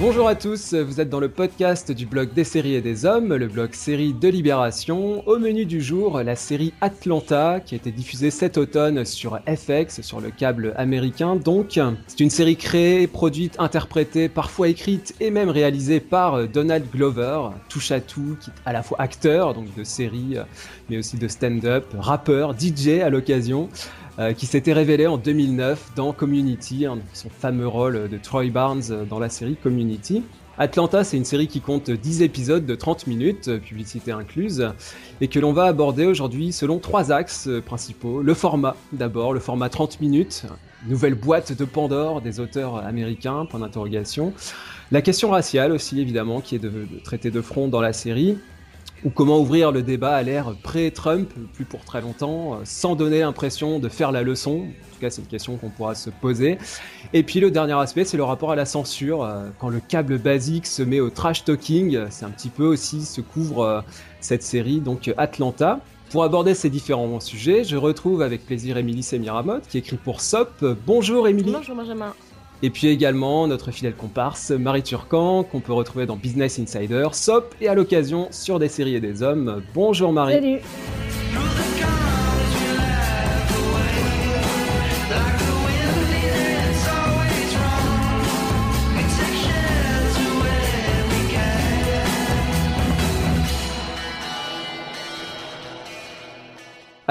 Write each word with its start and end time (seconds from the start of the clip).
Bonjour 0.00 0.28
à 0.28 0.36
tous, 0.36 0.74
vous 0.74 1.00
êtes 1.00 1.10
dans 1.10 1.18
le 1.18 1.28
podcast 1.28 1.90
du 1.90 2.06
blog 2.06 2.32
des 2.32 2.44
séries 2.44 2.76
et 2.76 2.80
des 2.80 3.04
hommes, 3.04 3.34
le 3.34 3.48
blog 3.48 3.74
série 3.74 4.12
de 4.12 4.28
Libération. 4.28 5.26
Au 5.26 5.40
menu 5.40 5.66
du 5.66 5.82
jour, 5.82 6.22
la 6.22 6.36
série 6.36 6.72
Atlanta 6.80 7.58
qui 7.58 7.74
a 7.74 7.78
été 7.78 7.90
diffusée 7.90 8.30
cet 8.30 8.58
automne 8.58 9.04
sur 9.04 9.40
FX, 9.48 10.02
sur 10.02 10.20
le 10.20 10.30
câble 10.30 10.72
américain. 10.76 11.34
Donc, 11.34 11.80
c'est 12.06 12.20
une 12.20 12.30
série 12.30 12.54
créée, 12.54 13.08
produite, 13.08 13.56
interprétée, 13.58 14.28
parfois 14.28 14.68
écrite 14.68 15.16
et 15.18 15.30
même 15.30 15.48
réalisée 15.48 15.98
par 15.98 16.46
Donald 16.46 16.88
Glover, 16.92 17.48
touche 17.68 17.90
à 17.90 18.00
tout, 18.00 18.36
qui 18.40 18.50
est 18.50 18.54
à 18.66 18.72
la 18.72 18.84
fois 18.84 19.00
acteur, 19.00 19.52
donc 19.52 19.74
de 19.74 19.82
série, 19.82 20.36
mais 20.88 20.98
aussi 20.98 21.16
de 21.16 21.26
stand-up, 21.26 21.86
rappeur, 21.98 22.54
DJ 22.56 23.00
à 23.02 23.10
l'occasion. 23.10 23.68
Euh, 24.18 24.32
qui 24.32 24.46
s'était 24.46 24.72
révélé 24.72 25.06
en 25.06 25.16
2009 25.16 25.92
dans 25.94 26.12
Community, 26.12 26.86
son 27.12 27.30
fameux 27.30 27.68
rôle 27.68 28.08
de 28.08 28.18
Troy 28.18 28.50
Barnes 28.50 29.06
dans 29.08 29.20
la 29.20 29.28
série 29.28 29.54
Community. 29.54 30.24
Atlanta, 30.58 31.04
c'est 31.04 31.16
une 31.16 31.24
série 31.24 31.46
qui 31.46 31.60
compte 31.60 31.88
10 31.88 32.22
épisodes 32.22 32.66
de 32.66 32.74
30 32.74 33.06
minutes, 33.06 33.46
euh, 33.46 33.58
publicité 33.58 34.10
incluse, 34.10 34.72
et 35.20 35.28
que 35.28 35.38
l'on 35.38 35.52
va 35.52 35.66
aborder 35.66 36.04
aujourd'hui 36.04 36.50
selon 36.50 36.80
trois 36.80 37.12
axes 37.12 37.46
euh, 37.46 37.60
principaux. 37.60 38.20
Le 38.20 38.34
format, 38.34 38.74
d'abord, 38.92 39.32
le 39.32 39.38
format 39.38 39.68
30 39.68 40.00
minutes, 40.00 40.46
nouvelle 40.88 41.14
boîte 41.14 41.56
de 41.56 41.64
Pandore 41.64 42.20
des 42.20 42.40
auteurs 42.40 42.84
américains, 42.84 43.46
point 43.46 43.60
d'interrogation. 43.60 44.32
La 44.90 45.00
question 45.00 45.30
raciale 45.30 45.70
aussi, 45.70 46.00
évidemment, 46.00 46.40
qui 46.40 46.56
est 46.56 46.58
de, 46.58 46.72
traiter 47.04 47.30
de 47.30 47.40
front 47.40 47.68
dans 47.68 47.80
la 47.80 47.92
série 47.92 48.36
ou 49.04 49.10
comment 49.10 49.38
ouvrir 49.38 49.72
le 49.72 49.82
débat 49.82 50.14
à 50.14 50.22
l'ère 50.22 50.54
pré-Trump, 50.62 51.30
plus 51.54 51.64
pour 51.64 51.84
très 51.84 52.00
longtemps, 52.00 52.54
euh, 52.54 52.56
sans 52.64 52.96
donner 52.96 53.20
l'impression 53.20 53.78
de 53.78 53.88
faire 53.88 54.12
la 54.12 54.22
leçon. 54.22 54.66
En 54.66 54.94
tout 54.94 55.00
cas, 55.00 55.10
c'est 55.10 55.22
une 55.22 55.28
question 55.28 55.56
qu'on 55.56 55.70
pourra 55.70 55.94
se 55.94 56.10
poser. 56.10 56.58
Et 57.12 57.22
puis 57.22 57.40
le 57.40 57.50
dernier 57.50 57.74
aspect, 57.74 58.04
c'est 58.04 58.16
le 58.16 58.24
rapport 58.24 58.50
à 58.50 58.56
la 58.56 58.64
censure. 58.64 59.22
Euh, 59.22 59.48
quand 59.58 59.68
le 59.68 59.80
câble 59.80 60.18
basique 60.18 60.66
se 60.66 60.82
met 60.82 61.00
au 61.00 61.10
trash 61.10 61.44
talking, 61.44 61.98
c'est 62.10 62.24
un 62.24 62.30
petit 62.30 62.50
peu 62.50 62.64
aussi 62.64 63.04
se 63.04 63.20
couvre 63.20 63.60
euh, 63.60 63.80
cette 64.20 64.42
série, 64.42 64.80
donc 64.80 65.12
Atlanta. 65.16 65.80
Pour 66.10 66.24
aborder 66.24 66.54
ces 66.54 66.70
différents 66.70 67.20
sujets, 67.20 67.64
je 67.64 67.76
retrouve 67.76 68.22
avec 68.22 68.46
plaisir 68.46 68.78
Émilie 68.78 69.02
Semiramotte, 69.02 69.68
qui 69.68 69.76
écrit 69.76 69.98
pour 69.98 70.22
SOP. 70.22 70.64
Bonjour 70.86 71.28
Émilie. 71.28 71.52
Bonjour 71.52 71.76
Benjamin. 71.76 72.14
Et 72.62 72.70
puis 72.70 72.88
également 72.88 73.46
notre 73.46 73.70
fidèle 73.70 73.94
comparse 73.94 74.50
Marie 74.50 74.82
Turcan, 74.82 75.44
qu'on 75.44 75.60
peut 75.60 75.72
retrouver 75.72 76.06
dans 76.06 76.16
Business 76.16 76.58
Insider, 76.58 77.08
SOP 77.12 77.54
et 77.60 77.68
à 77.68 77.74
l'occasion 77.74 78.28
sur 78.30 78.58
des 78.58 78.68
séries 78.68 78.96
et 78.96 79.00
des 79.00 79.22
hommes. 79.22 79.62
Bonjour 79.74 80.12
Marie. 80.12 80.34
Salut. 80.34 80.60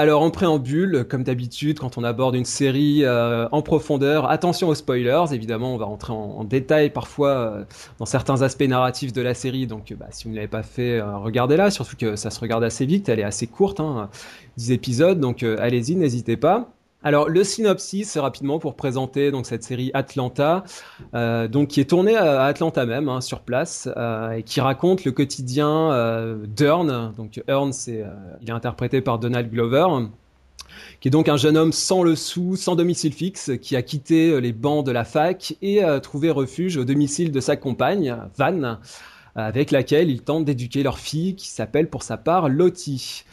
Alors 0.00 0.22
en 0.22 0.30
préambule, 0.30 1.04
comme 1.08 1.24
d'habitude, 1.24 1.80
quand 1.80 1.98
on 1.98 2.04
aborde 2.04 2.36
une 2.36 2.44
série 2.44 3.04
euh, 3.04 3.48
en 3.50 3.62
profondeur, 3.62 4.30
attention 4.30 4.68
aux 4.68 4.76
spoilers. 4.76 5.24
Évidemment, 5.32 5.74
on 5.74 5.76
va 5.76 5.86
rentrer 5.86 6.12
en, 6.12 6.44
détail 6.44 6.90
parfois 6.90 7.30
euh, 7.30 7.64
dans 7.98 8.06
certains 8.06 8.42
aspects 8.42 8.62
narratifs 8.62 9.12
de 9.12 9.20
la 9.20 9.34
série. 9.34 9.66
Donc, 9.66 9.92
bah, 9.98 10.06
si 10.10 10.24
vous 10.24 10.30
ne 10.30 10.36
l'avez 10.36 10.46
pas 10.46 10.62
fait, 10.62 11.00
euh, 11.00 11.16
regardez-la. 11.16 11.72
Surtout 11.72 11.96
que 11.96 12.14
ça 12.14 12.30
se 12.30 12.38
regarde 12.38 12.62
assez 12.62 12.86
vite. 12.86 13.08
Elle 13.08 13.18
est 13.18 13.24
assez 13.24 13.48
courte, 13.48 13.80
hein, 13.80 14.08
10 14.56 14.70
épisodes. 14.70 15.18
Donc, 15.18 15.42
allez-y, 15.42 15.96
n'hésitez 15.96 16.36
pas. 16.36 16.70
Alors 17.04 17.28
le 17.28 17.44
synopsis 17.44 18.16
rapidement 18.16 18.58
pour 18.58 18.74
présenter 18.74 19.30
donc 19.30 19.46
cette 19.46 19.62
série 19.62 19.92
Atlanta, 19.94 20.64
euh, 21.14 21.46
donc 21.46 21.68
qui 21.68 21.80
est 21.80 21.88
tournée 21.88 22.16
à 22.16 22.42
Atlanta 22.42 22.86
même 22.86 23.08
hein, 23.08 23.20
sur 23.20 23.40
place 23.40 23.88
euh, 23.96 24.32
et 24.32 24.42
qui 24.42 24.60
raconte 24.60 25.04
le 25.04 25.12
quotidien 25.12 25.92
euh, 25.92 26.44
d'Earn. 26.46 27.12
Donc 27.16 27.40
Earn 27.46 27.72
c'est 27.72 28.04
il 28.42 28.48
est 28.48 28.52
interprété 28.52 29.00
par 29.00 29.20
Donald 29.20 29.48
Glover 29.48 29.86
qui 31.00 31.08
est 31.08 31.10
donc 31.10 31.28
un 31.28 31.36
jeune 31.36 31.56
homme 31.56 31.72
sans 31.72 32.02
le 32.02 32.16
sou, 32.16 32.56
sans 32.56 32.74
domicile 32.74 33.12
fixe, 33.12 33.52
qui 33.60 33.76
a 33.76 33.82
quitté 33.82 34.40
les 34.40 34.52
bancs 34.52 34.84
de 34.84 34.90
la 34.90 35.04
fac 35.04 35.54
et 35.62 35.82
a 35.82 36.00
trouvé 36.00 36.30
refuge 36.30 36.76
au 36.76 36.84
domicile 36.84 37.30
de 37.30 37.40
sa 37.40 37.56
compagne, 37.56 38.16
Van, 38.36 38.78
avec 39.38 39.70
laquelle 39.70 40.10
il 40.10 40.22
tente 40.22 40.44
d'éduquer 40.44 40.82
leur 40.82 40.98
fille, 40.98 41.34
qui 41.36 41.48
s'appelle 41.48 41.88
pour 41.88 42.02
sa 42.02 42.16
part 42.16 42.48
Lottie. 42.48 43.24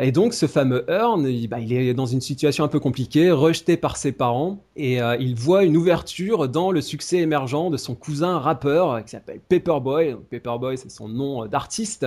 Et 0.00 0.12
donc 0.12 0.32
ce 0.32 0.46
fameux 0.46 0.84
Earn, 0.88 1.26
il, 1.26 1.48
bah, 1.48 1.58
est 1.60 1.92
dans 1.92 2.06
une 2.06 2.20
situation 2.20 2.62
un 2.62 2.68
peu 2.68 2.78
compliquée, 2.78 3.32
rejeté 3.32 3.76
par 3.76 3.96
ses 3.96 4.12
parents, 4.12 4.62
et 4.76 5.02
euh, 5.02 5.16
il 5.18 5.34
voit 5.34 5.64
une 5.64 5.76
ouverture 5.76 6.48
dans 6.48 6.70
le 6.70 6.80
succès 6.80 7.18
émergent 7.18 7.68
de 7.68 7.76
son 7.76 7.96
cousin 7.96 8.38
rappeur 8.38 9.04
qui 9.04 9.10
s'appelle 9.10 9.40
Paperboy. 9.48 10.16
Paperboy, 10.30 10.78
c'est 10.78 10.90
son 10.90 11.08
nom 11.08 11.44
euh, 11.44 11.48
d'artiste. 11.48 12.06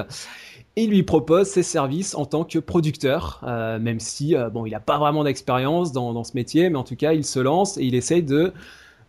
Il 0.78 0.90
lui 0.90 1.04
propose 1.04 1.48
ses 1.48 1.64
services 1.64 2.16
en 2.16 2.26
tant 2.26 2.46
que 2.46 2.60
producteur, 2.60 3.42
euh, 3.46 3.78
même 3.78 4.00
si 4.00 4.36
bon, 4.54 4.66
il 4.66 4.72
n'a 4.72 4.80
pas 4.80 4.98
vraiment 4.98 5.26
d'expérience 5.26 5.92
dans, 5.92 6.14
dans, 6.14 6.24
ce 6.24 6.32
métier, 6.34 6.70
mais 6.70 6.78
en 6.78 6.86
tout 6.86 6.96
cas, 6.96 7.12
il 7.12 7.26
se 7.26 7.40
lance 7.40 7.78
et 7.78 7.84
il 7.84 7.96
essaye 7.96 8.24
de, 8.24 8.54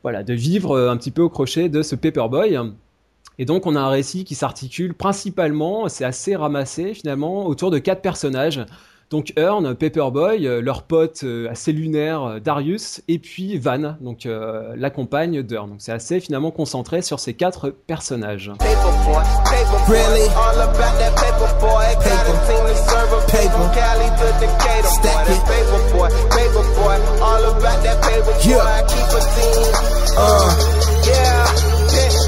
voilà, 0.03 0.25
de 0.25 0.35
vivre 0.35 0.77
un 0.77 0.97
petit 0.97 1.13
peu 1.13 1.23
au 1.23 1.29
crochet 1.29 1.69
de 1.69 1.83
ce 1.83 1.95
Paperboy. 1.95 2.59
Et 3.43 3.45
donc 3.45 3.67
on 3.67 3.75
a 3.75 3.81
un 3.81 3.89
récit 3.89 4.23
qui 4.23 4.37
s'articule 4.37 4.95
principalement, 4.95 5.89
c'est 5.89 6.05
assez 6.05 6.37
ramassé 6.37 6.95
finalement, 6.95 7.45
autour 7.47 7.73
de 7.73 7.79
quatre 7.79 8.01
personnages. 8.01 8.65
Donc 9.11 9.33
Earn, 9.37 9.75
Paperboy, 9.75 10.47
euh, 10.47 10.63
leur 10.63 10.85
pote 10.85 11.23
euh, 11.25 11.51
assez 11.51 11.73
lunaire 11.73 12.23
euh, 12.23 12.39
Darius, 12.39 13.03
et 13.09 13.19
puis 13.19 13.59
Van, 13.59 13.97
donc 14.01 14.29
la 14.29 14.91
compagne 14.91 15.43
d'Earn. 15.43 15.71
Donc 15.71 15.81
c'est 15.81 15.91
assez 15.91 16.21
finalement 16.21 16.53
concentré 16.53 17.03
sur 17.03 17.19
ces 17.19 17.35
quatre 17.35 17.71
personnages. 17.71 18.53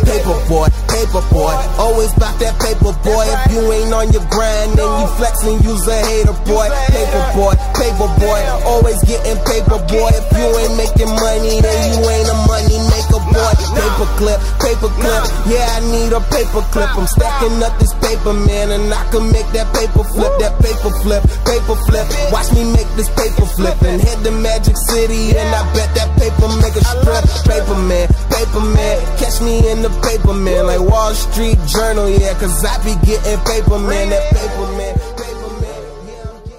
Paper. 0.04 0.48
boy, 0.48 0.68
paper 0.94 1.22
boy, 1.34 1.54
always 1.82 2.14
about 2.14 2.38
that 2.38 2.54
paper 2.62 2.94
boy. 3.02 3.24
If 3.26 3.42
you 3.50 3.62
ain't 3.74 3.90
on 3.90 4.14
your 4.14 4.22
grind, 4.30 4.78
then 4.78 4.86
you 4.86 5.06
flexing, 5.18 5.58
you's 5.66 5.82
a 5.90 5.98
hater 6.06 6.38
boy. 6.46 6.70
Paper 6.86 7.24
boy, 7.34 7.54
paper 7.74 8.08
boy, 8.22 8.40
always 8.62 9.02
getting 9.02 9.38
paper 9.42 9.82
boy. 9.90 10.10
If 10.14 10.26
you 10.38 10.46
ain't 10.46 10.74
making 10.78 11.10
money, 11.10 11.58
then 11.58 11.80
you 11.90 12.00
ain't 12.06 12.30
a 12.30 12.38
money 12.46 12.78
maker 13.14 13.32
boy. 13.32 13.54
Paper 13.74 14.08
clip, 14.18 14.40
paper 14.58 14.90
clip, 14.98 15.22
yeah, 15.46 15.76
I 15.76 15.80
need 15.90 16.12
a 16.12 16.20
paper 16.32 16.62
clip. 16.72 16.90
I'm 16.96 17.06
stacking 17.06 17.62
up 17.62 17.74
this 17.78 17.94
paper, 18.00 18.32
man, 18.32 18.70
and 18.72 18.92
I 18.92 19.02
can 19.10 19.30
make 19.30 19.48
that 19.52 19.68
paper 19.74 20.04
flip, 20.04 20.32
that 20.40 20.54
paper 20.62 20.90
flip, 21.02 21.22
paper 21.44 21.76
flip. 21.86 22.06
Watch 22.32 22.50
me 22.54 22.64
make 22.72 22.88
this 22.96 23.10
paper 23.14 23.46
flip 23.46 23.78
and 23.82 24.00
hit 24.00 24.18
the 24.22 24.32
Magic 24.32 24.76
City, 24.76 25.36
and 25.36 25.48
I 25.54 25.62
bet 25.74 25.90
that 25.94 26.10
paper 26.18 26.48
make 26.62 26.74
a 26.74 26.84
strip. 26.84 27.24
Paper 27.46 27.78
man, 27.86 28.08
paper 28.30 28.62
man, 28.74 28.96
catch 29.18 29.40
me 29.42 29.62
in 29.70 29.82
the 29.82 29.90
paper 30.02 30.34
man, 30.34 30.66
like 30.66 30.80
Wall 30.80 31.14
Street 31.14 31.58
Journal, 31.66 32.08
yeah, 32.08 32.34
cause 32.38 32.64
I 32.64 32.76
be 32.82 32.94
getting 33.06 33.38
paper 33.44 33.78
man, 33.78 34.10
that 34.10 34.24
paper 34.32 34.44
paper 34.44 34.70
man. 34.78 34.94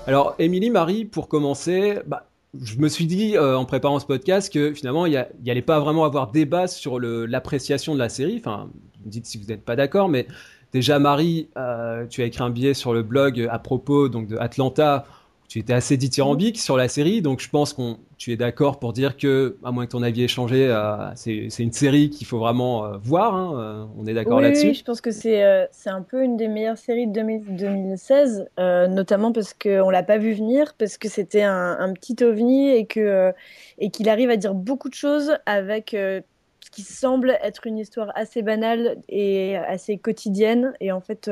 Alors, 0.08 0.36
Émilie, 0.38 0.70
Marie, 0.70 1.06
pour 1.06 1.28
commencer, 1.28 2.00
bah, 2.06 2.24
je 2.62 2.78
me 2.78 2.88
suis 2.88 3.06
dit 3.06 3.38
euh, 3.38 3.58
en 3.58 3.66
préparant 3.66 4.00
ce 4.00 4.06
podcast 4.06 4.52
que 4.52 4.74
finalement 4.74 5.06
il 5.06 5.26
n'y 5.44 5.52
allait 5.52 5.62
pas 5.62 5.80
vraiment 5.80 6.06
avoir 6.06 6.32
débat 6.32 6.68
sur 6.68 7.00
l'appréciation 7.00 7.94
de 7.94 8.00
la 8.00 8.10
série. 8.10 8.38
Enfin, 8.38 8.70
dites 9.06 9.26
si 9.26 9.38
vous 9.38 9.46
n'êtes 9.46 9.64
pas 9.64 9.76
d'accord, 9.76 10.10
mais 10.10 10.28
déjà 10.74 11.00
Marie, 11.00 11.50
euh, 11.58 12.06
tu 12.07 12.22
as 12.22 12.25
écrit 12.25 12.44
un 12.44 12.50
billet 12.50 12.74
sur 12.74 12.94
le 12.94 13.04
blog 13.04 13.48
à 13.52 13.60
propos 13.60 14.10
donc 14.10 14.28
de 14.28 14.38
Atlanta 14.38 15.06
tu 15.47 15.59
étais 15.59 15.74
assez 15.74 15.97
dithyrambique 15.97 16.59
sur 16.59 16.77
la 16.77 16.88
série, 16.88 17.21
donc 17.21 17.39
je 17.39 17.50
pense 17.50 17.74
qu'on 17.74 17.97
tu 18.18 18.31
es 18.31 18.38
d'accord 18.38 18.80
pour 18.80 18.94
dire 18.94 19.18
que, 19.18 19.57
à 19.63 19.71
moins 19.71 19.86
que 19.86 19.92
ton 19.92 20.01
avis 20.01 20.24
ait 20.24 20.27
changé, 20.27 20.68
euh, 20.68 21.12
c'est 21.15 21.59
une 21.59 21.71
série 21.71 22.09
qu'il 22.09 22.25
faut 22.25 22.39
vraiment 22.39 22.86
euh, 22.86 22.97
voir. 22.97 23.36
Hein, 23.36 23.59
euh, 23.59 23.86
on 23.97 24.06
est 24.07 24.13
d'accord 24.13 24.42
là-dessus? 24.42 24.68
Oui, 24.68 24.74
je 24.74 24.83
pense 24.83 25.01
que 25.01 25.12
c'est 25.12 25.68
c'est 25.71 25.89
un 25.89 26.01
peu 26.01 26.24
une 26.24 26.38
des 26.38 26.47
meilleures 26.47 26.77
séries 26.77 27.07
de 27.07 27.13
2016, 27.13 28.47
notamment 28.57 29.31
parce 29.31 29.53
qu'on 29.53 29.89
l'a 29.89 30.03
pas 30.03 30.18
vu 30.18 30.33
venir, 30.33 30.74
parce 30.77 30.97
que 30.97 31.09
c'était 31.09 31.44
un, 31.44 31.77
un, 31.80 31.94
petit 31.94 32.24
ovni 32.24 32.69
et 32.69 32.86
que 32.86 33.33
et 33.77 33.89
qu'il 33.89 34.09
arrive 34.09 34.30
à 34.30 34.38
dire 34.38 34.53
beaucoup 34.53 34.89
de 34.89 34.94
choses 34.95 35.38
avec 35.45 35.89
ce 35.91 36.71
qui 36.71 36.81
semble 36.81 37.38
être 37.44 37.68
une 37.68 37.77
histoire 37.77 38.12
assez 38.15 38.41
banale 38.41 38.98
et 39.09 39.57
assez 39.57 39.98
quotidienne, 39.98 40.74
et 40.80 40.91
en 40.91 41.01
fait, 41.01 41.30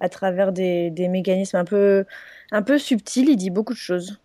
à 0.00 0.08
travers 0.08 0.52
des, 0.52 0.90
des 0.90 1.08
mécanismes 1.08 1.58
un 1.58 1.64
peu 1.64 2.04
un 2.52 2.62
peu 2.62 2.78
subtil, 2.78 3.28
il 3.28 3.36
dit 3.36 3.50
beaucoup 3.50 3.72
de 3.72 3.78
choses. 3.78 4.18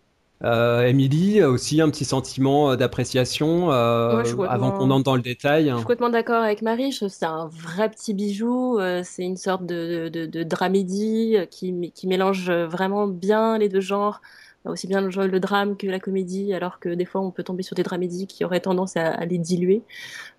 Euh, 0.44 0.82
Émilie, 0.86 1.40
aussi 1.44 1.80
un 1.80 1.88
petit 1.88 2.04
sentiment 2.04 2.72
euh, 2.72 2.76
d'appréciation 2.76 3.70
euh, 3.70 4.24
avant 4.48 4.72
qu'on 4.72 4.90
entre 4.90 5.04
dans 5.04 5.14
le 5.14 5.22
détail. 5.22 5.70
Je 5.70 5.76
suis 5.76 5.84
complètement 5.84 6.10
d'accord 6.10 6.42
avec 6.42 6.62
Marie. 6.62 6.90
Je 6.90 7.06
c'est 7.06 7.26
un 7.26 7.46
vrai 7.46 7.88
petit 7.90 8.12
bijou. 8.12 8.78
Euh, 8.80 9.02
c'est 9.04 9.22
une 9.22 9.36
sorte 9.36 9.64
de, 9.66 10.08
de, 10.08 10.26
de 10.26 10.42
dramédie 10.42 11.36
qui, 11.50 11.92
qui 11.94 12.06
mélange 12.08 12.50
vraiment 12.50 13.06
bien 13.06 13.56
les 13.58 13.68
deux 13.68 13.80
genres. 13.80 14.20
aussi 14.64 14.86
bien 14.88 15.00
le, 15.00 15.26
le, 15.28 15.40
drame 15.40 15.76
que 15.76 15.86
la 15.86 16.00
comédie, 16.00 16.52
alors 16.54 16.80
que 16.80 16.88
des 16.88 17.04
fois 17.04 17.20
on 17.20 17.30
peut 17.30 17.44
tomber 17.44 17.62
sur 17.62 17.76
des 17.76 17.82
dramédies 17.84 18.26
qui 18.26 18.44
auraient 18.44 18.60
tendance 18.60 18.96
à, 18.96 19.10
à 19.12 19.24
les 19.26 19.38
diluer. 19.38 19.84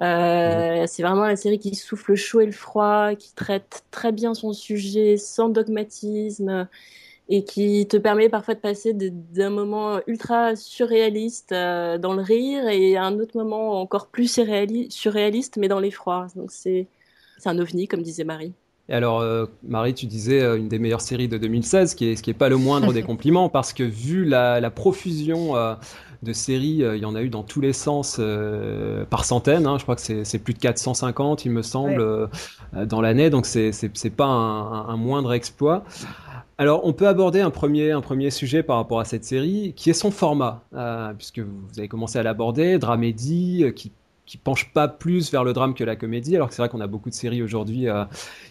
Euh, 0.01 0.85
C'est 0.87 1.03
vraiment 1.03 1.25
la 1.25 1.35
série 1.37 1.59
qui 1.59 1.75
souffle 1.75 2.11
le 2.11 2.15
chaud 2.17 2.41
et 2.41 2.45
le 2.45 2.51
froid, 2.51 3.15
qui 3.15 3.33
traite 3.35 3.83
très 3.91 4.11
bien 4.11 4.33
son 4.33 4.53
sujet 4.53 5.17
sans 5.17 5.49
dogmatisme 5.49 6.67
et 7.29 7.43
qui 7.45 7.87
te 7.87 7.97
permet 7.97 8.29
parfois 8.29 8.53
de 8.53 8.59
passer 8.59 8.93
d'un 8.93 9.49
moment 9.49 9.99
ultra 10.07 10.55
surréaliste 10.55 11.51
euh, 11.53 11.97
dans 11.97 12.13
le 12.13 12.21
rire 12.21 12.67
et 12.67 12.97
à 12.97 13.05
un 13.05 13.19
autre 13.19 13.37
moment 13.37 13.81
encore 13.81 14.07
plus 14.07 14.27
surréaliste 14.27 15.57
mais 15.57 15.67
dans 15.67 15.79
l'effroi. 15.79 16.27
Donc 16.35 16.51
c'est 16.51 16.87
un 17.45 17.57
ovni 17.59 17.87
comme 17.87 18.01
disait 18.01 18.23
Marie. 18.23 18.53
Et 18.89 18.93
alors, 18.93 19.21
euh, 19.21 19.45
Marie, 19.65 19.93
tu 19.93 20.07
disais 20.07 20.41
euh, 20.41 20.57
une 20.57 20.67
des 20.67 20.77
meilleures 20.77 21.01
séries 21.01 21.29
de 21.29 21.37
2016, 21.37 21.95
qui 21.95 22.07
est, 22.07 22.15
ce 22.17 22.23
qui 22.23 22.29
n'est 22.29 22.35
pas 22.35 22.49
le 22.49 22.57
moindre 22.57 22.91
des 22.91 23.03
compliments, 23.03 23.47
parce 23.47 23.71
que 23.71 23.83
vu 23.83 24.25
la, 24.25 24.59
la 24.59 24.69
profusion 24.71 25.55
euh, 25.55 25.75
de 26.21 26.33
séries, 26.33 26.83
il 26.83 26.97
y 26.97 27.05
en 27.05 27.15
a 27.15 27.21
eu 27.21 27.29
dans 27.29 27.43
tous 27.43 27.59
les 27.59 27.73
sens 27.73 28.19
par 29.09 29.25
centaines. 29.25 29.67
Hein, 29.67 29.77
je 29.77 29.83
crois 29.83 29.97
que 29.97 30.23
c'est 30.23 30.39
plus 30.39 30.53
de 30.53 30.59
450, 30.59 31.43
il 31.43 31.51
me 31.51 31.61
semble, 31.61 32.29
ouais. 32.73 32.85
dans 32.85 33.01
l'année, 33.01 33.29
donc 33.29 33.45
c'est 33.45 34.15
pas 34.15 34.25
un, 34.25 34.87
un, 34.87 34.95
moindre 34.95 35.33
exploit. 35.33 35.83
Alors, 36.57 36.85
on 36.85 36.93
peut 36.93 37.09
aborder 37.09 37.41
un 37.41 37.49
premier, 37.49 37.91
un 37.91 37.99
premier 37.99 38.31
sujet 38.31 38.63
par 38.63 38.77
rapport 38.77 39.01
à 39.01 39.05
cette 39.05 39.25
série, 39.25 39.73
qui 39.75 39.89
est 39.89 39.93
son 39.93 40.11
format, 40.11 40.63
puisque 41.17 41.39
vous 41.39 41.77
avez 41.77 41.89
commencé 41.89 42.19
à 42.19 42.23
l'aborder, 42.23 42.77
dramédie, 42.77 43.65
qui 43.75 43.91
qui 44.25 44.37
penche 44.37 44.71
pas 44.73 44.87
plus 44.87 45.31
vers 45.31 45.43
le 45.43 45.53
drame 45.53 45.73
que 45.73 45.83
la 45.83 45.95
comédie, 45.95 46.35
alors 46.35 46.47
que 46.47 46.55
c'est 46.55 46.61
vrai 46.61 46.69
qu'on 46.69 46.81
a 46.81 46.87
beaucoup 46.87 47.09
de 47.09 47.15
séries 47.15 47.43
aujourd'hui 47.43 47.89
euh, 47.89 48.05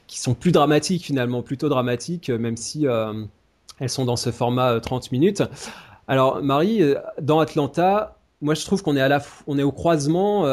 qui 0.07 0.21
sont 0.21 0.35
plus 0.35 0.53
dramatiques 0.53 1.05
finalement, 1.05 1.43
plutôt 1.43 1.69
dramatiques, 1.69 2.29
euh, 2.29 2.39
même 2.39 2.57
si 2.57 2.87
euh, 2.87 3.25
elles 3.81 3.89
sont 3.89 4.05
dans 4.05 4.17
ce 4.17 4.31
format 4.31 4.79
30 4.79 5.05
euh, 5.05 5.09
minutes. 5.13 5.43
Alors 6.07 6.43
Marie, 6.43 6.83
dans 7.21 7.41
Atlanta, 7.41 8.19
moi 8.43 8.55
je 8.55 8.65
trouve 8.67 8.83
qu'on 8.83 8.97
est 8.97 9.01
à 9.01 9.09
est 9.09 9.63
au 9.63 9.73
croisement 9.73 10.45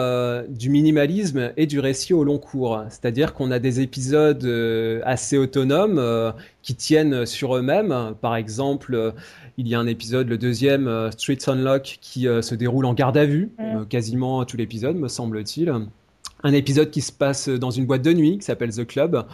du 0.47 0.69
minimalisme 0.69 1.51
et 1.57 1.65
du 1.65 1.79
récit 1.79 2.13
au 2.13 2.23
long 2.23 2.37
cours. 2.37 2.83
C'est-à-dire 2.89 3.33
qu'on 3.33 3.49
a 3.49 3.57
des 3.57 3.81
épisodes 3.81 4.45
assez 5.03 5.39
autonomes 5.39 6.33
qui 6.61 6.75
tiennent 6.75 7.25
sur 7.25 7.57
eux-mêmes. 7.57 8.13
Par 8.21 8.35
exemple, 8.35 9.13
il 9.59 9.67
y 9.67 9.75
a 9.75 9.79
un 9.79 9.87
épisode, 9.87 10.27
le 10.29 10.37
deuxième, 10.37 11.11
Streets 11.11 11.47
Unlock, 11.47 11.99
qui 12.01 12.23
se 12.23 12.55
déroule 12.55 12.85
en 12.85 12.93
garde 12.93 13.17
à 13.17 13.25
vue, 13.25 13.51
mmh. 13.59 13.85
quasiment 13.89 14.45
tout 14.45 14.57
l'épisode, 14.57 14.95
me 14.95 15.07
semble-t-il 15.07 15.71
un 16.43 16.53
épisode 16.53 16.89
qui 16.89 17.01
se 17.01 17.11
passe 17.11 17.49
dans 17.49 17.71
une 17.71 17.85
boîte 17.85 18.01
de 18.01 18.13
nuit 18.13 18.37
qui 18.37 18.45
s'appelle 18.45 18.73
The 18.73 18.85
Club, 18.85 19.25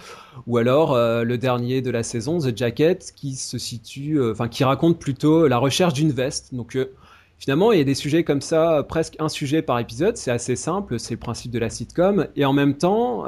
ou 0.48 0.58
alors 0.58 0.94
euh, 0.94 1.24
le 1.24 1.38
dernier 1.38 1.82
de 1.82 1.92
la 1.92 2.04
saison, 2.04 2.40
The 2.40 2.56
Jacket, 2.56 3.14
qui 3.16 3.36
se 3.36 3.58
situe, 3.58 4.20
enfin 4.32 4.46
euh, 4.46 4.48
qui 4.48 4.64
raconte 4.64 5.00
plutôt 5.00 5.48
la 5.48 5.58
recherche 5.58 5.94
d'une 5.94 6.12
veste. 6.12 6.54
Donc 6.54 6.76
euh, 6.76 6.92
finalement, 7.38 7.72
il 7.72 7.78
y 7.78 7.82
a 7.82 7.86
des 7.86 7.96
sujets 7.96 8.24
comme 8.24 8.42
ça, 8.42 8.84
presque 8.88 9.16
un 9.20 9.30
sujet 9.30 9.62
par 9.62 9.80
épisode. 9.80 10.18
C'est 10.18 10.32
assez 10.32 10.56
simple, 10.56 11.00
c'est 11.00 11.14
le 11.14 11.20
principe 11.20 11.52
de 11.52 11.60
la 11.60 11.70
sitcom, 11.70 12.28
et 12.36 12.46
en 12.46 12.54
même 12.54 12.76
temps, 12.76 13.26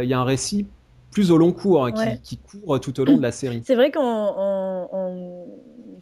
il 0.00 0.08
y 0.08 0.14
a 0.14 0.18
un 0.18 0.24
récit 0.24 0.66
plus 1.10 1.30
au 1.30 1.38
long 1.38 1.52
cours 1.52 1.86
hein, 1.86 1.92
ouais. 1.96 2.20
qui, 2.22 2.36
qui, 2.36 2.60
court 2.60 2.80
tout 2.80 3.00
au 3.00 3.04
long 3.04 3.16
de 3.16 3.22
la 3.22 3.32
série. 3.32 3.62
C'est 3.64 3.74
vrai 3.74 3.90
qu'en 3.90 4.86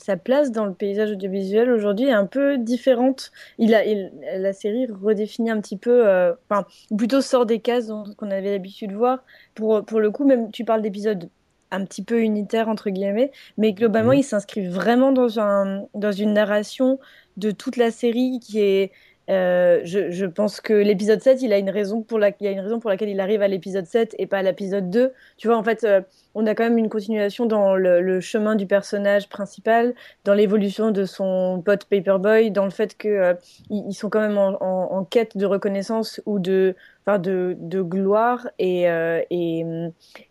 sa 0.03 0.17
place 0.17 0.51
dans 0.51 0.67
le 0.67 0.75
paysage 0.75 1.13
audiovisuel 1.13 1.71
aujourd'hui 1.71 2.07
est 2.07 2.13
un 2.13 2.27
peu 2.27 2.59
différente. 2.59 3.33
Il 3.59 3.75
a, 3.75 3.85
il, 3.85 4.13
la 4.37 4.53
série 4.53 4.87
redéfinit 4.87 5.51
un 5.51 5.61
petit 5.61 5.77
peu, 5.77 6.07
euh, 6.07 6.33
enfin, 6.49 6.67
ou 6.91 6.97
plutôt 6.97 7.21
sort 7.21 7.47
des 7.47 7.61
cases 7.61 7.91
qu'on 8.17 8.31
avait 8.31 8.53
l'habitude 8.53 8.91
de 8.91 8.97
voir. 8.97 9.25
Pour, 9.55 9.85
pour 9.85 10.01
le 10.01 10.11
coup, 10.11 10.25
même 10.25 10.51
tu 10.51 10.65
parles 10.65 10.83
d'épisodes 10.83 11.29
un 11.71 11.85
petit 11.85 12.03
peu 12.03 12.21
unitaires, 12.21 12.69
entre 12.69 12.91
guillemets, 12.91 13.33
mais 13.59 13.73
globalement, 13.73 14.13
mmh. 14.13 14.19
il 14.19 14.25
s'inscrit 14.25 14.67
vraiment 14.67 15.13
dans, 15.13 15.41
un, 15.41 15.87
dans 15.95 16.13
une 16.13 16.33
narration 16.33 16.99
de 17.37 17.51
toute 17.51 17.77
la 17.77 17.91
série 17.91 18.39
qui 18.41 18.61
est 18.61 18.93
euh, 19.29 19.81
je, 19.85 20.11
je, 20.11 20.27
pense 20.27 20.61
que 20.61 20.73
l'épisode 20.73 21.21
7, 21.21 21.43
il 21.43 21.53
a 21.53 21.59
une 21.59 21.71
raison 21.71 22.03
pour 22.03 22.19
la, 22.19 22.29
il 22.29 22.45
y 22.45 22.47
a 22.47 22.53
une 22.53 22.61
raison 22.61 22.79
pour 22.79 22.91
laquelle 22.91 23.09
il 23.09 23.21
arrive 23.21 23.43
à 23.43 23.49
l'épisode 23.49 23.87
7 23.87 24.15
et 24.19 24.27
pas 24.27 24.39
à 24.39 24.43
l'épisode 24.43 24.89
2. 24.91 25.13
Tu 25.37 25.49
vois, 25.49 25.57
en 25.57 25.65
fait, 25.65 25.85
euh, 25.85 26.01
on 26.35 26.47
a 26.47 26.55
quand 26.55 26.63
même 26.63 26.79
une 26.79 26.89
continuation 26.89 27.47
dans 27.47 27.75
le, 27.75 28.01
le 28.01 28.21
chemin 28.21 28.55
du 28.55 28.67
personnage 28.67 29.29
principal, 29.29 29.95
dans 30.25 30.35
l'évolution 30.35 30.93
de 30.93 31.05
son 31.05 31.63
pote 31.65 31.87
Paperboy, 31.87 32.51
dans 32.51 32.65
le 32.65 32.71
fait 32.71 32.97
que 32.97 33.09
euh, 33.09 33.35
ils, 33.71 33.95
sont 33.95 34.11
quand 34.11 34.21
même 34.21 34.39
en, 34.39 34.57
en, 34.63 34.99
en, 34.99 35.05
quête 35.05 35.37
de 35.37 35.47
reconnaissance 35.47 36.21
ou 36.25 36.39
de, 36.39 36.77
enfin, 37.05 37.19
de, 37.19 37.57
de 37.59 37.83
gloire 37.83 38.49
et, 38.59 38.89
euh, 38.89 39.23
et, 39.31 39.65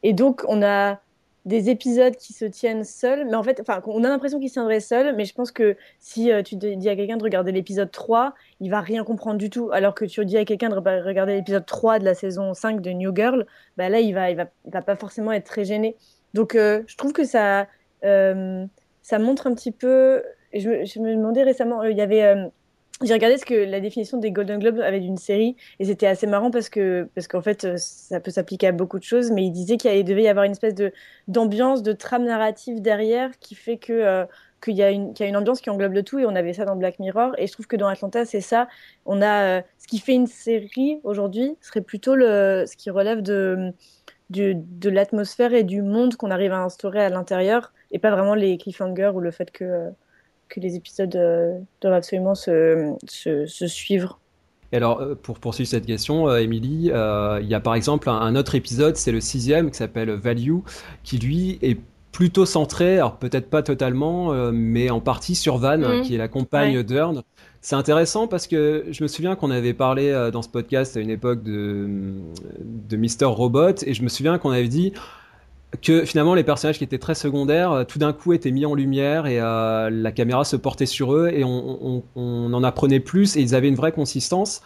et 0.03 0.13
donc 0.13 0.43
on 0.47 0.63
a 0.63 0.99
des 1.45 1.69
épisodes 1.69 2.15
qui 2.15 2.33
se 2.33 2.45
tiennent 2.45 2.83
seuls, 2.83 3.25
mais 3.25 3.35
en 3.35 3.43
fait, 3.43 3.59
enfin, 3.61 3.81
on 3.85 4.03
a 4.03 4.09
l'impression 4.09 4.39
qu'ils 4.39 4.49
se 4.49 4.53
tiendraient 4.53 4.79
seuls, 4.79 5.15
mais 5.15 5.25
je 5.25 5.33
pense 5.33 5.51
que 5.51 5.77
si 5.99 6.31
euh, 6.31 6.41
tu 6.41 6.55
dis 6.55 6.89
à 6.89 6.95
quelqu'un 6.95 7.17
de 7.17 7.23
regarder 7.23 7.51
l'épisode 7.51 7.91
3, 7.91 8.33
il 8.61 8.71
va 8.71 8.81
rien 8.81 9.03
comprendre 9.03 9.37
du 9.37 9.51
tout, 9.51 9.69
alors 9.71 9.93
que 9.93 10.05
tu 10.05 10.25
dis 10.25 10.37
à 10.37 10.45
quelqu'un 10.45 10.69
de 10.69 10.75
regarder 10.75 11.35
l'épisode 11.35 11.65
3 11.65 11.99
de 11.99 12.05
la 12.05 12.15
saison 12.15 12.53
5 12.55 12.81
de 12.81 12.91
New 12.91 13.15
Girl, 13.15 13.45
bah 13.77 13.89
là, 13.89 13.99
il 13.99 14.13
va, 14.13 14.31
il 14.31 14.37
va, 14.37 14.47
il 14.65 14.71
va 14.71 14.81
pas 14.81 14.95
forcément 14.95 15.31
être 15.31 15.45
très 15.45 15.65
gêné. 15.65 15.95
Donc, 16.33 16.55
euh, 16.55 16.81
je 16.87 16.97
trouve 16.97 17.13
que 17.13 17.23
ça, 17.23 17.67
euh, 18.03 18.65
ça 19.03 19.19
montre 19.19 19.45
un 19.45 19.53
petit 19.53 19.71
peu. 19.71 20.23
Je, 20.51 20.83
je 20.83 20.99
me 20.99 21.15
demandais 21.15 21.43
récemment, 21.43 21.83
il 21.83 21.95
y 21.95 22.01
avait 22.01 22.49
j'ai 23.03 23.13
regardé 23.13 23.37
ce 23.37 23.45
que 23.45 23.53
la 23.53 23.81
définition 23.81 24.17
des 24.17 24.31
Golden 24.31 24.59
Globes 24.59 24.79
avait 24.79 25.01
d'une 25.01 25.17
série 25.17 25.57
et 25.79 25.85
c'était 25.85 26.07
assez 26.07 26.27
marrant 26.27 26.49
parce 26.49 26.69
que 26.69 27.09
parce 27.13 27.27
qu'en 27.27 27.41
fait 27.41 27.65
euh, 27.65 27.75
ça 27.77 28.21
peut 28.21 28.31
s'appliquer 28.31 28.67
à 28.67 28.71
beaucoup 28.71 28.99
de 28.99 29.03
choses 29.03 29.31
mais 29.31 29.45
il 29.45 29.51
disait 29.51 29.75
qu'il 29.75 30.03
devait 30.05 30.23
y 30.23 30.27
avoir 30.29 30.45
une 30.45 30.53
espèce 30.53 30.75
de 30.75 30.93
d'ambiance 31.27 31.83
de 31.83 31.91
trame 31.91 32.23
narrative 32.23 32.81
derrière 32.81 33.37
qui 33.39 33.53
fait 33.53 33.77
que 33.77 33.91
euh, 33.91 34.25
qu'il 34.63 34.75
y 34.75 34.83
a 34.83 34.91
une 34.91 35.13
qu'il 35.13 35.25
y 35.25 35.27
a 35.27 35.29
une 35.29 35.35
ambiance 35.35 35.59
qui 35.59 35.69
englobe 35.69 35.91
le 35.91 36.03
tout 36.03 36.19
et 36.19 36.25
on 36.25 36.35
avait 36.35 36.53
ça 36.53 36.63
dans 36.63 36.77
Black 36.77 36.99
Mirror 36.99 37.33
et 37.37 37.47
je 37.47 37.51
trouve 37.51 37.67
que 37.67 37.75
dans 37.75 37.87
Atlanta 37.87 38.23
c'est 38.25 38.41
ça. 38.41 38.67
On 39.05 39.21
a 39.21 39.59
euh, 39.59 39.61
ce 39.77 39.87
qui 39.87 39.99
fait 39.99 40.13
une 40.13 40.27
série 40.27 40.99
aujourd'hui 41.03 41.57
serait 41.61 41.81
plutôt 41.81 42.15
le 42.15 42.63
ce 42.65 42.77
qui 42.77 42.89
relève 42.89 43.21
de 43.21 43.73
du, 44.29 44.55
de 44.55 44.89
l'atmosphère 44.89 45.53
et 45.53 45.63
du 45.63 45.81
monde 45.81 46.15
qu'on 46.15 46.31
arrive 46.31 46.53
à 46.53 46.63
instaurer 46.63 47.03
à 47.03 47.09
l'intérieur 47.09 47.73
et 47.91 47.99
pas 47.99 48.11
vraiment 48.11 48.35
les 48.35 48.57
cliffhangers 48.57 49.11
ou 49.13 49.19
le 49.19 49.31
fait 49.31 49.51
que 49.51 49.91
que 50.49 50.59
les 50.59 50.75
épisodes 50.75 51.15
euh, 51.15 51.57
doivent 51.81 51.93
absolument 51.93 52.35
se, 52.35 52.93
se, 53.07 53.45
se 53.45 53.67
suivre. 53.67 54.19
Et 54.71 54.77
alors, 54.77 54.99
euh, 54.99 55.15
pour 55.15 55.39
poursuivre 55.39 55.69
cette 55.69 55.85
question, 55.85 56.27
euh, 56.27 56.37
Émilie, 56.37 56.91
euh, 56.91 57.39
il 57.41 57.47
y 57.47 57.53
a 57.53 57.59
par 57.59 57.75
exemple 57.75 58.09
un, 58.09 58.13
un 58.13 58.35
autre 58.35 58.55
épisode, 58.55 58.95
c'est 58.95 59.11
le 59.11 59.21
sixième, 59.21 59.69
qui 59.69 59.77
s'appelle 59.77 60.11
Value, 60.11 60.59
qui 61.03 61.17
lui 61.19 61.59
est 61.61 61.79
plutôt 62.11 62.45
centré, 62.45 62.95
alors 62.95 63.17
peut-être 63.17 63.49
pas 63.49 63.61
totalement, 63.61 64.33
euh, 64.33 64.51
mais 64.53 64.89
en 64.89 65.01
partie 65.01 65.35
sur 65.35 65.57
Van, 65.57 65.77
mmh. 65.77 66.01
qui 66.01 66.15
est 66.15 66.17
la 66.17 66.29
compagne 66.29 66.77
ouais. 66.77 66.83
d'Earn. 66.83 67.23
C'est 67.61 67.75
intéressant 67.75 68.27
parce 68.27 68.47
que 68.47 68.85
je 68.89 69.03
me 69.03 69.07
souviens 69.07 69.35
qu'on 69.35 69.51
avait 69.51 69.73
parlé 69.73 70.09
euh, 70.09 70.31
dans 70.31 70.41
ce 70.41 70.49
podcast 70.49 70.95
à 70.95 71.01
une 71.01 71.09
époque 71.09 71.43
de, 71.43 71.89
de 72.63 72.95
Mister 72.95 73.25
Robot, 73.25 73.83
et 73.85 73.93
je 73.93 74.01
me 74.01 74.07
souviens 74.07 74.37
qu'on 74.37 74.51
avait 74.51 74.67
dit 74.67 74.93
que 75.81 76.05
finalement 76.05 76.35
les 76.35 76.43
personnages 76.43 76.77
qui 76.77 76.83
étaient 76.83 76.99
très 76.99 77.15
secondaires 77.15 77.71
euh, 77.71 77.83
tout 77.83 77.99
d'un 77.99 78.13
coup 78.13 78.33
étaient 78.33 78.51
mis 78.51 78.65
en 78.65 78.75
lumière 78.75 79.27
et 79.27 79.39
euh, 79.39 79.89
la 79.89 80.11
caméra 80.11 80.43
se 80.43 80.55
portait 80.55 80.85
sur 80.85 81.13
eux 81.13 81.29
et 81.33 81.43
on, 81.43 82.03
on, 82.15 82.53
en 82.53 82.63
apprenait 82.63 82.99
plus 82.99 83.35
et 83.37 83.41
ils 83.41 83.55
avaient 83.55 83.67
une 83.67 83.75
vraie 83.75 83.91
consistance. 83.91 84.61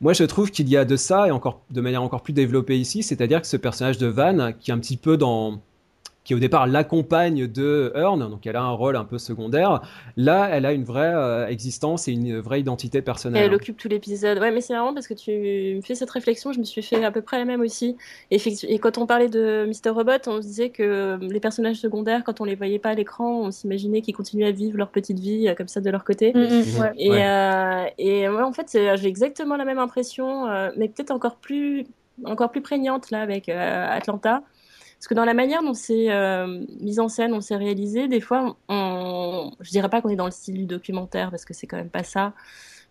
Moi, 0.00 0.14
je 0.14 0.24
trouve 0.24 0.50
qu'il 0.50 0.68
y 0.68 0.76
a 0.76 0.84
de 0.84 0.96
ça 0.96 1.28
et 1.28 1.30
encore 1.30 1.60
de 1.70 1.80
manière 1.80 2.02
encore 2.02 2.22
plus 2.22 2.32
développée 2.32 2.78
ici, 2.78 3.02
c'est-à-dire 3.02 3.42
que 3.42 3.46
ce 3.46 3.58
personnage 3.58 3.98
de 3.98 4.06
Van, 4.06 4.52
qui 4.58 4.70
est 4.70 4.74
un 4.74 4.78
petit 4.78 4.96
peu 4.96 5.18
dans 5.18 5.60
qui 6.24 6.34
au 6.34 6.38
départ 6.38 6.66
l'accompagne 6.66 7.46
de 7.46 7.92
Earn, 7.94 8.28
donc 8.28 8.46
elle 8.46 8.56
a 8.56 8.62
un 8.62 8.72
rôle 8.72 8.96
un 8.96 9.04
peu 9.04 9.18
secondaire. 9.18 9.80
Là, 10.16 10.48
elle 10.52 10.66
a 10.66 10.72
une 10.72 10.84
vraie 10.84 11.14
euh, 11.14 11.46
existence 11.48 12.08
et 12.08 12.12
une 12.12 12.38
vraie 12.38 12.60
identité 12.60 13.00
personnelle. 13.00 13.42
Et 13.42 13.46
elle 13.46 13.54
occupe 13.54 13.78
tout 13.78 13.88
l'épisode. 13.88 14.38
Ouais, 14.38 14.50
mais 14.50 14.60
c'est 14.60 14.74
marrant 14.74 14.92
parce 14.92 15.08
que 15.08 15.14
tu 15.14 15.30
me 15.30 15.80
fais 15.80 15.94
cette 15.94 16.10
réflexion, 16.10 16.52
je 16.52 16.58
me 16.58 16.64
suis 16.64 16.82
fait 16.82 17.02
à 17.04 17.10
peu 17.10 17.22
près 17.22 17.38
la 17.38 17.44
même 17.44 17.60
aussi. 17.60 17.96
Et, 18.30 18.38
et 18.68 18.78
quand 18.78 18.98
on 18.98 19.06
parlait 19.06 19.28
de 19.28 19.66
Mr. 19.66 19.90
Robot, 19.90 20.12
on 20.26 20.42
se 20.42 20.46
disait 20.46 20.70
que 20.70 21.18
les 21.20 21.40
personnages 21.40 21.76
secondaires, 21.76 22.22
quand 22.24 22.40
on 22.40 22.44
les 22.44 22.54
voyait 22.54 22.78
pas 22.78 22.90
à 22.90 22.94
l'écran, 22.94 23.40
on 23.40 23.50
s'imaginait 23.50 24.02
qu'ils 24.02 24.14
continuaient 24.14 24.48
à 24.48 24.52
vivre 24.52 24.76
leur 24.76 24.90
petite 24.90 25.18
vie 25.18 25.48
euh, 25.48 25.54
comme 25.54 25.68
ça 25.68 25.80
de 25.80 25.90
leur 25.90 26.04
côté. 26.04 26.32
Mmh, 26.34 26.38
mmh, 26.38 26.80
ouais. 26.80 26.92
Et, 26.98 27.10
ouais. 27.10 27.24
Euh, 27.24 27.84
et 27.98 28.28
en 28.28 28.52
fait, 28.52 28.68
j'ai 28.72 29.06
exactement 29.06 29.56
la 29.56 29.64
même 29.64 29.78
impression, 29.78 30.46
euh, 30.46 30.70
mais 30.76 30.88
peut-être 30.88 31.10
encore 31.10 31.36
plus, 31.36 31.86
encore 32.24 32.50
plus 32.50 32.62
prégnante 32.62 33.10
là 33.10 33.20
avec 33.20 33.48
euh, 33.48 33.86
Atlanta. 33.88 34.42
Parce 35.00 35.08
que 35.08 35.14
dans 35.14 35.24
la 35.24 35.32
manière 35.32 35.62
dont 35.62 35.72
c'est 35.72 36.12
euh, 36.12 36.62
mis 36.78 37.00
en 37.00 37.08
scène, 37.08 37.32
on 37.32 37.40
s'est 37.40 37.56
réalisé, 37.56 38.06
des 38.06 38.20
fois, 38.20 38.54
on... 38.68 39.50
je 39.60 39.70
dirais 39.70 39.88
pas 39.88 40.02
qu'on 40.02 40.10
est 40.10 40.16
dans 40.16 40.26
le 40.26 40.30
style 40.30 40.58
du 40.58 40.66
documentaire, 40.66 41.30
parce 41.30 41.46
que 41.46 41.54
c'est 41.54 41.66
quand 41.66 41.78
même 41.78 41.88
pas 41.88 42.04
ça, 42.04 42.34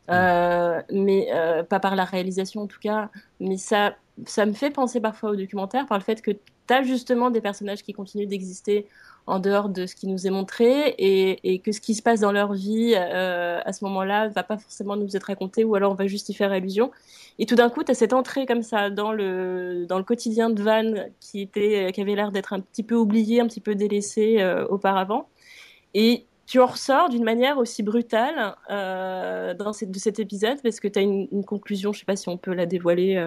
euh, 0.09 0.81
mais 0.91 1.27
euh, 1.31 1.61
pas 1.61 1.79
par 1.79 1.95
la 1.95 2.05
réalisation 2.05 2.63
en 2.63 2.67
tout 2.67 2.79
cas, 2.79 3.11
mais 3.39 3.57
ça, 3.57 3.95
ça 4.25 4.47
me 4.47 4.53
fait 4.53 4.71
penser 4.71 4.99
parfois 4.99 5.29
au 5.29 5.35
documentaire 5.35 5.85
par 5.85 5.99
le 5.99 6.03
fait 6.03 6.23
que 6.23 6.31
tu 6.31 6.73
as 6.73 6.81
justement 6.81 7.29
des 7.29 7.41
personnages 7.41 7.83
qui 7.83 7.93
continuent 7.93 8.27
d'exister 8.27 8.87
en 9.29 9.39
dehors 9.39 9.69
de 9.69 9.85
ce 9.85 9.95
qui 9.95 10.07
nous 10.07 10.25
est 10.25 10.31
montré 10.31 10.95
et, 10.97 11.53
et 11.53 11.59
que 11.59 11.71
ce 11.71 11.79
qui 11.79 11.93
se 11.93 12.01
passe 12.01 12.19
dans 12.19 12.31
leur 12.31 12.53
vie 12.53 12.93
euh, 12.95 13.59
à 13.63 13.73
ce 13.73 13.85
moment-là 13.85 14.27
va 14.29 14.43
pas 14.43 14.57
forcément 14.57 14.95
nous 14.95 15.15
être 15.15 15.25
raconté 15.25 15.63
ou 15.63 15.75
alors 15.75 15.91
on 15.91 15.95
va 15.95 16.07
juste 16.07 16.29
y 16.29 16.33
faire 16.33 16.51
allusion. 16.51 16.91
Et 17.37 17.45
tout 17.45 17.55
d'un 17.55 17.69
coup, 17.69 17.83
tu 17.83 17.91
as 17.91 17.93
cette 17.93 18.13
entrée 18.13 18.45
comme 18.47 18.63
ça 18.63 18.89
dans 18.89 19.11
le, 19.11 19.85
dans 19.87 19.99
le 19.99 20.03
quotidien 20.03 20.49
de 20.49 20.61
Van 20.61 20.93
qui, 21.19 21.41
était, 21.41 21.91
qui 21.93 22.01
avait 22.01 22.15
l'air 22.15 22.31
d'être 22.31 22.53
un 22.53 22.59
petit 22.59 22.83
peu 22.83 22.95
oublié, 22.95 23.39
un 23.39 23.47
petit 23.47 23.61
peu 23.61 23.75
délaissé 23.75 24.41
euh, 24.41 24.65
auparavant. 24.67 25.29
Et 25.93 26.25
tu 26.47 26.59
en 26.59 26.65
ressors 26.65 27.09
d'une 27.09 27.23
manière 27.23 27.59
aussi 27.59 27.83
brutale 27.83 28.55
euh, 28.71 29.53
dans 29.53 29.73
cette, 29.73 29.91
de 29.91 29.99
cet 29.99 30.19
épisode 30.19 30.59
parce 30.63 30.79
que 30.79 30.87
tu 30.87 30.97
as 30.97 31.03
une, 31.03 31.45
conclusion, 31.45 31.93
je 31.93 31.99
sais 31.99 32.05
pas 32.05 32.15
si 32.15 32.27
on 32.29 32.37
peut 32.37 32.53
la 32.53 32.65
dévoiler. 32.65 33.23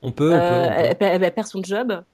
On 0.00 0.12
peut, 0.12 0.32
on 0.32 0.38
peut, 0.38 0.96
Elle, 1.00 1.32
perd 1.32 1.48
son 1.48 1.62
job. 1.62 2.04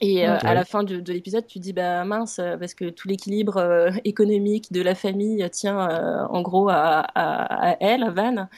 Et 0.00 0.24
à 0.24 0.54
la 0.54 0.64
fin 0.64 0.84
de, 0.84 1.12
l'épisode, 1.12 1.46
tu 1.46 1.58
dis 1.58 1.72
bah 1.72 2.04
mince 2.04 2.40
parce 2.60 2.74
que 2.74 2.88
tout 2.88 3.08
l'équilibre 3.08 3.90
économique 4.04 4.72
de 4.72 4.80
la 4.80 4.94
famille 4.94 5.48
tient 5.50 6.26
en 6.30 6.40
gros 6.42 6.68
à, 6.68 7.00
à, 7.14 7.70
à 7.70 7.76
elle, 7.80 8.04
à 8.04 8.10
Van. 8.10 8.48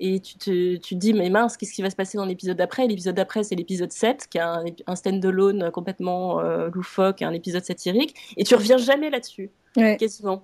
Et 0.00 0.20
tu 0.20 0.36
te, 0.38 0.76
tu 0.76 0.94
dis 0.94 1.12
mais 1.12 1.28
mince 1.28 1.56
qu'est-ce 1.56 1.72
qui 1.72 1.82
va 1.82 1.90
se 1.90 1.96
passer 1.96 2.18
dans 2.18 2.24
l'épisode 2.24 2.56
d'après? 2.56 2.86
L'épisode 2.86 3.16
d'après 3.16 3.42
c'est 3.42 3.56
l'épisode 3.56 3.90
7 3.90 4.28
qui 4.30 4.38
est 4.38 4.42
un, 4.42 4.64
un 4.86 4.94
stand-alone 4.94 5.70
complètement 5.72 6.40
euh, 6.40 6.68
loufoque 6.72 7.22
un 7.22 7.32
épisode 7.32 7.64
satirique. 7.64 8.14
Et 8.36 8.44
tu 8.44 8.54
reviens 8.54 8.78
jamais 8.78 9.10
là-dessus 9.10 9.50
quasiment. 9.98 10.42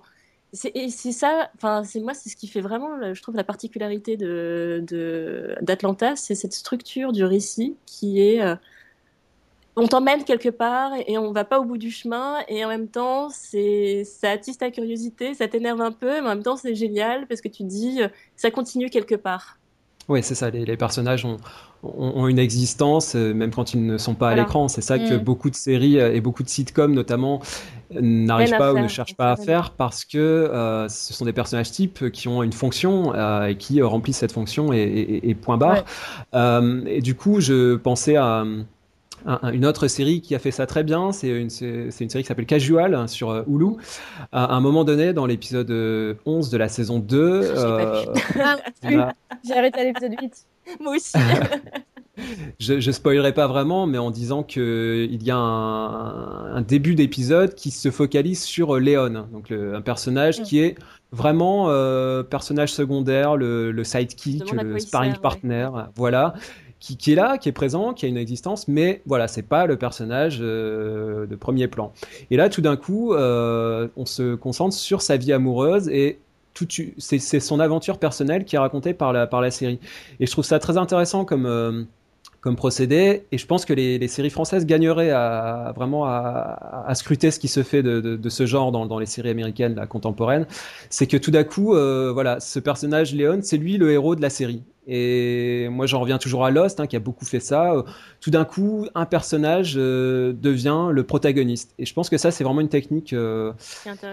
Et 0.73 0.89
c'est 0.89 1.11
ça 1.11 1.49
enfin 1.55 1.83
c'est 1.83 1.99
moi 1.99 2.13
c'est 2.13 2.29
ce 2.29 2.35
qui 2.35 2.47
fait 2.47 2.61
vraiment 2.61 3.13
je 3.13 3.21
trouve 3.21 3.35
la 3.35 3.43
particularité 3.43 4.17
de 4.17 5.55
d'Atlanta 5.61 6.15
c'est 6.15 6.35
cette 6.35 6.53
structure 6.53 7.11
du 7.11 7.25
récit 7.25 7.75
qui 7.85 8.21
est 8.21 8.41
euh, 8.41 8.55
on 9.75 9.87
t'emmène 9.87 10.23
quelque 10.23 10.49
part 10.49 10.91
et 11.07 11.17
on 11.17 11.31
va 11.31 11.43
pas 11.43 11.59
au 11.59 11.65
bout 11.65 11.77
du 11.77 11.91
chemin 11.91 12.37
et 12.47 12.63
en 12.63 12.69
même 12.69 12.87
temps 12.87 13.29
c'est 13.29 14.03
ça 14.05 14.31
attise 14.31 14.57
ta 14.57 14.71
curiosité, 14.71 15.33
ça 15.33 15.47
t'énerve 15.47 15.81
un 15.81 15.91
peu, 15.91 16.21
mais 16.21 16.27
en 16.27 16.35
même 16.35 16.43
temps 16.43 16.55
c'est 16.55 16.75
génial 16.75 17.27
parce 17.27 17.41
que 17.41 17.49
tu 17.49 17.63
dis 17.63 18.01
euh, 18.01 18.07
ça 18.35 18.51
continue 18.51 18.89
quelque 18.89 19.15
part. 19.15 19.57
Oui, 20.07 20.21
c'est 20.21 20.35
ça. 20.35 20.51
Les, 20.51 20.77
personnages 20.77 21.25
ont, 21.25 21.37
ont, 21.81 22.27
une 22.27 22.37
existence, 22.37 23.15
euh, 23.15 23.33
même 23.33 23.49
quand 23.49 23.73
ils 23.73 23.83
ne 23.83 23.97
sont 23.97 24.13
pas 24.13 24.29
à 24.29 24.35
l'écran. 24.35 24.67
C'est 24.67 24.81
ça 24.81 24.99
que 24.99 25.15
mm. 25.15 25.23
beaucoup 25.23 25.49
de 25.49 25.55
séries 25.55 25.99
euh, 25.99 26.13
et 26.13 26.21
beaucoup 26.21 26.43
de 26.43 26.47
sitcoms, 26.47 26.93
notamment, 26.93 27.41
n'arrivent 27.89 28.55
pas 28.55 28.71
ou 28.71 28.77
ne 28.77 28.87
cherchent 28.87 29.15
pas 29.15 29.31
à 29.31 29.35
faire 29.35 29.71
parce 29.71 30.05
que 30.05 30.85
ce 30.89 31.13
sont 31.13 31.25
des 31.25 31.33
personnages 31.33 31.71
types 31.71 32.11
qui 32.11 32.27
ont 32.27 32.43
une 32.43 32.53
fonction 32.53 33.15
et 33.45 33.57
qui 33.57 33.81
remplissent 33.81 34.17
cette 34.17 34.31
fonction 34.31 34.71
et, 34.73 35.35
point 35.41 35.57
barre. 35.57 35.85
et 36.85 37.01
du 37.01 37.15
coup, 37.15 37.39
je 37.41 37.75
pensais 37.75 38.15
à 38.15 38.45
une 39.25 39.65
autre 39.65 39.87
série 39.87 40.21
qui 40.21 40.35
a 40.35 40.39
fait 40.39 40.51
ça 40.51 40.65
très 40.65 40.83
bien, 40.83 41.11
c'est 41.11 41.29
une, 41.29 41.49
une, 41.61 41.91
série 41.91 42.23
qui 42.23 42.23
s'appelle 42.23 42.45
Casual 42.45 42.93
hein, 42.93 43.07
sur 43.07 43.31
euh, 43.31 43.43
Hulu. 43.47 43.77
À 44.31 44.55
un 44.55 44.59
moment 44.59 44.83
donné, 44.83 45.13
dans 45.13 45.25
l'épisode 45.25 45.69
11 46.25 46.47
euh, 46.47 46.51
de 46.51 46.57
la 46.57 46.69
saison 46.69 46.99
2, 46.99 47.17
euh, 47.17 48.05
ah, 48.39 48.57
j'ai 49.43 49.53
arrêté 49.53 49.79
à 49.79 49.83
l'épisode 49.83 50.13
8. 50.21 50.45
Moi 50.79 50.95
aussi. 50.95 51.17
je, 52.59 52.79
je 52.79 52.91
spoilerai 52.91 53.33
pas 53.33 53.47
vraiment, 53.47 53.87
mais 53.87 53.97
en 53.97 54.11
disant 54.11 54.43
qu'il 54.43 55.23
y 55.23 55.31
a 55.31 55.37
un, 55.37 56.61
début 56.61 56.93
d'épisode 56.93 57.55
qui 57.55 57.71
se 57.71 57.89
focalise 57.89 58.43
sur 58.43 58.77
Léon, 58.77 59.27
donc 59.31 59.51
un 59.51 59.81
personnage 59.81 60.43
qui 60.43 60.59
est 60.59 60.75
vraiment 61.11 61.65
personnage 62.23 62.73
secondaire, 62.73 63.37
le, 63.37 63.71
le 63.71 63.83
sidekick, 63.83 64.51
le 64.51 64.79
sparring 64.79 65.17
partner, 65.17 65.69
voilà, 65.95 66.35
qui, 66.93 67.11
est 67.11 67.15
là, 67.15 67.37
qui 67.37 67.49
est 67.49 67.51
présent, 67.51 67.93
qui 67.93 68.05
a 68.05 68.09
une 68.09 68.17
existence, 68.17 68.67
mais 68.67 69.01
voilà, 69.05 69.27
c'est 69.27 69.41
pas 69.41 69.65
le 69.65 69.77
personnage 69.77 70.37
euh, 70.41 71.25
de 71.25 71.35
premier 71.35 71.67
plan. 71.67 71.91
Et 72.29 72.37
là, 72.37 72.49
tout 72.49 72.61
d'un 72.61 72.77
coup, 72.77 73.13
euh, 73.13 73.87
on 73.97 74.05
se 74.05 74.35
concentre 74.35 74.75
sur 74.75 75.01
sa 75.01 75.17
vie 75.17 75.33
amoureuse 75.33 75.89
et 75.89 76.19
c'est 76.99 77.39
son 77.39 77.59
aventure 77.59 77.97
personnelle 77.97 78.45
qui 78.45 78.55
est 78.55 78.59
racontée 78.59 78.93
par 78.93 79.11
la, 79.11 79.51
série. 79.51 79.79
Et 80.19 80.25
je 80.25 80.31
trouve 80.31 80.45
ça 80.45 80.59
très 80.59 80.77
intéressant 80.77 81.25
comme, 81.25 81.45
euh, 81.45 81.83
comme 82.45 82.55
procédé. 82.55 83.25
Et 83.31 83.37
je 83.37 83.45
pense 83.47 83.65
que 83.65 83.73
les, 83.73 84.07
séries 84.07 84.29
françaises 84.29 84.67
gagneraient 84.67 85.09
à, 85.09 85.73
vraiment 85.75 86.05
à, 86.05 86.91
scruter 86.93 87.31
ce 87.31 87.39
qui 87.39 87.47
se 87.47 87.63
fait 87.63 87.81
de, 87.83 88.29
ce 88.29 88.45
genre 88.45 88.71
dans, 88.71 88.99
les 88.99 89.07
séries 89.07 89.31
américaines 89.31 89.83
contemporaines. 89.89 90.45
C'est 90.91 91.07
que 91.07 91.17
tout 91.17 91.31
d'un 91.31 91.43
coup, 91.43 91.73
voilà, 91.73 92.39
ce 92.39 92.59
personnage 92.59 93.15
Léon, 93.15 93.39
c'est 93.41 93.57
lui 93.57 93.77
le 93.77 93.91
héros 93.91 94.15
de 94.15 94.21
la 94.21 94.29
série. 94.29 94.61
Et 94.87 95.67
moi, 95.69 95.87
j'en 95.87 95.99
reviens 95.99 96.19
toujours 96.19 96.45
à 96.45 96.51
Lost, 96.51 96.79
hein, 96.79 96.85
qui 96.85 96.95
a 96.95 96.99
beaucoup 96.99 97.25
fait 97.25 97.39
ça. 97.39 97.73
Euh, 97.73 97.83
tout 98.21 98.29
d'un 98.29 98.45
coup, 98.45 98.87
un 98.93 99.05
personnage 99.05 99.73
euh, 99.77 100.31
devient 100.33 100.89
le 100.91 101.03
protagoniste. 101.03 101.73
Et 101.79 101.85
je 101.85 101.93
pense 101.93 102.09
que 102.09 102.17
ça, 102.17 102.29
c'est 102.29 102.43
vraiment 102.43 102.61
une 102.61 102.69
technique 102.69 103.13
euh, 103.13 103.51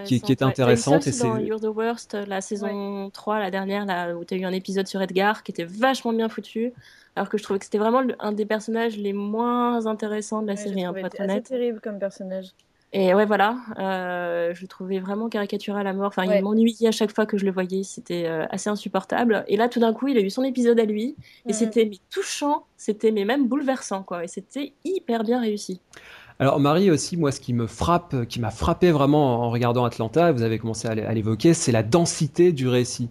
qui, 0.05 0.21
qui, 0.21 0.33
est 0.33 0.43
intéressante. 0.43 1.07
et 1.07 1.11
dans 1.11 1.37
You're 1.37 1.61
the 1.61 1.65
Worst, 1.65 2.17
la 2.27 2.41
saison 2.41 3.11
3, 3.11 3.39
la 3.39 3.51
dernière, 3.51 3.85
là, 3.85 4.15
où 4.15 4.25
tu 4.25 4.35
as 4.35 4.37
eu 4.39 4.45
un 4.45 4.53
épisode 4.53 4.87
sur 4.87 5.03
Edgar, 5.03 5.43
qui 5.43 5.53
était 5.53 5.65
vachement 5.65 6.12
bien 6.12 6.29
foutu. 6.31 6.73
Alors 7.16 7.28
que 7.28 7.38
je 7.38 7.42
trouvais 7.42 7.59
que 7.59 7.64
c'était 7.64 7.78
vraiment 7.78 8.02
un 8.21 8.33
des 8.33 8.47
personnages 8.47 8.97
les 8.97 9.12
moins 9.12 9.87
intéressants 9.87 10.42
de 10.42 10.47
la 10.47 10.57
série, 10.57 10.85
hein, 10.85 10.92
pour 10.92 11.04
être 11.04 11.21
honnête. 11.21 11.45
terrible 11.45 11.81
comme 11.81 11.99
personnage. 11.99 12.52
Et 12.95 13.14
ouais, 13.14 13.25
voilà, 13.25 13.57
euh, 13.78 14.52
je 14.54 14.61
le 14.61 14.69
trouvais 14.69 14.99
vraiment 14.99 15.31
caricatural 15.31 15.87
à 15.87 15.95
mort. 15.95 16.09
Enfin, 16.09 16.25
il 16.25 16.42
m'ennuyait 16.42 16.88
à 16.88 16.92
chaque 16.92 17.14
fois 17.14 17.25
que 17.25 17.38
je 17.38 17.47
le 17.47 17.50
voyais, 17.50 17.85
c'était 17.85 18.26
euh, 18.26 18.45
assez 18.50 18.69
insupportable. 18.69 19.45
Et 19.49 19.57
là, 19.57 19.71
tout 19.71 19.81
d'un 19.81 19.95
coup, 19.95 20.09
il 20.09 20.19
a 20.19 20.21
eu 20.21 20.28
son 20.28 20.45
épisode 20.45 20.78
à 20.78 20.85
lui, 20.85 21.16
et 21.47 21.54
c'était 21.54 21.90
touchant, 22.11 22.64
c'était 22.76 23.11
mais 23.11 23.25
même 23.25 23.49
bouleversant, 23.49 24.02
quoi. 24.02 24.25
Et 24.25 24.28
c'était 24.28 24.75
hyper 24.85 25.25
bien 25.25 25.40
réussi. 25.40 25.81
Alors 26.38 26.61
Marie 26.61 26.90
aussi, 26.90 27.16
moi, 27.16 27.33
ce 27.33 27.40
qui 27.40 27.54
me 27.54 27.66
frappe, 27.66 28.26
qui 28.26 28.40
m'a 28.40 28.50
frappé 28.50 28.90
vraiment 28.90 29.42
en 29.42 29.50
regardant 29.50 29.85
Atlanta, 29.85 30.33
vous 30.33 30.42
avez 30.42 30.59
commencé 30.59 30.88
à 30.88 31.14
l'évoquer, 31.14 31.54
c'est 31.54 31.73
la 31.73 31.83
densité 31.83 32.52
du 32.52 32.69
récit. 32.69 33.09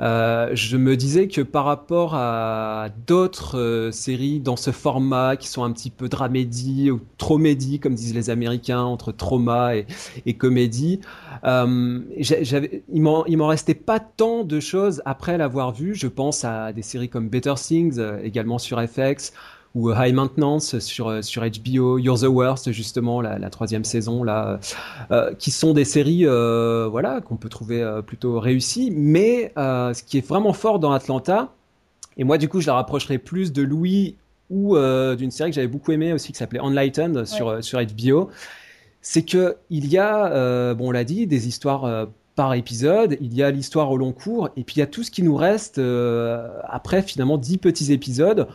Euh, 0.00 0.50
je 0.54 0.76
me 0.76 0.96
disais 0.96 1.26
que 1.26 1.40
par 1.40 1.64
rapport 1.64 2.14
à 2.14 2.88
d'autres 3.06 3.58
euh, 3.58 3.90
séries 3.90 4.38
dans 4.38 4.56
ce 4.56 4.70
format 4.70 5.36
qui 5.36 5.48
sont 5.48 5.64
un 5.64 5.72
petit 5.72 5.90
peu 5.90 6.08
dramédie 6.08 6.90
ou 6.90 7.00
tromédie, 7.16 7.80
comme 7.80 7.94
disent 7.94 8.14
les 8.14 8.30
Américains, 8.30 8.82
entre 8.82 9.10
trauma 9.10 9.72
et, 10.24 10.34
comédie, 10.34 11.00
euh, 11.44 12.00
il 12.92 13.02
m'en 13.02 13.46
restait 13.46 13.74
pas 13.74 13.98
tant 13.98 14.44
de 14.44 14.60
choses 14.60 15.02
après 15.04 15.36
l'avoir 15.36 15.72
vu. 15.72 15.94
Je 15.94 16.06
pense 16.06 16.44
à 16.44 16.72
des 16.72 16.82
séries 16.82 17.08
comme 17.08 17.28
Better 17.28 17.54
Things, 17.56 17.98
euh, 17.98 18.20
également 18.22 18.58
sur 18.58 18.80
FX, 18.80 19.32
ou 19.74 19.92
High 19.92 20.14
Maintenance 20.14 20.78
sur, 20.78 21.08
euh, 21.08 21.22
sur 21.22 21.42
HBO, 21.42 21.98
You're 21.98 22.18
the 22.20 22.24
Worst 22.24 22.72
justement 22.72 23.20
la, 23.20 23.38
la 23.38 23.50
troisième 23.50 23.84
saison 23.84 24.22
là, 24.22 24.60
euh, 25.10 25.34
qui 25.34 25.50
sont 25.50 25.74
des 25.74 25.84
séries 25.84 26.26
euh, 26.26 26.88
voilà 26.90 27.20
qu'on 27.20 27.36
peut 27.36 27.48
trouver 27.48 27.82
euh, 27.82 28.02
plutôt 28.02 28.40
réussies, 28.40 28.90
mais 28.90 29.52
euh, 29.58 29.92
ce 29.92 30.02
qui 30.02 30.18
est 30.18 30.26
vraiment 30.26 30.52
fort 30.52 30.78
dans 30.78 30.92
Atlanta, 30.92 31.52
et 32.16 32.24
moi 32.24 32.38
du 32.38 32.48
coup 32.48 32.60
je 32.60 32.66
la 32.66 32.74
rapprocherai 32.74 33.18
plus 33.18 33.52
de 33.52 33.62
Louis 33.62 34.16
ou 34.50 34.78
d'une 34.78 35.30
série 35.30 35.50
que 35.50 35.56
j'avais 35.56 35.68
beaucoup 35.68 35.92
aimé 35.92 36.14
aussi 36.14 36.32
qui 36.32 36.38
s'appelait 36.38 36.60
Enlightened 36.60 37.26
sur, 37.26 37.62
sur 37.62 37.78
HBO, 37.84 38.30
c'est 39.02 39.22
que 39.22 39.58
il 39.68 39.86
y 39.88 39.98
a, 39.98 40.72
bon 40.72 40.88
on 40.88 40.90
l'a 40.90 41.04
dit, 41.04 41.26
des 41.26 41.48
histoires 41.48 42.06
par 42.34 42.54
épisode, 42.54 43.18
il 43.20 43.34
y 43.34 43.42
a 43.42 43.50
l'histoire 43.50 43.90
au 43.90 43.98
long 43.98 44.12
cours, 44.12 44.48
et 44.56 44.64
puis 44.64 44.76
il 44.76 44.78
y 44.78 44.82
a 44.82 44.86
tout 44.86 45.02
ce 45.02 45.10
qui 45.10 45.22
nous 45.22 45.36
reste 45.36 45.78
après 46.64 47.02
finalement 47.02 47.36
dix 47.36 47.58
petits 47.58 47.92
épisodes 47.92 48.48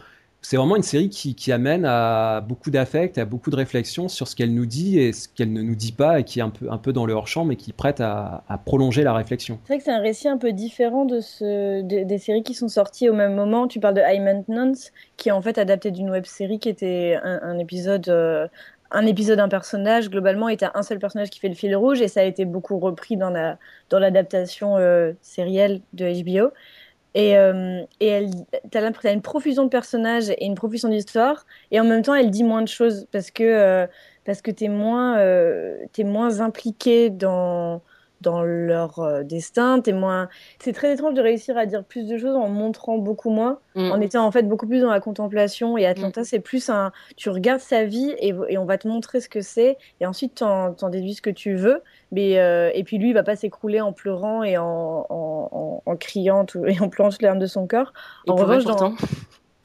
c'est 0.43 0.57
vraiment 0.57 0.75
une 0.75 0.83
série 0.83 1.09
qui, 1.09 1.51
amène 1.53 1.85
à 1.85 2.41
beaucoup 2.41 2.69
d'affect, 2.69 3.17
à 3.17 3.23
beaucoup 3.23 3.49
de 3.49 3.55
réflexion 3.55 4.09
sur 4.09 4.27
ce 4.27 4.35
qu'elle 4.35 4.53
nous 4.53 4.65
dit 4.65 4.99
et 4.99 5.13
ce 5.13 5.29
qu'elle 5.29 5.53
ne 5.53 5.61
nous 5.61 5.75
dit 5.75 5.93
pas 5.93 6.19
et 6.19 6.25
qui 6.25 6.39
est 6.39 6.41
un 6.41 6.49
peu, 6.49 6.91
dans 6.91 7.05
le 7.05 7.13
hors-champ 7.13 7.45
mais 7.45 7.55
qui 7.55 7.71
prête 7.71 8.01
à, 8.01 8.43
prolonger 8.65 9.03
la 9.03 9.13
réflexion. 9.13 9.57
C'est 9.63 9.73
vrai 9.73 9.77
que 9.77 9.83
c'est 9.85 9.91
un 9.91 10.01
récit 10.01 10.27
un 10.27 10.37
peu 10.37 10.51
différent 10.51 11.05
des 11.05 12.17
séries 12.17 12.43
qui 12.43 12.53
sont 12.53 12.67
sorties 12.67 13.09
au 13.09 13.13
même 13.13 13.35
moment. 13.35 13.67
Tu 13.67 13.79
parles 13.79 13.95
de 13.95 14.01
High 14.05 14.21
Maintenance 14.21 14.91
qui 15.15 15.29
est 15.29 15.31
en 15.31 15.41
fait 15.41 15.57
adapté 15.57 15.91
d'une 15.91 16.09
web 16.09 16.25
série 16.25 16.59
qui 16.59 16.67
était 16.67 17.17
un, 17.23 17.57
épisode. 17.57 18.09
Euh, 18.09 18.47
un 18.91 19.07
épisode, 19.07 19.39
un 19.39 19.49
personnage, 19.49 20.09
globalement, 20.09 20.49
était 20.49 20.67
un 20.75 20.83
seul 20.83 20.99
personnage 20.99 21.31
qui 21.31 21.39
fait 21.39 21.49
le 21.49 21.55
fil 21.55 21.75
rouge, 21.75 21.99
et 21.99 22.07
ça 22.07 22.19
a 22.19 22.23
été 22.23 22.45
beaucoup 22.45 22.77
repris 22.77 23.17
dans 23.17 23.31
l'adaptation 23.91 24.75
la, 24.75 24.81
dans 24.81 24.87
euh, 24.87 25.13
sérielle 25.21 25.81
de 25.93 26.05
HBO. 26.05 26.51
Et, 27.15 27.37
euh, 27.37 27.83
et 27.99 28.07
elle, 28.07 28.31
t'as 28.71 28.81
as 29.03 29.11
une 29.11 29.21
profusion 29.21 29.63
de 29.65 29.69
personnages 29.69 30.29
et 30.31 30.45
une 30.45 30.55
profusion 30.55 30.89
d'histoires, 30.89 31.45
et 31.71 31.79
en 31.79 31.83
même 31.83 32.01
temps, 32.01 32.15
elle 32.15 32.31
dit 32.31 32.43
moins 32.43 32.61
de 32.63 32.67
choses 32.67 33.07
parce 33.11 33.29
que 33.31 33.43
euh, 33.43 33.87
parce 34.25 34.41
que 34.41 34.51
t'es 34.51 34.67
moins 34.67 35.17
euh, 35.19 35.77
es 35.97 36.03
moins 36.03 36.39
impliqué 36.41 37.09
dans 37.11 37.81
dans 38.23 38.41
leur 38.41 38.99
euh, 38.99 39.23
destin. 39.23 39.79
T'es 39.81 39.93
moins. 39.93 40.29
C'est 40.59 40.73
très 40.73 40.93
étrange 40.93 41.13
de 41.13 41.21
réussir 41.21 41.57
à 41.57 41.65
dire 41.65 41.83
plus 41.83 42.07
de 42.07 42.17
choses 42.17 42.35
en 42.35 42.47
montrant 42.47 42.97
beaucoup 42.97 43.29
moins, 43.29 43.59
mm. 43.75 43.91
en 43.91 44.01
étant 44.01 44.25
en 44.25 44.31
fait 44.31 44.43
beaucoup 44.43 44.67
plus 44.67 44.81
dans 44.81 44.89
la 44.89 44.99
contemplation. 44.99 45.77
Et 45.77 45.85
Atlanta, 45.85 46.21
mm. 46.21 46.25
c'est 46.25 46.39
plus 46.39 46.69
un. 46.69 46.91
Tu 47.17 47.29
regardes 47.29 47.59
sa 47.59 47.85
vie 47.85 48.13
et, 48.19 48.33
et 48.49 48.57
on 48.57 48.65
va 48.65 48.77
te 48.77 48.87
montrer 48.87 49.19
ce 49.19 49.29
que 49.29 49.41
c'est, 49.41 49.77
et 49.99 50.05
ensuite 50.05 50.35
t'en 50.35 50.75
en 50.81 50.89
déduis 50.89 51.13
ce 51.13 51.21
que 51.21 51.29
tu 51.29 51.55
veux. 51.55 51.81
Mais 52.11 52.39
euh, 52.39 52.71
et 52.73 52.83
puis 52.83 52.97
lui, 52.97 53.09
il 53.09 53.13
va 53.13 53.23
pas 53.23 53.35
s'écrouler 53.35 53.81
en 53.81 53.91
pleurant 53.91 54.43
et 54.43 54.57
en, 54.57 55.05
en, 55.09 55.81
en, 55.85 55.95
criant 55.97 56.45
tout, 56.45 56.65
et 56.67 56.79
en 56.79 56.89
pleurant 56.89 57.09
les 57.19 57.25
larmes 57.25 57.39
de 57.39 57.47
son 57.47 57.67
cœur. 57.67 57.93
En 58.27 58.35
revanche, 58.35 58.63
dans, 58.65 58.93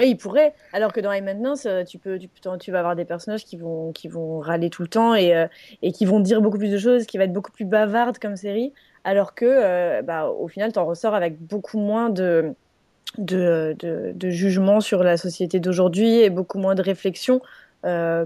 il 0.06 0.16
pourrait. 0.16 0.54
Alors 0.72 0.92
que 0.92 1.00
dans 1.00 1.12
High 1.12 1.24
Maintenance, 1.24 1.66
euh, 1.66 1.84
tu 1.84 1.98
peux, 1.98 2.18
tu, 2.18 2.28
tu, 2.60 2.70
vas 2.70 2.78
avoir 2.78 2.96
des 2.96 3.04
personnages 3.04 3.44
qui 3.44 3.56
vont, 3.56 3.92
qui 3.92 4.08
vont 4.08 4.38
râler 4.38 4.70
tout 4.70 4.82
le 4.82 4.88
temps 4.88 5.14
et, 5.14 5.34
euh, 5.34 5.46
et 5.82 5.92
qui 5.92 6.04
vont 6.04 6.20
dire 6.20 6.40
beaucoup 6.40 6.58
plus 6.58 6.70
de 6.70 6.78
choses, 6.78 7.06
qui 7.06 7.18
va 7.18 7.24
être 7.24 7.32
beaucoup 7.32 7.52
plus 7.52 7.64
bavarde 7.64 8.18
comme 8.18 8.36
série. 8.36 8.72
Alors 9.04 9.34
que, 9.34 9.44
euh, 9.44 10.02
bah, 10.02 10.28
au 10.28 10.48
final, 10.48 10.72
tu 10.72 10.78
en 10.78 10.86
ressors 10.86 11.14
avec 11.14 11.40
beaucoup 11.40 11.78
moins 11.78 12.10
de, 12.10 12.52
de, 13.16 13.74
de, 13.78 14.12
de 14.14 14.30
jugement 14.30 14.80
sur 14.80 15.02
la 15.02 15.16
société 15.16 15.60
d'aujourd'hui 15.60 16.20
et 16.20 16.30
beaucoup 16.30 16.58
moins 16.58 16.74
de 16.74 16.82
réflexion 16.82 17.40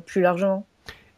plus 0.07 0.23
largement. 0.23 0.67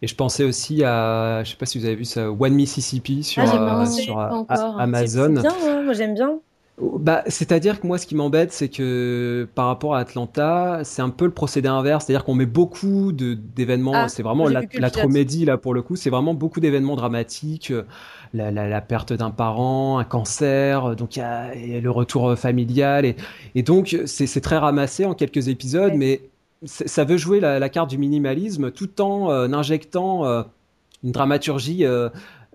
Et 0.02 0.06
je 0.06 0.14
pensais 0.14 0.44
aussi 0.44 0.84
à, 0.84 1.42
je 1.44 1.52
sais 1.52 1.56
pas 1.56 1.64
si 1.64 1.78
vous 1.78 1.87
avez 1.87 1.94
vu 1.94 2.04
ça, 2.04 2.30
One 2.30 2.52
Mississippi 2.52 3.23
sur, 3.23 3.42
Ah, 3.42 3.87
sur 3.87 4.18
hein. 4.18 4.44
Amazon. 4.78 5.34
C'est 5.37 5.40
bien, 5.40 5.82
moi 5.82 5.94
j'aime 5.94 6.14
bien. 6.14 6.40
Bah, 6.76 7.22
c'est-à-dire 7.28 7.80
que 7.80 7.86
moi, 7.86 7.98
ce 7.98 8.06
qui 8.06 8.16
m'embête, 8.16 8.52
c'est 8.52 8.68
que 8.68 9.48
par 9.54 9.66
rapport 9.68 9.94
à 9.94 10.00
Atlanta, 10.00 10.80
c'est 10.82 11.02
un 11.02 11.10
peu 11.10 11.24
le 11.24 11.30
procédé 11.30 11.68
inverse. 11.68 12.04
C'est-à-dire 12.06 12.24
qu'on 12.24 12.34
met 12.34 12.46
beaucoup 12.46 13.12
d'événements. 13.12 13.92
Ah, 13.94 14.08
c'est 14.08 14.24
vraiment 14.24 14.48
la, 14.48 14.62
la 14.72 14.90
tromédie 14.90 15.44
là 15.44 15.56
pour 15.56 15.72
le 15.72 15.82
coup. 15.82 15.94
C'est 15.94 16.10
vraiment 16.10 16.34
beaucoup 16.34 16.58
d'événements 16.58 16.96
dramatiques. 16.96 17.70
euh, 17.70 17.84
La, 18.32 18.50
la, 18.50 18.68
la 18.68 18.80
perte 18.80 19.12
d'un 19.12 19.30
parent, 19.30 19.98
un 19.98 20.04
cancer, 20.04 20.86
euh, 20.86 20.94
donc 20.96 21.14
y 21.16 21.20
a, 21.20 21.54
y 21.54 21.76
a 21.76 21.80
le 21.80 21.90
retour 21.92 22.30
euh, 22.30 22.36
familial 22.36 23.04
et, 23.04 23.14
et 23.54 23.62
donc 23.62 23.96
c'est 24.06 24.40
très 24.40 24.58
ramassé 24.58 25.04
en 25.04 25.14
quelques 25.14 25.46
épisodes, 25.46 25.92
Ouais. 25.92 25.96
mais 25.96 26.20
ça 26.64 27.04
veut 27.04 27.16
jouer 27.16 27.38
la, 27.38 27.60
la 27.60 27.68
carte 27.68 27.90
du 27.90 27.98
minimalisme 27.98 28.72
tout 28.72 29.00
en 29.00 29.30
euh, 29.30 29.46
injectant 29.52 30.24
euh, 30.26 30.42
une 31.04 31.12
dramaturgie 31.12 31.84
euh, 31.84 32.08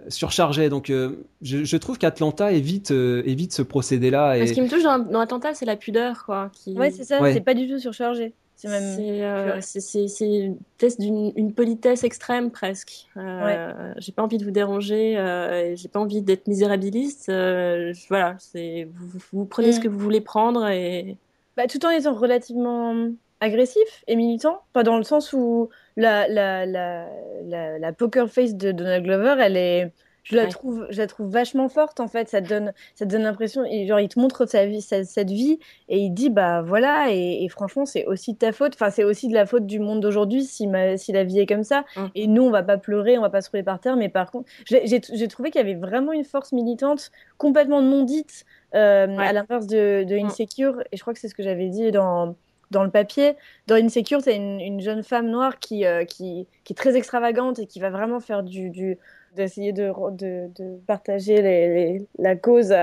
surchargée. 0.08 0.70
Donc 0.70 0.89
euh, 0.89 1.24
je, 1.41 1.63
je 1.63 1.77
trouve 1.77 1.98
qu'Atlanta 1.98 2.51
évite 2.51 2.91
euh, 2.91 3.22
évite 3.25 3.53
ce 3.53 3.62
procédé-là 3.62 4.38
et 4.38 4.48
Ce 4.48 4.53
qui 4.53 4.62
me 4.62 4.70
touche 4.70 4.84
dans, 4.84 5.00
dans 5.00 5.20
Atlanta, 5.20 5.53
c'est 5.53 5.65
la 5.65 5.75
pudeur, 5.75 6.25
quoi. 6.25 6.50
Qui... 6.53 6.74
Ouais, 6.77 6.91
c'est 6.91 7.03
ça, 7.03 7.22
Ouais. 7.22 7.34
c'est 7.34 7.41
pas 7.41 7.53
du 7.53 7.68
tout 7.68 7.79
surchargé. 7.79 8.34
C'est 8.56 8.68
même. 8.68 8.96
C'est 8.98 9.24
euh, 9.24 9.56
Ouais. 9.56 9.62
c'est- 9.62 9.79
c'est- 9.79 10.08
c'est 10.10 10.29
une 10.29 10.58
test 10.77 11.00
d'une 11.00 11.32
une 11.38 11.53
politesse 11.53 12.03
extrême 12.03 12.51
presque. 12.51 13.08
Euh, 13.15 13.94
J'ai 13.98 14.12
pas 14.12 14.22
envie 14.22 14.38
de 14.38 14.44
vous 14.44 14.51
déranger, 14.51 15.18
euh, 15.18 15.75
j'ai 15.77 15.88
pas 15.88 16.00
envie 16.01 16.22
d'être 16.22 16.48
misérabiliste. 16.48 17.29
euh, 17.29 17.94
voilà, 18.10 18.36
c'est 18.39 18.88
vous, 18.94 19.08
vous- 19.08 19.20
vous 19.39 19.46
prenez 19.46 19.72
ce 19.72 19.79
Mm. 19.79 19.84
que 19.84 19.88
vous 19.88 20.00
voulez 20.00 20.20
prendre 20.22 20.68
et 20.68 21.15
Bah, 21.56 21.68
tout 21.68 21.86
en 21.86 21.89
étant 21.89 22.13
relativement 22.13 22.96
agressif 23.41 24.03
et 24.08 24.15
militant, 24.15 24.62
pas 24.74 24.84
dans 24.84 24.98
le 24.98 25.03
sens 25.03 25.34
où 25.34 25.69
la, 25.96 26.27
la, 26.27 26.65
la, 26.65 27.08
la, 27.43 27.79
la 27.79 27.93
poker 27.93 28.29
face 28.29 28.55
de 28.55 28.72
Donald 28.72 29.03
Glover, 29.03 29.36
elle 29.41 29.58
est, 29.58 29.91
je 30.24 30.36
la 30.36 30.43
Ouais. 30.43 30.50
trouve, 30.50 30.86
je 30.89 30.98
la 31.00 31.08
trouve 31.08 31.31
vachement 31.31 31.69
forte 31.69 32.00
en 32.01 32.08
fait. 32.08 32.27
Ça 32.29 32.41
te 32.41 32.48
donne, 32.50 32.74
ça 32.93 33.05
te 33.05 33.12
donne 33.12 33.24
l'impression, 33.24 33.63
genre 33.88 34.00
il 34.00 34.10
te 34.10 34.19
montre 34.19 34.46
sa 34.46 34.65
vie, 34.65 34.81
sa- 34.81 35.03
cette 35.03 35.31
vie 35.31 35.58
et 35.88 35.98
il 35.98 36.12
dit 36.12 36.29
bah 36.29 36.62
voilà 36.62 37.08
et, 37.12 37.43
et 37.43 37.50
franchement 37.50 37.86
c'est 37.86 38.05
aussi 38.05 38.34
de 38.34 38.38
ta 38.38 38.51
faute. 38.51 38.74
Enfin 38.75 38.91
c'est 38.91 39.03
aussi 39.03 39.27
de 39.29 39.34
la 39.34 39.46
faute 39.46 39.65
du 39.65 39.79
monde 39.79 40.01
d'aujourd'hui 40.01 40.43
si 40.43 40.67
ma, 40.67 40.98
si 40.98 41.13
la 41.13 41.24
vie 41.24 41.39
est 41.39 41.46
comme 41.48 41.63
ça. 41.63 41.84
Mm. 41.96 42.05
Et 42.15 42.27
nous 42.27 42.43
on 42.43 42.51
va 42.51 42.62
pas 42.62 42.77
pleurer, 42.77 43.17
on 43.17 43.22
va 43.22 43.29
pas 43.31 43.41
se 43.41 43.50
rouler 43.50 43.63
par 43.63 43.79
terre, 43.79 43.96
mais 43.96 44.10
par 44.10 44.29
contre 44.29 44.48
j'ai 44.67 45.27
trouvé 45.27 45.50
qu'il 45.50 45.60
y 45.60 45.63
avait 45.63 45.79
vraiment 45.79 46.12
une 46.12 46.25
force 46.25 46.51
militante 46.51 47.10
complètement 47.38 47.81
non 47.81 48.03
dite 48.03 48.46
euh, 48.75 49.08
Ouais. 49.08 49.25
à 49.25 49.34
l'inverse 49.34 49.65
de, 49.65 50.03
de 50.03 50.15
Mm. 50.19 50.25
Insecure 50.25 50.81
et 50.91 50.98
je 50.98 51.01
crois 51.01 51.13
que 51.13 51.19
c'est 51.19 51.29
ce 51.29 51.34
que 51.36 51.41
j'avais 51.43 51.69
dit 51.69 51.91
dans 51.91 52.36
dans 52.71 52.83
le 52.83 52.89
papier. 52.89 53.35
Dans 53.67 53.75
Insecure, 53.75 54.21
c'est 54.21 54.35
une, 54.35 54.59
une 54.59 54.81
jeune 54.81 55.03
femme 55.03 55.29
noire 55.29 55.59
qui, 55.59 55.85
euh, 55.85 56.05
qui, 56.05 56.47
qui 56.63 56.73
est 56.73 56.75
très 56.75 56.95
extravagante 56.95 57.59
et 57.59 57.65
qui 57.65 57.79
va 57.79 57.89
vraiment 57.89 58.19
faire 58.19 58.43
du, 58.43 58.69
du 58.69 58.97
d'essayer 59.35 59.73
de, 59.73 59.91
de, 60.11 60.77
partager 60.88 62.01
la 62.17 62.35
cause 62.35 62.73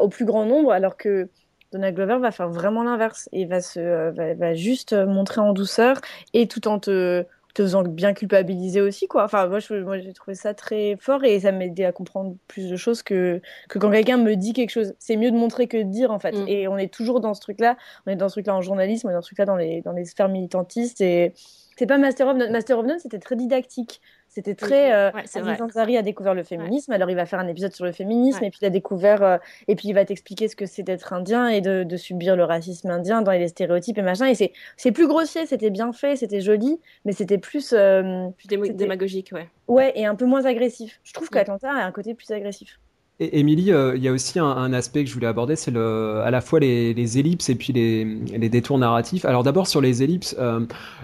au 0.00 0.08
plus 0.08 0.24
grand 0.24 0.46
nombre, 0.46 0.72
alors 0.72 0.96
que 0.96 1.28
Donald 1.72 1.94
Glover 1.94 2.18
va 2.18 2.30
faire 2.30 2.48
vraiment 2.48 2.82
l'inverse. 2.82 3.28
Il 3.32 3.48
va, 3.48 3.60
se, 3.60 3.80
euh, 3.80 4.34
va 4.36 4.54
juste 4.54 4.92
montrer 4.92 5.40
en 5.40 5.52
douceur 5.52 6.00
et 6.32 6.46
tout 6.46 6.68
en 6.68 6.78
te, 6.78 7.24
te 7.54 7.62
faisant 7.62 7.84
bien 7.84 8.12
culpabiliser 8.12 8.80
aussi, 8.80 9.06
quoi. 9.06 9.24
Enfin, 9.24 9.46
moi, 9.46 9.60
j'ai 9.60 10.12
trouvé 10.12 10.34
ça 10.34 10.54
très 10.54 10.96
fort 11.00 11.24
et 11.24 11.40
ça 11.40 11.52
m'a 11.52 11.66
aidé 11.66 11.84
à 11.84 11.92
comprendre 11.92 12.36
plus 12.48 12.68
de 12.68 12.76
choses 12.76 13.02
que, 13.02 13.40
que 13.68 13.78
quand 13.78 13.90
quelqu'un 13.90 14.16
me 14.16 14.34
dit 14.34 14.52
quelque 14.52 14.70
chose. 14.70 14.94
C'est 14.98 15.16
mieux 15.16 15.30
de 15.30 15.36
montrer 15.36 15.68
que 15.68 15.76
de 15.76 15.84
dire, 15.84 16.10
en 16.10 16.18
fait. 16.18 16.32
Mm. 16.32 16.48
Et 16.48 16.68
on 16.68 16.76
est 16.76 16.92
toujours 16.92 17.20
dans 17.20 17.32
ce 17.32 17.40
truc-là. 17.40 17.76
On 18.06 18.10
est 18.10 18.16
dans 18.16 18.28
ce 18.28 18.34
truc-là 18.34 18.56
en 18.56 18.60
journalisme, 18.60 19.06
on 19.06 19.10
est 19.10 19.14
dans 19.14 19.22
ce 19.22 19.28
truc-là 19.28 19.46
dans 19.46 19.56
les, 19.56 19.82
dans 19.82 19.92
les 19.92 20.04
sphères 20.04 20.28
militantistes. 20.28 21.00
Et 21.00 21.32
c'est 21.76 21.86
pas 21.86 21.98
Master 21.98 22.26
of 22.26 22.36
None. 22.36 22.50
Master 22.50 22.78
of 22.78 22.86
None, 22.86 22.98
c'était 22.98 23.20
très 23.20 23.36
didactique. 23.36 24.00
C'était 24.34 24.54
très. 24.56 24.92
Euh, 24.92 25.10
Ouais, 25.14 25.22
Aziz 25.22 25.96
a 25.96 26.02
découvert 26.02 26.34
le 26.34 26.42
féminisme, 26.42 26.90
alors 26.92 27.08
il 27.08 27.14
va 27.14 27.24
faire 27.24 27.38
un 27.38 27.46
épisode 27.46 27.72
sur 27.72 27.84
le 27.84 27.92
féminisme, 27.92 28.40
Ouais. 28.40 28.48
et 28.48 28.50
puis 28.50 28.58
il 28.62 28.66
a 28.66 28.70
découvert, 28.70 29.22
euh, 29.22 29.36
et 29.68 29.76
puis 29.76 29.88
il 29.88 29.92
va 29.92 30.04
t'expliquer 30.04 30.48
ce 30.48 30.56
que 30.56 30.66
c'est 30.66 30.82
d'être 30.82 31.12
indien 31.12 31.46
et 31.48 31.60
de, 31.60 31.84
de 31.84 31.96
subir 31.96 32.34
le 32.34 32.42
racisme 32.44 32.90
indien 32.90 33.22
dans 33.22 33.30
les 33.30 33.46
stéréotypes 33.48 33.96
et 33.98 34.02
machin. 34.02 34.26
Et 34.26 34.34
c'est 34.34 34.52
c'est 34.76 34.90
plus 34.90 35.06
grossier, 35.06 35.46
c'était 35.46 35.70
bien 35.70 35.92
fait, 35.92 36.16
c'était 36.16 36.40
joli, 36.40 36.80
mais 37.04 37.12
c'était 37.12 37.38
plus. 37.38 37.72
euh, 37.72 38.28
Plus 38.36 38.48
démagogique, 38.74 39.30
ouais. 39.32 39.48
ouais, 39.68 39.92
et 39.94 40.04
un 40.04 40.16
peu 40.16 40.24
moins 40.24 40.44
agressif. 40.46 40.98
Je 41.04 41.12
trouve 41.12 41.28
Mm. 41.28 41.34
qu'Atlanta 41.34 41.70
a 41.70 41.84
un 41.84 41.92
côté 41.92 42.14
plus 42.14 42.30
agressif. 42.32 42.80
Et 43.20 43.38
Émilie, 43.38 43.70
euh, 43.72 43.94
il 43.96 44.02
y 44.02 44.08
a 44.08 44.12
aussi 44.12 44.40
un, 44.40 44.44
un 44.44 44.72
aspect 44.72 45.04
que 45.04 45.08
je 45.08 45.14
voulais 45.14 45.28
aborder, 45.28 45.54
c'est 45.54 45.70
à 45.76 46.30
la 46.32 46.40
fois 46.40 46.58
les, 46.58 46.92
les 46.94 47.18
ellipses 47.18 47.48
et 47.48 47.54
puis 47.54 47.72
les, 47.72 48.04
les 48.04 48.48
détours 48.48 48.76
narratifs. 48.76 49.24
Alors 49.24 49.44
d'abord 49.44 49.68
sur 49.68 49.80
les 49.80 50.02
ellipses, 50.02 50.34
euh, 50.40 50.60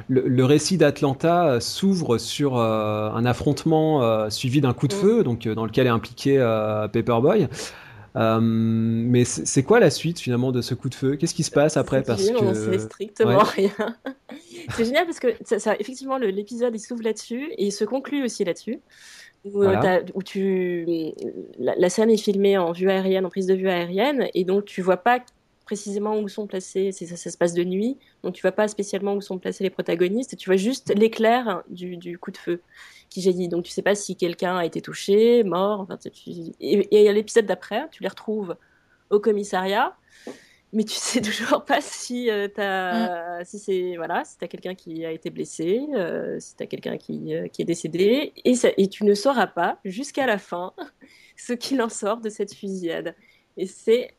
le, 0.08 0.22
le 0.26 0.44
récit 0.44 0.76
d'Atlanta 0.76 1.46
euh, 1.46 1.60
s'ouvre 1.60 2.18
sur 2.18 2.56
euh, 2.58 3.10
un 3.12 3.24
affrontement 3.24 4.28
suivi 4.28 4.60
d'un 4.60 4.72
coup 4.72 4.88
de 4.88 4.94
Mm. 4.94 4.98
feu, 4.98 5.22
donc 5.22 5.46
dans 5.46 5.64
lequel 5.64 5.86
est 5.86 5.90
impliqué 5.90 6.38
Paperboy. 6.92 7.46
Euh, 8.16 8.40
mais 8.42 9.24
c'est 9.24 9.62
quoi 9.62 9.78
la 9.78 9.88
suite 9.90 10.18
finalement 10.18 10.50
de 10.50 10.62
ce 10.62 10.74
coup 10.74 10.88
de 10.88 10.96
feu? 10.96 11.14
Qu'est-ce 11.14 11.34
qui 11.34 11.44
se 11.44 11.52
passe 11.52 11.76
après? 11.76 11.98
C'est 11.98 12.06
Parce 12.08 12.28
on 12.42 12.54
sait 12.54 12.78
strictement 12.80 13.38
Ouais. 13.38 13.44
rien. 13.54 13.70
C'est 14.76 14.84
génial 14.84 15.06
parce 15.06 15.20
que 15.20 15.28
ça, 15.44 15.58
ça- 15.60 15.76
effectivement 15.78 16.18
l'épisode 16.18 16.74
il 16.74 16.80
s'ouvre 16.80 17.02
là-dessus 17.02 17.50
et 17.56 17.66
il 17.66 17.72
se 17.72 17.84
conclut 17.84 18.24
aussi 18.24 18.44
là-dessus. 18.44 18.80
Où, 19.44 19.62
euh, 19.62 19.72
Voilà. 19.72 20.02
où 20.14 20.22
tu 20.22 20.84
la, 21.58 21.74
la 21.76 21.90
scène 21.90 22.10
est 22.10 22.16
filmée 22.16 22.58
en 22.58 22.72
vue 22.72 22.90
aérienne, 22.90 23.24
en 23.24 23.30
prise 23.30 23.46
de 23.46 23.54
vue 23.54 23.68
aérienne, 23.68 24.28
et 24.34 24.44
donc 24.44 24.64
tu 24.66 24.82
vois 24.82 24.98
pas 24.98 25.20
précisément 25.64 26.18
où 26.18 26.28
sont 26.28 26.46
placés, 26.48 26.90
ça, 26.90 27.16
ça 27.16 27.30
se 27.30 27.38
passe 27.38 27.54
de 27.54 27.62
nuit, 27.62 27.96
donc 28.24 28.34
tu 28.34 28.42
vois 28.42 28.52
pas 28.52 28.66
spécialement 28.66 29.14
où 29.14 29.20
sont 29.20 29.38
placés 29.38 29.62
les 29.62 29.70
protagonistes, 29.70 30.36
tu 30.36 30.48
vois 30.50 30.56
juste 30.56 30.92
l'éclair 30.96 31.62
du, 31.68 31.96
du 31.96 32.18
coup 32.18 32.32
de 32.32 32.36
feu 32.36 32.60
qui 33.08 33.22
jaillit. 33.22 33.48
Donc 33.48 33.64
tu 33.64 33.70
sais 33.70 33.82
pas 33.82 33.94
si 33.94 34.16
quelqu'un 34.16 34.56
a 34.56 34.64
été 34.64 34.80
touché, 34.80 35.44
mort, 35.44 35.80
enfin, 35.80 35.96
tu- 35.96 36.10
tu- 36.10 36.30
et, 36.60 37.02
et 37.02 37.08
à 37.08 37.12
l'épisode 37.12 37.46
d'après, 37.46 37.88
tu 37.92 38.02
les 38.02 38.08
retrouves 38.08 38.56
au 39.10 39.20
commissariat, 39.20 39.96
mais 40.72 40.84
tu 40.84 40.94
sais 40.98 41.20
toujours 41.20 41.64
pas 41.64 41.80
si 41.80 42.30
euh, 42.30 42.48
t'as, 42.48 43.44
si 43.44 43.58
c'est 43.58 43.96
voilà, 43.96 44.24
si 44.24 44.38
t'as 44.38 44.48
quelqu'un 44.48 44.74
qui 44.74 45.04
a 45.04 45.10
été 45.12 45.30
blessé, 45.30 45.80
euh, 45.94 46.38
si 46.40 46.56
t'as 46.56 46.66
quelqu'un 46.66 46.96
qui, 46.96 47.34
euh, 47.34 47.48
qui 47.48 47.62
est 47.62 47.64
décédé, 47.64 48.32
et, 48.44 48.54
ça, 48.54 48.68
et 48.76 48.88
tu 48.88 49.04
ne 49.04 49.14
sauras 49.14 49.46
pas 49.48 49.78
jusqu'à 49.84 50.26
la 50.26 50.38
fin 50.38 50.72
ce 51.36 51.52
qu'il 51.52 51.80
en 51.82 51.88
sort 51.88 52.18
de 52.20 52.28
cette 52.30 52.54
fusillade. 52.54 53.14
Et 53.56 53.66
c'est 53.66 54.14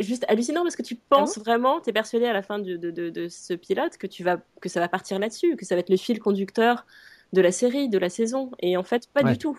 juste 0.00 0.24
hallucinant 0.28 0.62
parce 0.62 0.76
que 0.76 0.82
tu 0.82 0.96
penses 0.96 1.38
vraiment, 1.38 1.80
tu 1.80 1.90
es 1.90 1.92
persuadé 1.92 2.26
à 2.26 2.32
la 2.32 2.42
fin 2.42 2.58
de, 2.58 2.76
de, 2.76 2.90
de, 2.90 3.10
de 3.10 3.28
ce 3.28 3.54
pilote 3.54 3.96
que, 3.98 4.06
tu 4.06 4.24
vas, 4.24 4.38
que 4.60 4.68
ça 4.68 4.80
va 4.80 4.88
partir 4.88 5.18
là-dessus, 5.18 5.56
que 5.56 5.64
ça 5.64 5.74
va 5.76 5.80
être 5.80 5.90
le 5.90 5.96
fil 5.96 6.18
conducteur 6.20 6.86
de 7.32 7.40
la 7.40 7.52
série, 7.52 7.88
de 7.88 7.98
la 7.98 8.08
saison. 8.10 8.50
Et 8.60 8.76
en 8.76 8.82
fait, 8.84 9.08
pas 9.12 9.22
Ouais. 9.22 9.32
du 9.32 9.38
tout. 9.38 9.58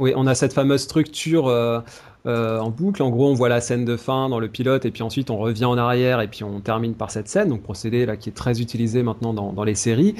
Oui, 0.00 0.12
on 0.16 0.26
a 0.26 0.34
cette 0.34 0.52
fameuse 0.52 0.80
structure 0.80 1.46
euh, 1.46 1.78
euh, 2.26 2.58
en 2.58 2.70
boucle. 2.70 3.00
En 3.00 3.10
gros, 3.10 3.30
on 3.30 3.34
voit 3.34 3.48
la 3.48 3.60
scène 3.60 3.84
de 3.84 3.96
fin 3.96 4.28
dans 4.28 4.40
le 4.40 4.48
pilote, 4.48 4.84
et 4.84 4.90
puis 4.90 5.04
ensuite 5.04 5.30
on 5.30 5.38
revient 5.38 5.66
en 5.66 5.78
arrière, 5.78 6.20
et 6.20 6.26
puis 6.26 6.42
on 6.42 6.58
termine 6.60 6.94
par 6.94 7.12
cette 7.12 7.28
scène. 7.28 7.48
Donc 7.48 7.62
procédé 7.62 8.04
là 8.04 8.16
qui 8.16 8.28
est 8.28 8.32
très 8.32 8.60
utilisé 8.60 9.04
maintenant 9.04 9.32
dans, 9.32 9.52
dans 9.52 9.62
les 9.62 9.76
séries. 9.76 10.16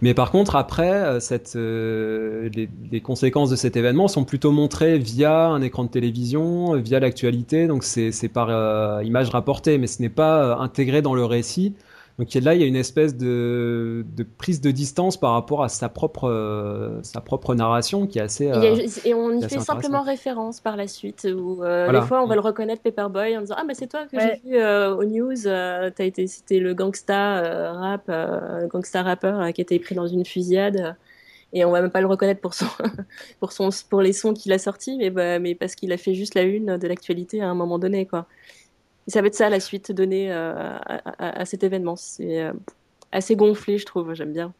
Mais 0.00 0.14
par 0.14 0.30
contre, 0.30 0.56
après, 0.56 0.90
euh, 0.92 1.20
cette, 1.20 1.54
les, 1.56 2.70
les 2.90 3.00
conséquences 3.02 3.50
de 3.50 3.56
cet 3.56 3.76
événement 3.76 4.08
sont 4.08 4.24
plutôt 4.24 4.50
montrées 4.50 4.98
via 4.98 5.48
un 5.48 5.60
écran 5.60 5.84
de 5.84 5.90
télévision, 5.90 6.72
via 6.76 6.98
l'actualité. 6.98 7.66
Donc 7.66 7.84
c'est 7.84 8.28
par 8.28 9.02
image 9.02 9.28
rapportée, 9.28 9.76
mais 9.76 9.88
ce 9.88 10.00
n'est 10.00 10.08
pas 10.08 10.56
intégré 10.56 11.02
dans 11.02 11.14
le 11.14 11.26
récit. 11.26 11.74
Donc 12.18 12.34
là, 12.34 12.54
il 12.54 12.60
y 12.60 12.64
a 12.64 12.66
une 12.66 12.74
espèce 12.74 13.16
de, 13.16 14.04
de 14.16 14.22
prise 14.24 14.60
de 14.60 14.72
distance 14.72 15.16
par 15.16 15.32
rapport 15.34 15.62
à 15.62 15.68
sa 15.68 15.88
propre, 15.88 16.28
euh, 16.28 16.98
sa 17.04 17.20
propre 17.20 17.54
narration 17.54 18.08
qui 18.08 18.18
est 18.18 18.22
assez. 18.22 18.50
Euh, 18.50 18.74
et 19.04 19.14
on 19.14 19.30
y 19.38 19.42
fait 19.48 19.60
simplement 19.60 20.02
référence 20.02 20.60
par 20.60 20.76
la 20.76 20.88
suite, 20.88 21.28
où 21.32 21.62
euh, 21.62 21.84
Voilà. 21.84 22.00
des 22.00 22.06
fois 22.06 22.20
on 22.22 22.26
va 22.26 22.34
le 22.34 22.40
reconnaître 22.40 22.82
Paperboy 22.82 23.36
en 23.36 23.42
disant 23.42 23.54
Ah, 23.56 23.62
mais 23.64 23.74
c'est 23.74 23.86
toi 23.86 24.06
que 24.10 24.16
Ouais. 24.16 24.40
j'ai 24.44 24.50
vu 24.50 24.56
euh, 24.56 24.96
aux 24.96 25.04
news, 25.04 25.46
euh, 25.46 25.90
t'as 25.94 26.04
été, 26.04 26.26
c'était 26.26 26.58
le 26.58 26.74
gangsta 26.74 27.38
euh, 27.38 27.72
rap, 27.72 28.02
euh, 28.08 28.66
gangsta 28.66 29.02
rappeur 29.04 29.40
euh, 29.40 29.50
qui 29.52 29.60
a 29.60 29.62
été 29.62 29.78
pris 29.78 29.94
dans 29.94 30.08
une 30.08 30.24
fusillade. 30.24 30.96
Et 31.52 31.64
on 31.64 31.70
va 31.70 31.80
même 31.80 31.90
pas 31.90 32.00
le 32.02 32.06
reconnaître 32.08 32.40
pour 32.42 32.52
son, 32.52 32.66
pour 33.40 33.52
son, 33.52 33.70
pour 33.88 34.02
les 34.02 34.12
sons 34.12 34.34
qu'il 34.34 34.52
a 34.52 34.58
sortis, 34.58 34.98
mais, 34.98 35.10
bah, 35.10 35.38
mais 35.38 35.54
parce 35.54 35.76
qu'il 35.76 35.92
a 35.92 35.96
fait 35.96 36.14
juste 36.14 36.34
la 36.34 36.42
une 36.42 36.76
de 36.78 36.86
l'actualité 36.88 37.40
à 37.40 37.48
un 37.48 37.54
moment 37.54 37.78
donné, 37.78 38.06
quoi. 38.06 38.26
Et 39.08 39.10
ça 39.10 39.20
va 39.22 39.26
être 39.28 39.34
ça 39.34 39.48
la 39.50 39.58
suite 39.60 39.90
donnée 39.90 40.30
euh, 40.32 40.52
à, 40.54 41.00
à- 41.18 41.40
à 41.40 41.44
cet 41.46 41.64
événement. 41.64 41.96
C'est 41.96 42.42
euh, 42.42 42.52
assez 43.10 43.34
gonflé, 43.34 43.78
je 43.78 43.86
trouve. 43.86 44.14
J'aime 44.14 44.32
bien. 44.32 44.52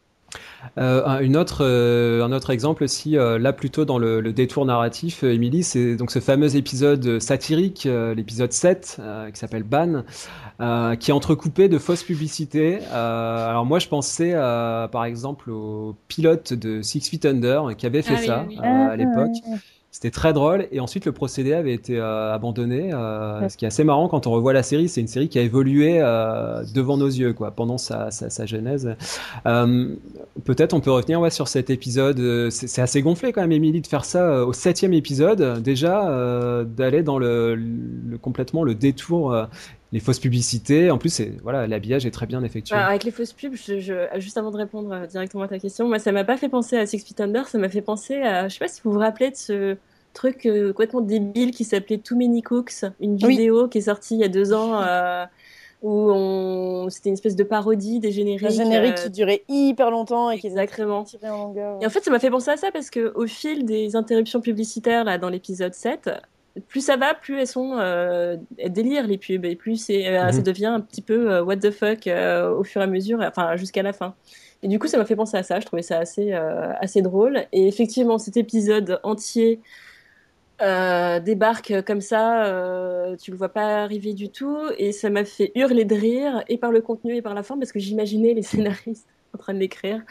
Euh, 0.77 1.03
un- 1.07 1.19
une 1.21 1.35
autre, 1.37 1.59
euh, 1.65 2.23
un 2.23 2.31
autre 2.31 2.49
exemple 2.51 2.83
aussi, 2.83 3.17
euh, 3.17 3.39
là 3.39 3.51
plutôt 3.53 3.85
dans 3.85 3.97
le, 3.97 4.21
le 4.21 4.31
détour 4.33 4.63
narratif, 4.65 5.23
Émilie, 5.23 5.63
c'est 5.63 5.95
donc 5.95 6.11
ce 6.11 6.19
fameux 6.19 6.55
épisode 6.55 7.19
satirique, 7.19 7.87
euh, 7.87 8.13
l'épisode 8.13 8.51
7, 8.51 8.97
euh, 8.99 9.31
qui 9.31 9.39
s'appelle 9.39 9.63
Ban, 9.63 10.03
euh, 10.61 10.95
qui 10.95 11.09
est 11.09 11.13
entrecoupé 11.15 11.67
de 11.67 11.79
fausses 11.79 12.03
publicités. 12.03 12.79
Euh, 12.91 13.49
alors 13.49 13.65
moi 13.65 13.79
je 13.79 13.87
pensais 13.87 14.31
euh, 14.35 14.87
par 14.87 15.05
exemple 15.05 15.49
au 15.49 15.95
pilote 16.07 16.53
de 16.53 16.83
Six 16.83 17.01
Feet 17.09 17.25
Under 17.25 17.75
qui 17.75 17.87
avait 17.87 18.03
fait 18.03 18.15
Ah 18.17 18.21
ça 18.25 18.45
oui, 18.47 18.57
oui. 18.61 18.67
euh, 18.67 18.89
à 18.89 18.95
l'époque. 18.95 19.35
C'était 20.01 20.11
très 20.11 20.31
drôle 20.31 20.65
et 20.71 20.79
ensuite 20.79 21.03
le 21.03 21.11
procédé 21.11 21.51
avait 21.51 21.73
été 21.73 21.99
euh, 21.99 22.33
abandonné. 22.33 22.93
Euh, 22.93 23.49
ce 23.49 23.57
qui 23.57 23.65
est 23.65 23.67
assez 23.67 23.83
marrant 23.83 24.07
quand 24.07 24.27
on 24.27 24.31
revoit 24.31 24.53
la 24.53 24.63
série, 24.63 24.87
c'est 24.87 25.01
une 25.01 25.09
série 25.09 25.27
qui 25.27 25.37
a 25.37 25.41
évolué 25.41 25.97
euh, 25.99 26.63
devant 26.73 26.95
nos 26.95 27.07
yeux 27.09 27.33
quoi, 27.33 27.51
pendant 27.51 27.77
sa, 27.77 28.09
sa, 28.09 28.29
sa 28.29 28.45
genèse. 28.45 28.95
Peut-être 29.43 30.71
on 30.73 30.79
peut 30.79 30.91
revenir 30.91 31.19
ouais, 31.19 31.29
sur 31.29 31.49
cet 31.49 31.69
épisode. 31.69 32.49
C'est 32.49 32.81
assez 32.81 33.01
gonflé 33.01 33.33
quand 33.33 33.41
même, 33.41 33.51
Émilie, 33.51 33.81
de 33.81 33.87
faire 33.87 34.05
ça 34.05 34.45
au 34.45 34.53
septième 34.53 34.93
épisode 34.93 35.61
déjà, 35.61 36.63
d'aller 36.63 37.03
dans 37.03 37.19
le, 37.19 37.55
le, 37.55 38.17
complètement 38.17 38.63
le 38.63 38.75
détour 38.75 39.35
les 39.91 39.99
fausses 39.99 40.19
publicités. 40.19 40.91
En 40.91 40.97
plus, 40.97 41.21
voilà, 41.43 41.67
l'habillage 41.67 42.05
est 42.05 42.11
très 42.11 42.25
bien 42.25 42.41
effectué. 42.43 42.73
avec 42.73 43.03
les 43.03 43.11
fausses 43.11 43.33
pubs, 43.33 43.55
je, 43.55 44.07
juste 44.15 44.37
avant 44.37 44.51
de 44.51 44.57
répondre 44.57 45.07
directement 45.07 45.43
à 45.43 45.49
ta 45.49 45.59
question, 45.59 45.89
moi, 45.89 45.99
ça 45.99 46.13
m'a 46.13 46.23
pas 46.23 46.37
fait 46.37 46.47
penser 46.47 46.77
à 46.77 46.85
Six 46.85 46.99
Feet 46.99 47.19
Under, 47.19 47.47
ça 47.49 47.57
m'a 47.57 47.67
fait 47.67 47.81
penser 47.81 48.15
à, 48.21 48.47
je 48.47 48.53
sais 48.53 48.59
pas 48.59 48.69
si 48.69 48.79
vous 48.81 48.93
vous 48.93 48.99
rappelez 48.99 49.31
de 49.31 49.35
ce 49.35 49.77
truc 50.13 50.45
euh, 50.45 50.69
complètement 50.69 51.01
débile 51.01 51.51
qui 51.51 51.63
s'appelait 51.63 51.97
Too 51.97 52.15
Many 52.15 52.41
Cooks, 52.41 52.85
une 52.99 53.15
vidéo 53.15 53.67
qui 53.67 53.79
est 53.79 53.81
sortie 53.81 54.15
il 54.15 54.21
y 54.21 54.23
a 54.23 54.29
deux 54.29 54.53
ans. 54.53 54.81
Euh, 54.81 55.25
où 55.81 56.11
on... 56.11 56.89
c'était 56.89 57.07
une 57.07 57.13
espèce 57.13 57.37
de 57.37 57.43
parodie 57.43 57.99
des 57.99 58.11
génériques. 58.11 58.47
Un 58.47 58.49
générique 58.49 58.95
qui 58.95 59.09
durait 59.11 59.43
hyper 59.47 59.91
longtemps 59.91 60.29
et 60.29 60.37
qui 60.37 60.47
Exactement. 60.47 61.05
en 61.23 61.29
longueur. 61.29 61.77
Et 61.81 61.85
en 61.85 61.89
fait, 61.89 62.03
ça 62.03 62.11
m'a 62.11 62.19
fait 62.19 62.29
penser 62.29 62.51
à 62.51 62.57
ça 62.57 62.71
parce 62.71 62.89
que 62.89 63.13
au 63.15 63.27
fil 63.27 63.65
des 63.65 63.95
interruptions 63.95 64.41
publicitaires 64.41 65.05
là 65.05 65.17
dans 65.17 65.29
l'épisode 65.29 65.73
7, 65.73 66.09
plus 66.67 66.81
ça 66.81 66.97
va, 66.97 67.13
plus 67.13 67.39
elles 67.39 67.47
sont 67.47 67.77
euh, 67.77 68.37
délire 68.67 69.07
les 69.07 69.17
pubs 69.17 69.45
et 69.45 69.55
plus 69.55 69.77
c'est, 69.77 70.07
euh, 70.07 70.25
mhm. 70.25 70.31
ça 70.33 70.41
devient 70.41 70.65
un 70.65 70.81
petit 70.81 71.01
peu 71.01 71.31
euh, 71.31 71.43
what 71.43 71.57
the 71.57 71.71
fuck 71.71 72.07
euh, 72.07 72.49
au 72.51 72.63
fur 72.63 72.81
et 72.81 72.83
à 72.83 72.87
mesure, 72.87 73.19
enfin 73.21 73.55
jusqu'à 73.55 73.83
la 73.83 73.93
fin. 73.93 74.15
Et 74.61 74.67
du 74.67 74.77
coup, 74.77 74.87
ça 74.87 74.97
m'a 74.97 75.05
fait 75.05 75.15
penser 75.15 75.37
à 75.37 75.43
ça. 75.43 75.59
Je 75.61 75.65
trouvais 75.65 75.81
ça 75.81 75.99
assez 75.99 76.33
assez 76.33 77.01
drôle. 77.01 77.45
Et 77.53 77.69
effectivement, 77.69 78.17
cet 78.17 78.35
épisode 78.35 78.99
entier 79.03 79.61
débarque 80.59 81.81
comme 81.85 82.01
ça, 82.01 83.13
tu 83.21 83.31
le 83.31 83.37
vois 83.37 83.49
pas 83.49 83.83
arriver 83.83 84.13
du 84.13 84.29
tout, 84.29 84.59
et 84.77 84.91
ça 84.91 85.09
m'a 85.09 85.25
fait 85.25 85.51
hurler 85.55 85.85
de 85.85 85.95
rire 85.95 86.43
et 86.47 86.57
par 86.57 86.71
le 86.71 86.81
contenu 86.81 87.15
et 87.15 87.21
par 87.21 87.33
la 87.33 87.43
forme 87.43 87.59
parce 87.59 87.71
que 87.71 87.79
j'imaginais 87.79 88.33
les 88.33 88.41
scénaristes 88.43 89.07
en 89.33 89.37
train 89.37 89.53
de 89.53 89.59
l'écrire. 89.59 90.01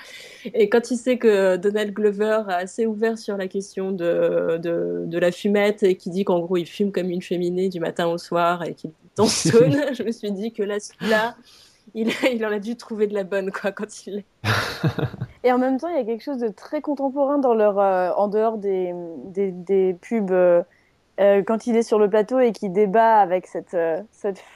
Et 0.54 0.68
quand 0.68 0.90
il 0.90 0.96
sait 0.96 1.18
que 1.18 1.56
Donald 1.56 1.92
Glover 1.92 2.42
a 2.48 2.56
assez 2.56 2.86
ouvert 2.86 3.18
sur 3.18 3.36
la 3.36 3.48
question 3.48 3.90
de, 3.90 4.58
de, 4.58 5.04
de 5.06 5.18
la 5.18 5.32
fumette 5.32 5.82
et 5.82 5.96
qui 5.96 6.10
dit 6.10 6.24
qu'en 6.24 6.40
gros 6.40 6.56
il 6.56 6.66
fume 6.66 6.92
comme 6.92 7.10
une 7.10 7.22
féminée 7.22 7.68
du 7.68 7.80
matin 7.80 8.06
au 8.06 8.18
soir 8.18 8.64
et 8.64 8.74
qu'il 8.74 8.90
sonne, 9.26 9.76
je 9.92 10.02
me 10.02 10.12
suis 10.12 10.30
dit 10.30 10.52
que 10.52 10.62
là, 10.62 10.78
celui-là, 10.78 11.36
il, 11.94 12.10
il 12.32 12.44
en 12.44 12.52
a 12.52 12.58
dû 12.58 12.76
trouver 12.76 13.06
de 13.06 13.14
la 13.14 13.24
bonne 13.24 13.50
quoi 13.50 13.72
quand 13.72 14.06
il 14.06 14.24
et 15.44 15.52
en 15.52 15.58
même 15.58 15.78
temps, 15.78 15.88
il 15.88 15.96
y 15.96 16.00
a 16.00 16.04
quelque 16.04 16.22
chose 16.22 16.38
de 16.38 16.48
très 16.48 16.80
contemporain 16.80 17.38
dans 17.38 17.54
leur, 17.54 17.78
euh, 17.78 18.10
en 18.16 18.28
dehors 18.28 18.58
des, 18.58 18.94
pubs. 20.00 20.30
Euh, 20.30 20.62
euh, 21.20 21.42
quand 21.42 21.66
il 21.66 21.76
est 21.76 21.82
sur 21.82 21.98
le 21.98 22.08
plateau 22.08 22.38
et 22.38 22.52
qu'il 22.52 22.72
débat 22.72 23.16
avec 23.16 23.48
cette, 23.48 23.76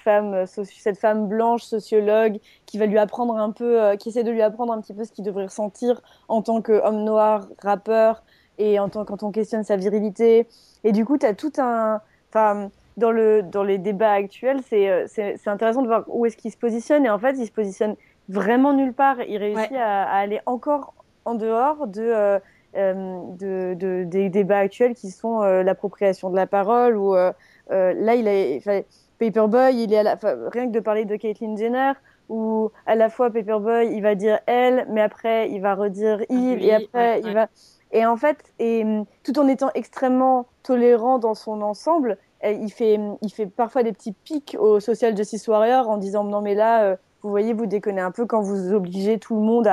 femme, 0.04 0.46
cette 0.46 0.96
femme 0.96 1.26
blanche 1.26 1.64
sociologue 1.64 2.38
qui 2.66 2.78
va 2.78 2.86
lui 2.86 2.98
apprendre 2.98 3.36
un 3.36 3.50
peu, 3.50 3.96
qui 3.96 4.10
essaie 4.10 4.22
de 4.22 4.30
lui 4.30 4.42
apprendre 4.42 4.72
un 4.72 4.80
petit 4.80 4.94
peu 4.94 5.02
ce 5.02 5.10
qu'il 5.10 5.24
devrait 5.24 5.46
ressentir 5.46 6.00
en 6.28 6.40
tant 6.40 6.62
qu'homme 6.62 7.02
noir, 7.02 7.48
rappeur, 7.60 8.22
et 8.58 8.78
en 8.78 8.88
tant, 8.88 9.04
quand 9.04 9.24
on 9.24 9.32
questionne 9.32 9.64
sa 9.64 9.76
virilité. 9.76 10.46
Et 10.84 10.92
du 10.92 11.04
coup, 11.04 11.18
tu 11.18 11.26
as 11.26 11.34
tout 11.34 11.52
un. 11.58 12.00
Enfin, 12.28 12.70
dans, 12.96 13.10
le, 13.10 13.42
dans 13.42 13.62
les 13.62 13.78
débats 13.78 14.12
actuels, 14.12 14.60
c'est 14.66 15.46
intéressant 15.46 15.82
de 15.82 15.88
voir 15.88 16.04
où 16.08 16.26
est-ce 16.26 16.36
qu'il 16.36 16.50
se 16.50 16.56
positionne. 16.56 17.06
Et 17.06 17.10
en 17.10 17.18
fait, 17.18 17.36
il 17.38 17.46
se 17.46 17.52
positionne 17.52 17.96
vraiment 18.28 18.72
nulle 18.72 18.92
part. 18.92 19.20
Il 19.22 19.38
réussit 19.38 19.72
à, 19.72 20.04
à, 20.04 20.18
aller 20.18 20.40
encore 20.46 20.94
en 21.24 21.34
dehors 21.34 21.86
de 21.86 22.40
euh, 22.74 23.20
de, 23.38 23.74
de, 23.74 24.04
des 24.04 24.30
débats 24.30 24.60
actuels 24.60 24.94
qui 24.94 25.10
sont 25.10 25.42
euh, 25.42 25.62
l'appropriation 25.62 26.30
de 26.30 26.36
la 26.36 26.46
parole 26.46 26.96
ou 26.96 27.14
euh, 27.14 27.30
là 27.68 28.14
il 28.14 28.26
a 28.26 28.82
Paperboy 29.18 29.74
il 29.74 29.92
est 29.92 29.98
à 29.98 30.02
la, 30.02 30.18
rien 30.22 30.68
que 30.68 30.72
de 30.72 30.80
parler 30.80 31.04
de 31.04 31.14
Caitlyn 31.16 31.54
Jenner 31.54 31.92
où 32.30 32.70
à 32.86 32.94
la 32.94 33.10
fois 33.10 33.28
Paperboy 33.28 33.94
il 33.94 34.00
va 34.00 34.14
dire 34.14 34.40
elle 34.46 34.86
mais 34.88 35.02
après 35.02 35.50
il 35.50 35.60
va 35.60 35.74
redire 35.74 36.22
il 36.30 36.64
et 36.64 36.72
après 36.72 37.20
il 37.20 37.34
va 37.34 37.48
et 37.92 38.06
en 38.06 38.16
fait 38.16 38.38
et 38.58 38.86
tout 39.22 39.38
en 39.38 39.48
étant 39.48 39.68
extrêmement 39.74 40.46
tolérant 40.62 41.18
dans 41.18 41.34
son 41.34 41.60
ensemble 41.60 42.16
il 42.44 42.70
fait 42.70 42.98
il 43.22 43.30
fait 43.30 43.46
parfois 43.46 43.82
des 43.82 43.92
petits 43.92 44.12
pics 44.12 44.56
au 44.58 44.80
social 44.80 45.16
justice 45.16 45.46
warrior 45.46 45.88
en 45.88 45.96
disant 45.96 46.24
non 46.24 46.40
mais 46.40 46.54
là 46.54 46.96
vous 47.22 47.30
voyez 47.30 47.52
vous 47.52 47.66
déconnez 47.66 48.00
un 48.00 48.10
peu 48.10 48.26
quand 48.26 48.40
vous 48.40 48.72
obligez 48.72 49.18
tout 49.18 49.36
le 49.36 49.42
monde 49.42 49.68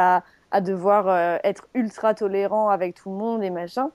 à 0.52 0.62
devoir 0.62 1.08
euh, 1.08 1.38
être 1.44 1.68
ultra 1.74 2.14
tolérant 2.14 2.70
avec 2.70 2.96
tout 2.96 3.10
le 3.10 3.16
monde 3.16 3.44
et 3.44 3.50
machin. 3.50 3.92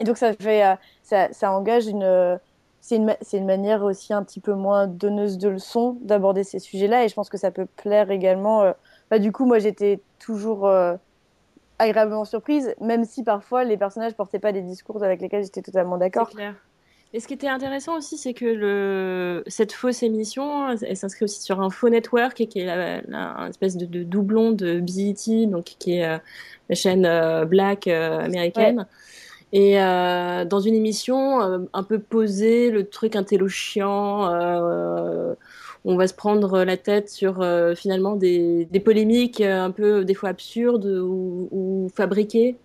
Et 0.00 0.04
donc 0.04 0.16
ça 0.16 0.32
fait, 0.34 0.64
euh, 0.64 0.74
ça, 1.02 1.52
engage 1.52 1.86
une, 1.86 2.38
c'est 2.80 2.96
une, 2.96 3.16
une, 3.32 3.46
manière 3.46 3.82
aussi 3.82 4.12
un 4.12 4.22
petit 4.22 4.40
peu 4.40 4.52
moins 4.52 4.86
donneuse 4.86 5.38
de 5.38 5.48
leçons 5.48 5.96
d'aborder 6.02 6.44
ces 6.44 6.58
sujets-là, 6.58 7.04
et 7.04 7.08
je 7.08 7.14
pense 7.14 7.30
que 7.30 7.38
ça 7.38 7.50
peut 7.50 7.66
plaire 7.66 8.10
également. 8.10 8.62
Euh, 8.62 8.72
bah, 9.10 9.18
du 9.18 9.32
coup, 9.32 9.46
moi, 9.46 9.58
j'étais 9.58 10.00
toujours 10.18 10.70
agréablement 11.78 12.24
surprise, 12.24 12.74
même 12.80 13.04
si 13.04 13.24
parfois 13.24 13.64
les 13.64 13.76
personnages 13.76 14.14
portaient 14.14 14.38
pas 14.38 14.52
des 14.52 14.62
discours 14.62 15.02
avec 15.02 15.20
lesquels 15.20 15.44
j'étais 15.44 15.62
totalement 15.62 15.96
d'accord. 15.96 16.30
Et 17.14 17.20
ce 17.20 17.26
qui 17.26 17.34
était 17.34 17.48
intéressant 17.48 17.96
aussi, 17.96 18.18
c'est 18.18 18.34
que 18.34 18.44
le... 18.44 19.42
cette 19.46 19.72
fausse 19.72 20.02
émission, 20.02 20.68
elle 20.68 20.96
s'inscrit 20.96 21.24
aussi 21.24 21.40
sur 21.40 21.60
un 21.60 21.70
faux 21.70 21.88
network, 21.88 22.46
qui 22.46 22.58
est 22.58 22.66
la, 22.66 23.00
une 23.44 23.48
espèce 23.48 23.78
de, 23.78 24.02
doublon 24.02 24.52
de 24.52 24.80
BET, 24.80 25.46
donc 25.46 25.64
qui 25.78 25.94
est 25.94 26.04
euh, 26.04 26.18
la 26.68 26.74
chaîne 26.74 27.06
euh, 27.06 27.46
black 27.46 27.86
euh, 27.86 28.20
américaine. 28.20 28.86
Et 29.54 29.76
dans 29.76 30.60
une 30.60 30.74
émission 30.74 31.40
un 31.72 31.82
peu 31.82 31.98
posée, 31.98 32.70
le 32.70 32.86
truc 32.86 33.16
intello 33.16 33.48
chiant, 33.48 34.30
on 35.86 35.96
va 35.96 36.06
se 36.06 36.12
prendre 36.12 36.64
la 36.64 36.76
tête 36.76 37.08
sur 37.08 37.42
finalement 37.74 38.14
des, 38.14 38.66
des, 38.66 38.78
polémiques 38.78 39.40
un 39.40 39.70
peu 39.70 40.04
des 40.04 40.12
fois 40.12 40.28
absurdes 40.28 40.84
ou, 40.84 41.48
ou 41.50 41.88
fabriquées 41.94 42.56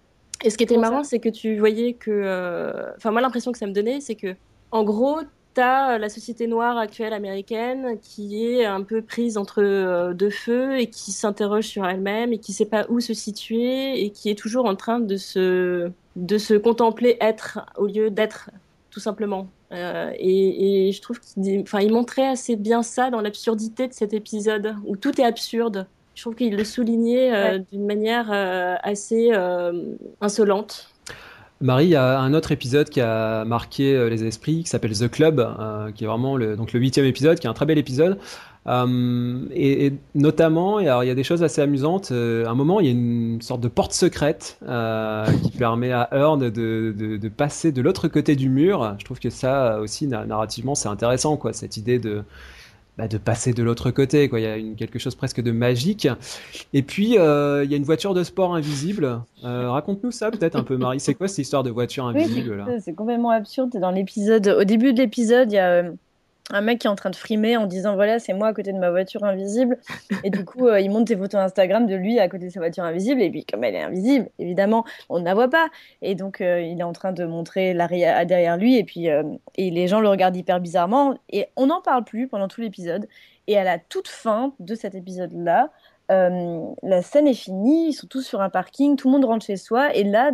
et 0.43 0.49
ce 0.49 0.57
qui 0.57 0.63
était 0.63 0.77
marrant, 0.77 1.03
c'est 1.03 1.19
que 1.19 1.29
tu 1.29 1.57
voyais 1.57 1.93
que. 1.93 2.11
Euh, 2.11 2.91
enfin, 2.97 3.11
moi, 3.11 3.21
l'impression 3.21 3.51
que 3.51 3.57
ça 3.57 3.65
me 3.65 3.71
donnait, 3.71 4.01
c'est 4.01 4.15
que, 4.15 4.35
en 4.71 4.83
gros, 4.83 5.19
tu 5.55 5.61
as 5.61 5.97
la 5.97 6.09
société 6.09 6.47
noire 6.47 6.77
actuelle 6.77 7.13
américaine 7.13 7.97
qui 8.01 8.45
est 8.45 8.65
un 8.65 8.81
peu 8.81 9.01
prise 9.01 9.37
entre 9.37 9.61
euh, 9.63 10.13
deux 10.13 10.29
feux 10.29 10.79
et 10.79 10.87
qui 10.87 11.11
s'interroge 11.11 11.65
sur 11.65 11.85
elle-même 11.85 12.33
et 12.33 12.39
qui 12.39 12.53
sait 12.53 12.65
pas 12.65 12.85
où 12.89 12.99
se 12.99 13.13
situer 13.13 14.03
et 14.03 14.09
qui 14.09 14.29
est 14.29 14.35
toujours 14.37 14.65
en 14.65 14.75
train 14.75 14.99
de 14.99 15.15
se, 15.15 15.91
de 16.15 16.37
se 16.37 16.55
contempler 16.55 17.17
être 17.21 17.59
au 17.77 17.87
lieu 17.87 18.09
d'être, 18.09 18.49
tout 18.89 18.99
simplement. 18.99 19.47
Euh, 19.71 20.11
et, 20.17 20.87
et, 20.87 20.91
je 20.91 21.01
trouve 21.01 21.19
qu'il 21.19 21.61
enfin, 21.61 21.79
il 21.79 21.91
montrait 21.91 22.27
assez 22.27 22.55
bien 22.55 22.83
ça 22.83 23.09
dans 23.09 23.21
l'absurdité 23.21 23.87
de 23.87 23.93
cet 23.93 24.13
épisode 24.13 24.75
où 24.85 24.97
tout 24.97 25.19
est 25.19 25.25
absurde 25.25 25.87
je 26.15 26.21
trouve 26.21 26.35
qu'il 26.35 26.55
le 26.55 26.63
soulignait 26.63 27.33
euh, 27.33 27.59
d'une 27.71 27.85
manière 27.85 28.29
euh, 28.31 28.75
assez 28.83 29.31
euh, 29.33 29.95
insolente. 30.21 30.89
Marie, 31.61 31.85
il 31.85 31.91
y 31.91 31.95
a 31.95 32.19
un 32.19 32.33
autre 32.33 32.51
épisode 32.51 32.89
qui 32.89 32.99
a 32.99 33.45
marqué 33.45 34.09
les 34.09 34.25
esprits, 34.25 34.63
qui 34.63 34.69
s'appelle 34.69 34.91
The 34.91 35.09
Club, 35.09 35.47
qui 35.95 36.03
est 36.03 36.07
vraiment 36.07 36.35
le, 36.35 36.57
donc 36.57 36.73
le 36.73 36.79
huitième 36.81 37.05
épisode, 37.05 37.39
qui 37.39 37.47
est 37.47 37.49
un 37.49 37.53
très 37.53 37.65
bel 37.65 37.77
épisode. 37.77 38.17
Et, 38.67 39.85
et, 39.85 39.93
notamment, 40.13 40.79
il 40.81 40.87
y, 40.87 40.89
a, 40.89 41.01
il 41.05 41.07
y, 41.07 41.09
a, 41.09 41.15
des 41.15 41.23
choses 41.23 41.41
assez 41.41 41.61
amusantes. 41.61 42.11
à 42.11 42.49
un 42.49 42.53
moment, 42.53 42.81
il 42.81 42.85
y 42.85 42.89
a 42.89 42.91
une 42.91 43.41
sorte 43.41 43.61
de 43.61 43.69
porte 43.69 43.93
secrète 43.93 44.59
qui 45.41 45.51
permet 45.57 45.93
à 45.93 46.09
Earn 46.11 46.37
de, 46.37 46.49
de, 46.49 47.15
de 47.15 47.29
passer 47.29 47.71
de 47.71 47.81
l'autre 47.81 48.09
côté 48.09 48.35
du 48.35 48.49
mur. 48.49 48.97
Je 48.99 49.05
trouve 49.05 49.21
que 49.21 49.29
ça 49.29 49.79
aussi, 49.79 50.07
narrativement, 50.07 50.75
c'est 50.75 50.89
intéressant, 50.89 51.37
quoi, 51.37 51.53
cette 51.53 51.77
idée 51.77 51.97
de 51.97 52.25
bah, 52.97 53.07
de 53.07 53.17
passer 53.17 53.53
de 53.53 53.63
l'autre 53.63 53.89
côté. 53.89 54.29
Quoi. 54.29 54.39
Il 54.39 54.43
y 54.43 54.47
a 54.47 54.57
une, 54.57 54.75
quelque 54.75 54.99
chose 54.99 55.15
presque 55.15 55.41
de 55.41 55.51
magique. 55.51 56.07
Et 56.73 56.83
puis, 56.83 57.17
euh, 57.17 57.63
il 57.63 57.71
y 57.71 57.73
a 57.73 57.77
une 57.77 57.83
voiture 57.83 58.13
de 58.13 58.23
sport 58.23 58.53
invisible. 58.53 59.21
Euh, 59.43 59.71
raconte-nous 59.71 60.11
ça 60.11 60.29
peut-être 60.29 60.55
un 60.55 60.63
peu, 60.63 60.77
Marie. 60.77 60.99
C'est 60.99 61.15
quoi 61.15 61.27
cette 61.27 61.39
histoire 61.39 61.63
de 61.63 61.71
voiture 61.71 62.05
invisible 62.05 62.63
oui, 62.67 62.73
C'est 62.81 62.93
complètement 62.93 63.31
absurde. 63.31 63.71
Dans 63.79 63.91
l'épisode, 63.91 64.47
au 64.47 64.63
début 64.63 64.93
de 64.93 64.99
l'épisode, 64.99 65.51
il 65.51 65.55
y 65.55 65.59
a 65.59 65.69
euh, 65.69 65.91
un 66.51 66.61
mec 66.61 66.79
qui 66.79 66.87
est 66.87 66.89
en 66.89 66.95
train 66.95 67.09
de 67.09 67.15
frimer 67.15 67.55
en 67.57 67.65
disant 67.65 67.95
voilà 67.95 68.19
c'est 68.19 68.33
moi 68.33 68.47
à 68.47 68.53
côté 68.53 68.73
de 68.73 68.77
ma 68.77 68.91
voiture 68.91 69.23
invisible. 69.23 69.79
Et 70.23 70.29
du 70.29 70.43
coup 70.43 70.67
euh, 70.67 70.79
il 70.79 70.91
monte 70.91 71.05
des 71.05 71.15
photos 71.15 71.39
Instagram 71.39 71.87
de 71.87 71.95
lui 71.95 72.19
à 72.19 72.27
côté 72.27 72.45
de 72.47 72.51
sa 72.51 72.59
voiture 72.59 72.83
invisible. 72.83 73.21
Et 73.21 73.29
puis 73.29 73.45
comme 73.45 73.63
elle 73.63 73.75
est 73.75 73.81
invisible 73.81 74.29
évidemment 74.39 74.85
on 75.09 75.19
ne 75.19 75.25
la 75.25 75.33
voit 75.33 75.49
pas. 75.49 75.69
Et 76.01 76.15
donc 76.15 76.41
euh, 76.41 76.61
il 76.61 76.79
est 76.79 76.83
en 76.83 76.93
train 76.93 77.13
de 77.13 77.25
montrer 77.25 77.73
l'arrière 77.73 78.25
derrière 78.25 78.57
lui. 78.57 78.77
Et 78.77 78.83
puis 78.83 79.09
euh, 79.09 79.23
et 79.55 79.71
les 79.71 79.87
gens 79.87 80.01
le 80.01 80.09
regardent 80.09 80.35
hyper 80.35 80.59
bizarrement. 80.59 81.17
Et 81.29 81.47
on 81.55 81.67
n'en 81.67 81.81
parle 81.81 82.03
plus 82.03 82.27
pendant 82.27 82.47
tout 82.47 82.61
l'épisode. 82.61 83.07
Et 83.47 83.57
à 83.57 83.63
la 83.63 83.79
toute 83.79 84.07
fin 84.07 84.53
de 84.59 84.75
cet 84.75 84.95
épisode 84.95 85.31
là 85.33 85.71
la 86.83 87.01
scène 87.01 87.27
est 87.27 87.33
finie, 87.33 87.89
ils 87.89 87.93
sont 87.93 88.07
tous 88.07 88.21
sur 88.21 88.41
un 88.41 88.49
parking, 88.49 88.95
tout 88.95 89.07
le 89.07 89.13
monde 89.13 89.25
rentre 89.25 89.45
chez 89.45 89.57
soi, 89.57 89.93
et 89.95 90.03
là, 90.03 90.31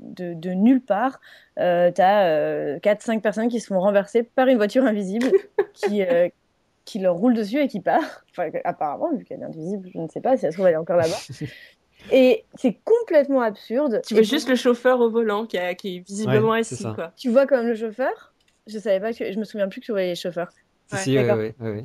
de, 0.00 0.34
de 0.34 0.50
nulle 0.50 0.80
part, 0.80 1.20
euh, 1.58 1.90
tu 1.90 2.00
as 2.00 2.26
euh, 2.28 2.78
4-5 2.78 3.20
personnes 3.20 3.48
qui 3.48 3.60
se 3.60 3.66
font 3.66 3.80
renverser 3.80 4.22
par 4.22 4.48
une 4.48 4.56
voiture 4.56 4.84
invisible 4.84 5.30
qui, 5.74 6.02
euh, 6.02 6.28
qui 6.84 6.98
leur 6.98 7.16
roule 7.16 7.34
dessus 7.34 7.60
et 7.60 7.68
qui 7.68 7.80
part. 7.80 8.24
Enfin, 8.30 8.50
apparemment, 8.64 9.12
vu 9.14 9.24
qu'elle 9.24 9.40
est 9.40 9.44
invisible, 9.44 9.88
je 9.92 9.98
ne 9.98 10.08
sais 10.08 10.20
pas 10.20 10.36
si 10.36 10.46
elle 10.46 10.52
se 10.52 10.56
trouve, 10.56 10.68
elle 10.68 10.74
est 10.74 10.78
encore 10.78 10.96
là-bas. 10.96 11.46
Et 12.12 12.44
c'est 12.54 12.78
complètement 12.84 13.40
absurde. 13.40 14.02
Tu 14.06 14.14
vois 14.14 14.22
juste 14.22 14.48
le 14.48 14.54
chauffeur 14.54 15.00
au 15.00 15.10
volant 15.10 15.46
qui, 15.46 15.56
est 15.56 15.98
visiblement 16.06 16.52
assis. 16.52 16.84
Quoi. 16.94 17.12
Tu 17.16 17.28
vois 17.28 17.44
comme 17.44 17.66
le 17.66 17.74
chauffeur? 17.74 18.32
Je 18.68 18.78
savais 18.78 19.00
pas 19.00 19.12
que 19.12 19.32
je 19.32 19.36
me 19.36 19.42
souviens 19.42 19.68
plus 19.68 19.80
que 19.80 19.86
tu 19.86 19.90
voyais 19.90 20.10
les 20.10 20.14
chauffeurs. 20.14 20.52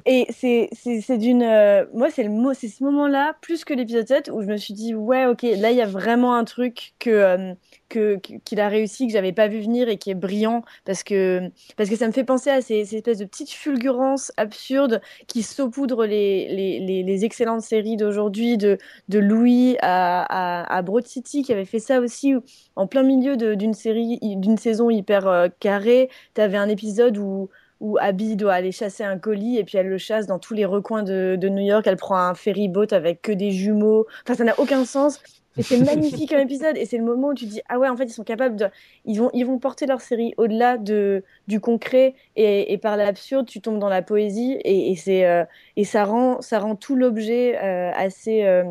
Et 0.05 0.27
c'est 0.31 1.17
d'une. 1.17 1.43
Euh, 1.43 1.85
moi, 1.93 2.09
c'est 2.09 2.23
le 2.23 2.53
c'est 2.53 2.67
ce 2.67 2.83
moment-là, 2.83 3.35
plus 3.41 3.65
que 3.65 3.73
l'épisode 3.73 4.07
7, 4.07 4.29
où 4.33 4.41
je 4.41 4.47
me 4.47 4.57
suis 4.57 4.73
dit, 4.73 4.93
ouais, 4.93 5.25
ok, 5.25 5.41
là, 5.41 5.71
il 5.71 5.77
y 5.77 5.81
a 5.81 5.87
vraiment 5.87 6.35
un 6.35 6.43
truc 6.45 6.93
que 6.99 7.09
euh, 7.09 7.53
qu'il 7.89 8.59
a 8.59 8.69
réussi, 8.69 9.07
que 9.07 9.13
j'avais 9.13 9.31
pas 9.31 9.47
vu 9.47 9.61
venir 9.61 9.89
et 9.89 9.97
qui 9.97 10.09
est 10.09 10.15
brillant, 10.15 10.63
parce 10.85 11.03
que, 11.03 11.51
parce 11.77 11.89
que 11.89 11.95
ça 11.95 12.07
me 12.07 12.11
fait 12.11 12.23
penser 12.23 12.49
à 12.49 12.61
ces, 12.61 12.95
espèces 12.95 13.19
de 13.19 13.25
petites 13.25 13.51
fulgurances 13.51 14.31
absurdes 14.37 15.01
qui 15.27 15.43
saupoudrent 15.43 16.05
les, 16.05 16.47
les, 16.79 17.03
les, 17.03 17.25
excellentes 17.25 17.61
séries 17.61 17.97
d'aujourd'hui, 17.97 18.57
de, 18.57 18.77
de 19.09 19.19
Louis 19.19 19.77
à, 19.81 20.75
à, 20.75 20.81
Broad 20.81 21.05
City, 21.05 21.43
qui 21.43 21.53
avait 21.53 21.65
fait 21.65 21.79
ça 21.79 21.99
aussi, 21.99 22.33
en 22.75 22.87
plein 22.87 23.03
milieu 23.03 23.37
d'une 23.37 23.73
série, 23.73 24.19
d'une 24.21 24.57
saison 24.57 24.89
hyper 24.89 25.27
euh, 25.27 25.47
carrée, 25.59 26.09
tu 26.33 26.41
avais 26.41 26.57
un 26.57 26.69
épisode 26.69 27.17
où 27.17 27.49
où 27.83 27.97
Abby 27.99 28.37
doit 28.37 28.53
aller 28.53 28.71
chasser 28.71 29.03
un 29.03 29.19
colis 29.19 29.57
et 29.57 29.65
puis 29.65 29.77
elle 29.77 29.89
le 29.89 29.97
chasse 29.97 30.25
dans 30.25 30.39
tous 30.39 30.53
les 30.53 30.63
recoins 30.63 31.03
de, 31.03 31.37
New 31.37 31.65
York. 31.65 31.85
Elle 31.85 31.97
prend 31.97 32.15
un 32.15 32.33
ferry 32.33 32.69
boat 32.69 32.87
avec 32.91 33.21
que 33.21 33.33
des 33.33 33.51
jumeaux. 33.51 34.07
Enfin, 34.23 34.35
ça 34.35 34.45
n'a 34.45 34.57
aucun 34.57 34.85
sens. 34.85 35.21
Et 35.57 35.63
c'est 35.63 35.79
magnifique 35.79 36.29
comme 36.29 36.39
épisode. 36.39 36.77
Et 36.77 36.85
c'est 36.85 36.97
le 36.97 37.03
moment 37.03 37.27
où 37.27 37.33
tu 37.33 37.45
dis 37.45 37.61
ah 37.67 37.77
ouais, 37.77 37.89
en 37.89 37.97
fait, 37.97 38.05
ils 38.05 38.13
sont 38.13 38.23
capables 38.23 38.55
de, 38.55 38.67
ils 39.03 39.19
vont, 39.19 39.29
ils 39.33 39.45
vont 39.45 39.59
porter 39.59 39.85
leur 39.85 39.99
série 39.99 40.33
au-delà 40.37 40.77
de 40.77 41.25
du 41.49 41.59
concret 41.59 42.15
et, 42.37 42.77
par 42.77 42.95
l'absurde, 42.95 43.47
tu 43.47 43.59
tombes 43.59 43.79
dans 43.79 43.89
la 43.89 44.01
poésie 44.01 44.57
et, 44.63 44.95
c'est 44.95 45.25
euh, 45.25 45.43
et 45.75 45.83
ça 45.83 46.05
rend, 46.05 46.39
ça 46.39 46.59
rend 46.59 46.77
tout 46.77 46.95
l'objet 46.95 47.59
euh, 47.61 47.91
assez 47.95 48.45
euh, 48.45 48.63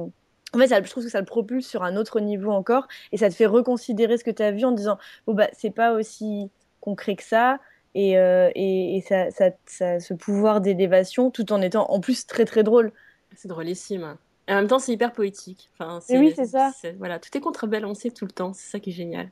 en 0.55 0.59
fait, 0.59 0.69
je 0.69 0.91
trouve 0.91 1.05
que 1.05 1.11
ça 1.11 1.21
le 1.21 1.27
propulse 1.27 1.67
sur 1.67 1.83
un 1.83 1.97
autre 1.97 2.21
niveau 2.21 2.51
encore 2.51 2.87
et 3.11 3.19
ça 3.19 3.29
te 3.29 3.35
fait 3.35 3.47
reconsidérer 3.47 4.17
ce 4.17 4.25
que 4.25 4.31
tu 4.31 4.43
as 4.43 4.53
vu 4.53 4.65
en 4.65 4.73
disant 4.73 4.99
bon 5.27 5.35
bah 5.35 5.49
c'est 5.53 5.71
pas 5.71 5.93
aussi 5.93 6.51
concret 6.81 7.15
que 7.15 7.23
ça, 7.23 7.59
et, 7.95 8.19
euh, 8.19 8.51
et, 8.55 9.03
ça, 9.07 9.31
ça, 9.31 10.01
ce 10.01 10.15
pouvoir 10.15 10.61
d'élévation 10.61 11.31
tout 11.31 11.53
en 11.53 11.61
étant 11.61 11.91
en 11.91 12.01
plus 12.01 12.27
très 12.27 12.45
très 12.45 12.63
drôle. 12.63 12.93
C'est 13.37 13.49
drôlissime. 13.49 14.17
Et 14.49 14.53
en 14.53 14.57
même 14.57 14.69
temps, 14.69 14.79
c'est 14.79 14.93
hyper 14.93 15.13
poétique. 15.13 15.71
Enfin, 15.79 16.01
oui, 16.11 16.33
c'est 16.35 16.47
ça. 16.47 16.73
Voilà, 16.99 17.19
tout 17.19 17.37
est 17.37 17.41
contrebalancé 17.41 18.11
tout 18.11 18.25
le 18.25 18.33
temps. 18.33 18.53
C'est 18.55 18.71
ça 18.71 18.81
qui 18.81 18.91
est 18.91 18.95
génial. 18.95 19.31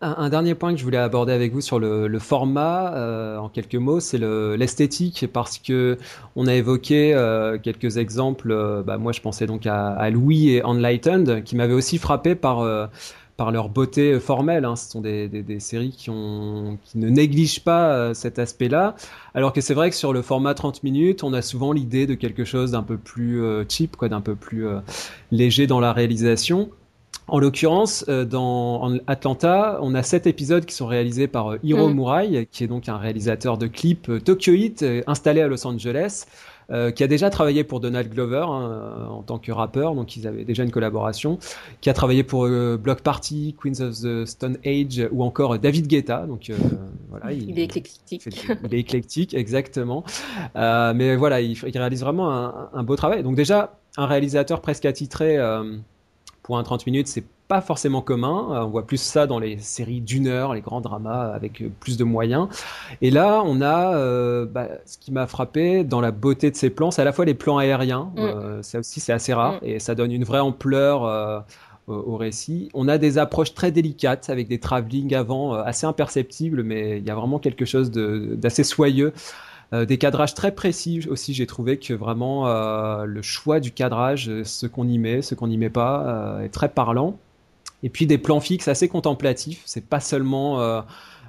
Un, 0.00 0.28
dernier 0.28 0.54
point 0.54 0.72
que 0.72 0.78
je 0.78 0.84
voulais 0.84 0.98
aborder 0.98 1.32
avec 1.32 1.52
vous 1.52 1.60
sur 1.60 1.80
le, 1.80 2.06
le 2.06 2.18
format, 2.20 2.94
euh, 2.94 3.36
en 3.36 3.48
quelques 3.48 3.74
mots, 3.74 3.98
c'est 3.98 4.18
l'esthétique, 4.18 5.26
parce 5.32 5.58
que 5.58 5.98
on 6.36 6.46
a 6.46 6.54
évoqué 6.54 7.14
euh, 7.14 7.58
quelques 7.58 7.96
exemples. 7.96 8.82
bah, 8.86 8.96
moi, 8.96 9.10
je 9.10 9.20
pensais 9.20 9.46
donc 9.46 9.66
à, 9.66 9.88
à 9.88 10.10
Louis 10.10 10.50
et 10.50 10.64
Enlightened, 10.64 11.42
qui 11.42 11.56
m'avaient 11.56 11.74
aussi 11.74 11.98
frappé 11.98 12.36
par 12.36 12.64
par 13.38 13.52
leur 13.52 13.68
beauté 13.68 14.18
formelle. 14.18 14.66
Hein. 14.66 14.76
Ce 14.76 14.90
sont 14.90 15.00
des, 15.00 15.60
séries 15.60 15.92
qui, 15.96 16.10
ont, 16.10 16.76
qui 16.84 16.98
ne 16.98 17.08
négligent 17.08 17.62
pas 17.62 17.92
euh, 17.92 18.12
cet 18.12 18.38
aspect-là. 18.38 18.96
Alors 19.32 19.52
que 19.52 19.60
c'est 19.62 19.74
vrai 19.74 19.88
que 19.88 19.96
sur 19.96 20.12
le 20.12 20.20
format 20.22 20.54
30 20.54 20.82
minutes, 20.82 21.22
on 21.22 21.32
a 21.32 21.40
souvent 21.40 21.72
l'idée 21.72 22.06
de 22.06 22.14
quelque 22.14 22.44
chose 22.44 22.72
d'un 22.72 22.82
peu 22.82 22.98
plus 22.98 23.40
euh, 23.42 23.64
cheap, 23.66 23.96
quoi, 23.96 24.08
d'un 24.08 24.20
peu 24.20 24.34
plus 24.34 24.66
euh, 24.66 24.80
léger 25.30 25.68
dans 25.68 25.78
la 25.78 25.92
réalisation. 25.92 26.68
En 27.28 27.38
l'occurrence, 27.38 28.06
dans 28.06 28.98
Atlanta, 29.06 29.78
on 29.82 29.94
a 29.94 30.02
sept 30.02 30.26
épisodes 30.26 30.64
qui 30.64 30.74
sont 30.74 30.86
réalisés 30.86 31.28
par 31.28 31.56
Hiro 31.62 31.88
mm. 31.88 31.94
Murai, 31.94 32.48
qui 32.50 32.64
est 32.64 32.68
donc 32.68 32.88
un 32.88 32.96
réalisateur 32.96 33.58
de 33.58 33.66
clips 33.66 34.10
tokyoïte 34.24 34.84
installé 35.06 35.42
à 35.42 35.46
Los 35.46 35.66
Angeles. 35.66 36.24
Euh, 36.70 36.90
qui 36.90 37.02
a 37.02 37.06
déjà 37.06 37.30
travaillé 37.30 37.64
pour 37.64 37.80
Donald 37.80 38.12
Glover 38.12 38.44
hein, 38.46 38.70
euh, 38.70 39.06
en 39.06 39.22
tant 39.22 39.38
que 39.38 39.50
rappeur, 39.50 39.94
donc 39.94 40.16
ils 40.16 40.26
avaient 40.26 40.44
déjà 40.44 40.64
une 40.64 40.70
collaboration, 40.70 41.38
qui 41.80 41.88
a 41.88 41.94
travaillé 41.94 42.24
pour 42.24 42.44
euh, 42.44 42.76
Block 42.76 43.00
Party, 43.00 43.56
Queens 43.58 43.80
of 43.80 43.94
the 44.02 44.26
Stone 44.26 44.58
Age 44.66 45.08
ou 45.10 45.22
encore 45.22 45.58
David 45.58 45.86
Guetta. 45.86 46.26
Donc 46.26 46.52
voilà, 47.08 47.32
il, 47.32 47.58
est 47.58 47.62
éclectique. 47.62 48.22
il 48.26 48.74
est 48.74 48.80
éclectique, 48.80 49.32
exactement. 49.32 50.04
mais 50.54 51.16
voilà, 51.16 51.40
il, 51.40 51.56
réalise 51.58 52.02
vraiment 52.02 52.30
un, 52.30 52.68
un, 52.74 52.82
beau 52.82 52.96
travail. 52.96 53.22
Donc 53.22 53.34
déjà, 53.34 53.78
un 53.96 54.04
réalisateur 54.04 54.60
presque 54.60 54.84
attitré 54.84 55.38
pour 56.48 56.56
un 56.56 56.62
30 56.62 56.86
minutes, 56.86 57.08
c'est 57.08 57.24
pas 57.46 57.60
forcément 57.60 58.00
commun. 58.00 58.48
Euh, 58.52 58.64
on 58.64 58.70
voit 58.70 58.86
plus 58.86 58.96
ça 58.96 59.26
dans 59.26 59.38
les 59.38 59.58
séries 59.58 60.00
d'une 60.00 60.26
heure, 60.26 60.54
les 60.54 60.62
grands 60.62 60.80
dramas 60.80 61.30
avec 61.34 61.60
euh, 61.60 61.68
plus 61.78 61.98
de 61.98 62.04
moyens. 62.04 62.48
Et 63.02 63.10
là, 63.10 63.42
on 63.44 63.60
a 63.60 63.94
euh, 63.94 64.46
bah, 64.46 64.66
ce 64.86 64.96
qui 64.96 65.12
m'a 65.12 65.26
frappé 65.26 65.84
dans 65.84 66.00
la 66.00 66.10
beauté 66.10 66.50
de 66.50 66.56
ces 66.56 66.70
plans, 66.70 66.90
c'est 66.90 67.02
à 67.02 67.04
la 67.04 67.12
fois 67.12 67.26
les 67.26 67.34
plans 67.34 67.58
aériens. 67.58 68.10
Mm. 68.16 68.62
ça 68.62 68.78
aussi, 68.78 68.98
c'est 68.98 69.12
assez 69.12 69.34
rare 69.34 69.56
mm. 69.56 69.66
et 69.66 69.78
ça 69.78 69.94
donne 69.94 70.10
une 70.10 70.24
vraie 70.24 70.40
ampleur. 70.40 71.44
au 71.86 72.18
récit. 72.18 72.68
On 72.74 72.86
a 72.86 72.98
des 72.98 73.16
approches 73.16 73.54
très 73.54 73.72
délicates 73.72 74.28
avec 74.28 74.46
des 74.46 74.60
travelling 74.60 75.14
avant 75.14 75.54
assez 75.54 75.86
imperceptibles, 75.86 76.62
mais 76.62 76.98
il 76.98 77.04
y 77.06 77.10
a 77.10 77.14
vraiment 77.14 77.38
quelque 77.38 77.64
chose 77.64 77.90
d'assez 77.90 78.62
soyeux. 78.62 79.14
Des 79.72 79.98
cadrages 79.98 80.34
très 80.34 80.52
précis 80.52 81.06
aussi, 81.10 81.34
j'ai 81.34 81.46
trouvé 81.46 81.78
que 81.78 81.92
vraiment 81.94 82.46
le 83.04 83.22
choix 83.22 83.60
du 83.60 83.70
cadrage, 83.72 84.30
ce 84.42 84.66
qu'on 84.66 84.88
y 84.88 84.98
met, 84.98 85.22
ce 85.22 85.34
qu'on 85.34 85.48
n'y 85.48 85.58
met 85.58 85.70
pas, 85.70 86.38
est 86.42 86.48
très 86.48 86.68
parlant. 86.68 87.18
Et 87.82 87.88
puis 87.88 88.06
des 88.06 88.18
plans 88.18 88.40
fixes 88.40 88.68
assez 88.68 88.88
contemplatifs. 88.88 89.62
C'est 89.64 89.84
pas 89.84 90.00
seulement 90.00 90.60
euh, 90.60 90.80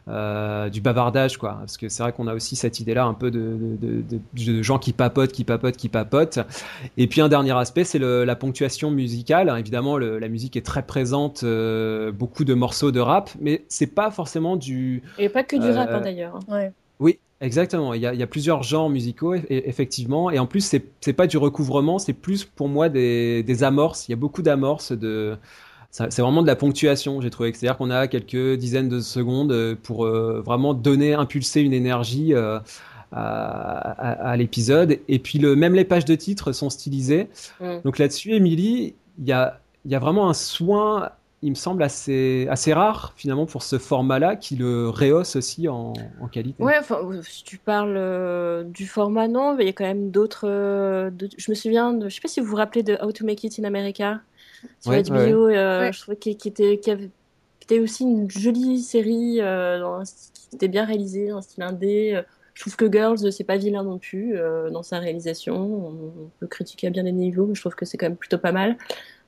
euh, 0.07 0.69
du 0.69 0.81
bavardage, 0.81 1.37
quoi. 1.37 1.57
Parce 1.59 1.77
que 1.77 1.89
c'est 1.89 2.01
vrai 2.01 2.11
qu'on 2.11 2.27
a 2.27 2.33
aussi 2.33 2.55
cette 2.55 2.79
idée-là 2.79 3.05
un 3.05 3.13
peu 3.13 3.29
de, 3.29 3.55
de, 3.79 4.03
de, 4.33 4.61
gens 4.63 4.79
qui 4.79 4.93
papotent, 4.93 5.31
qui 5.31 5.43
papotent, 5.43 5.77
qui 5.77 5.89
papotent. 5.89 6.39
Et 6.97 7.07
puis 7.07 7.21
un 7.21 7.29
dernier 7.29 7.55
aspect, 7.55 7.83
c'est 7.83 7.99
la 7.99 8.35
ponctuation 8.35 8.89
musicale. 8.89 9.53
Évidemment, 9.59 9.97
la 9.97 10.27
musique 10.27 10.55
est 10.55 10.65
très 10.65 10.83
présente, 10.83 11.43
euh, 11.43 12.11
beaucoup 12.11 12.45
de 12.45 12.55
morceaux 12.55 12.91
de 12.91 12.99
rap, 12.99 13.29
mais 13.39 13.63
c'est 13.67 13.93
pas 13.93 14.09
forcément 14.09 14.55
du. 14.55 15.03
Et 15.19 15.29
pas 15.29 15.43
que 15.43 15.55
du 15.55 15.69
rap 15.69 15.89
hein, 15.91 16.01
d'ailleurs. 16.01 16.39
Ouais. 16.47 16.71
Oui, 16.99 17.19
Exactement, 17.41 17.93
il 17.93 18.01
y, 18.01 18.05
a, 18.05 18.13
il 18.13 18.19
y, 18.19 18.23
a, 18.23 18.27
plusieurs 18.27 18.63
genres 18.63 18.89
musicaux, 18.89 19.33
effectivement, 19.49 20.29
et 20.29 20.39
en 20.39 20.45
plus, 20.45 20.75
c'est 20.99 21.13
pas 21.13 21.25
du 21.25 21.37
recouvrement, 21.37 21.97
c'est 21.97 22.13
plus 22.13 22.43
pour 22.43 22.67
moi 22.67 22.89
des, 22.89 23.43
des 23.43 23.63
amorces. 23.63 24.09
Il 24.09 24.11
y 24.11 24.13
a 24.13 24.17
beaucoup 24.17 24.41
d'amorces 24.41 24.91
de, 24.91 25.37
c'est 25.91 26.19
vraiment 26.19 26.43
de 26.43 26.47
la 26.47 26.55
ponctuation, 26.55 27.19
j'ai 27.19 27.29
trouvé. 27.29 27.51
C'est-à-dire 27.53 27.77
qu'on 27.77 27.89
a 27.89 28.07
quelques 28.07 28.57
dizaines 28.57 28.89
de 28.89 28.99
secondes 28.99 29.51
euh, 29.51 29.75
pour 29.81 30.05
euh, 30.05 30.41
vraiment 30.45 30.73
donner, 30.73 31.13
impulser 31.13 31.61
une 31.61 31.73
énergie 31.73 32.33
euh, 32.33 32.59
à, 33.11 34.35
l'épisode. 34.37 34.99
Et 35.07 35.17
puis 35.17 35.39
le, 35.39 35.55
même 35.55 35.73
les 35.73 35.85
pages 35.85 36.05
de 36.05 36.13
titres 36.13 36.51
sont 36.51 36.69
stylisées. 36.69 37.27
Mm. 37.59 37.79
Donc 37.83 37.97
là-dessus, 37.97 38.33
Émilie, 38.33 38.95
il 39.17 39.27
y 39.27 39.31
a, 39.31 39.59
y 39.85 39.95
a 39.95 39.99
vraiment 39.99 40.29
un 40.29 40.35
soin 40.35 41.09
il 41.41 41.51
me 41.51 41.55
semble 41.55 41.83
assez, 41.83 42.47
assez 42.49 42.73
rare 42.73 43.13
finalement 43.15 43.45
pour 43.45 43.63
ce 43.63 43.77
format-là 43.77 44.35
qui 44.35 44.55
le 44.55 44.89
rehausse 44.89 45.35
aussi 45.35 45.67
en, 45.67 45.93
en 46.19 46.27
qualité. 46.27 46.61
Ouais, 46.61 46.79
si 47.23 47.43
tu 47.43 47.57
parles 47.57 48.65
du 48.65 48.85
format, 48.87 49.27
non, 49.27 49.55
mais 49.55 49.63
il 49.63 49.67
y 49.67 49.69
a 49.69 49.73
quand 49.73 49.85
même 49.85 50.11
d'autres. 50.11 50.47
je 50.47 51.51
me 51.51 51.55
souviens, 51.55 51.93
de, 51.93 52.09
je 52.09 52.15
sais 52.15 52.21
pas 52.21 52.27
si 52.27 52.39
vous 52.39 52.47
vous 52.47 52.57
rappelez 52.57 52.83
de 52.83 52.97
How 53.01 53.11
to 53.11 53.25
Make 53.25 53.43
It 53.43 53.59
in 53.59 53.63
America 53.63 54.19
sur 54.79 54.91
HBO. 54.91 55.49
Euh, 55.49 55.91
je 55.91 56.01
trouvais 56.01 56.17
qu'il 56.17 56.51
était, 56.51 56.73
était 56.73 57.79
aussi 57.79 58.03
une 58.03 58.29
jolie 58.29 58.81
série 58.81 59.37
euh, 59.39 60.03
qui 60.33 60.55
était 60.55 60.67
bien 60.67 60.85
réalisée, 60.85 61.29
dans 61.29 61.37
un 61.37 61.41
style 61.41 61.63
indé. 61.63 62.13
Euh, 62.15 62.21
je 62.53 62.61
trouve 62.61 62.75
que 62.75 62.91
Girls, 62.91 63.31
c'est 63.31 63.45
pas 63.45 63.55
vilain 63.55 63.83
non 63.83 63.99
plus 63.99 64.35
dans 64.71 64.83
sa 64.83 64.99
réalisation. 64.99 65.55
On 65.55 66.29
peut 66.41 66.47
critiquer 66.47 66.87
à 66.87 66.89
bien 66.89 67.05
des 67.05 67.13
niveaux, 67.13 67.45
mais 67.45 67.55
je 67.55 67.61
trouve 67.61 67.75
que 67.75 67.85
c'est 67.85 67.97
quand 67.97 68.07
même 68.07 68.17
plutôt 68.17 68.37
pas 68.37 68.51
mal. 68.51 68.75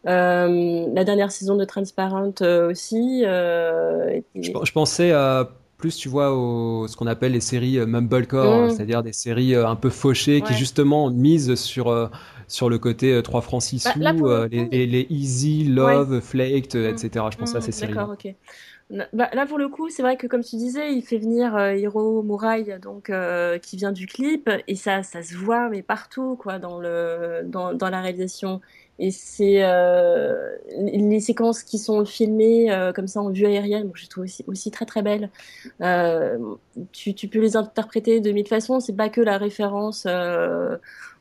La 0.03 1.03
dernière 1.03 1.31
saison 1.31 1.55
de 1.55 1.65
Transparent 1.65 2.33
aussi. 2.69 3.23
Je, 3.23 4.71
pensais 4.71 5.13
plus, 5.77 5.97
tu 5.97 6.09
vois, 6.09 6.31
au, 6.35 6.87
ce 6.87 6.95
qu'on 6.95 7.07
appelle 7.07 7.31
les 7.31 7.39
séries 7.41 7.79
mumblecore, 7.85 8.67
mm. 8.67 8.69
c'est-à-dire 8.71 9.03
des 9.03 9.13
séries 9.13 9.55
un 9.55 9.75
peu 9.75 9.89
fauchées 9.89 10.41
qui 10.41 10.53
justement 10.53 11.09
misent 11.09 11.55
sur 11.55 12.09
sur 12.51 12.69
le 12.69 12.77
côté 12.77 13.21
3 13.21 13.39
euh, 13.39 13.41
francs 13.41 13.63
6 13.63 13.87
bah, 13.97 14.13
sous, 14.15 14.27
euh, 14.27 14.47
les, 14.51 14.85
les, 14.85 15.07
Easy, 15.09 15.63
Love, 15.63 16.19
Flaked, 16.19 16.75
mm. 16.75 16.85
etc. 16.85 17.25
Je 17.31 17.37
pense 17.37 17.55
à 17.55 17.61
ces 17.61 17.71
séries. 17.71 17.93
D'accord, 17.93 18.13
ok. 18.13 18.33
Bah, 19.13 19.29
là, 19.31 19.45
pour 19.45 19.57
le 19.57 19.69
coup, 19.69 19.89
c'est 19.89 20.01
vrai 20.01 20.17
que 20.17 20.27
comme 20.27 20.43
tu 20.43 20.57
disais, 20.57 20.93
il 20.93 21.01
fait 21.01 21.17
venir 21.17 21.55
euh, 21.55 21.73
Hiro 21.75 22.21
Murai, 22.23 22.77
donc 22.79 23.11
qui 23.61 23.77
vient 23.77 23.93
du 23.93 24.05
clip, 24.05 24.49
et 24.67 24.75
ça, 24.75 25.01
ça 25.01 25.23
se 25.23 25.35
voit 25.35 25.69
mais 25.69 25.81
partout, 25.81 26.35
quoi, 26.35 26.59
dans 26.59 26.79
le, 26.79 27.41
dans, 27.45 27.73
dans 27.73 27.89
la 27.89 28.01
réalisation. 28.01 28.59
Et 28.99 29.09
c'est 29.09 29.63
les 30.77 31.19
séquences 31.19 31.63
qui 31.63 31.79
sont 31.79 32.05
filmées 32.05 32.91
comme 32.93 33.07
ça 33.07 33.21
en 33.21 33.29
vue 33.29 33.47
aérienne, 33.47 33.89
je 33.95 34.07
trouve 34.07 34.25
aussi, 34.47 34.69
très 34.69 34.85
très 34.85 35.01
belles. 35.01 35.29
Tu, 36.91 37.15
tu, 37.15 37.27
peux 37.27 37.39
les 37.39 37.55
interpréter 37.57 38.19
de 38.19 38.31
mille 38.31 38.47
façons. 38.47 38.79
C'est 38.79 38.95
pas 38.95 39.09
que 39.09 39.21
la 39.21 39.39
référence 39.39 40.05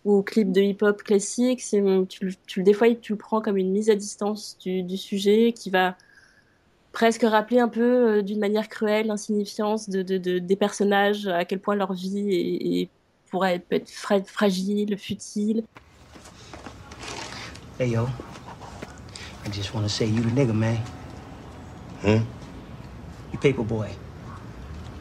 ou 0.04 0.22
clip 0.22 0.52
de 0.52 0.61
hip-hop 0.61 1.02
classique, 1.02 1.62
tu, 2.09 2.35
tu, 2.46 2.62
des 2.62 2.72
fois 2.72 2.88
tu 2.94 3.12
le 3.12 3.18
prends 3.18 3.40
comme 3.40 3.56
une 3.56 3.70
mise 3.70 3.90
à 3.90 3.94
distance 3.94 4.56
du, 4.59 4.96
sujet 4.96 5.52
qui 5.52 5.70
va 5.70 5.96
presque 6.92 7.22
rappeler 7.22 7.61
un 7.61 7.68
peu 7.68 8.18
euh, 8.18 8.22
d'une 8.22 8.40
manière 8.40 8.68
cruelle 8.68 9.06
l'insignifiance 9.06 9.88
de, 9.88 10.02
de, 10.02 10.18
de, 10.18 10.38
des 10.38 10.56
personnages, 10.56 11.26
à 11.28 11.44
quel 11.44 11.61
point 11.61 11.76
leur 11.76 11.92
vie 11.92 12.35
est, 12.83 12.88
pourrait 13.30 13.62
être 13.70 13.88
fragile, 14.26 14.98
futile. 14.98 15.62
Hey 17.81 17.87
yo, 17.87 18.11
I 19.43 19.49
just 19.49 19.73
want 19.73 19.87
to 19.87 19.90
say 19.90 20.05
you 20.05 20.21
the 20.21 20.29
nigga, 20.29 20.55
man. 20.55 20.85
Hmm? 22.03 22.19
You 23.33 23.38
paper 23.38 23.62
boy. 23.62 23.90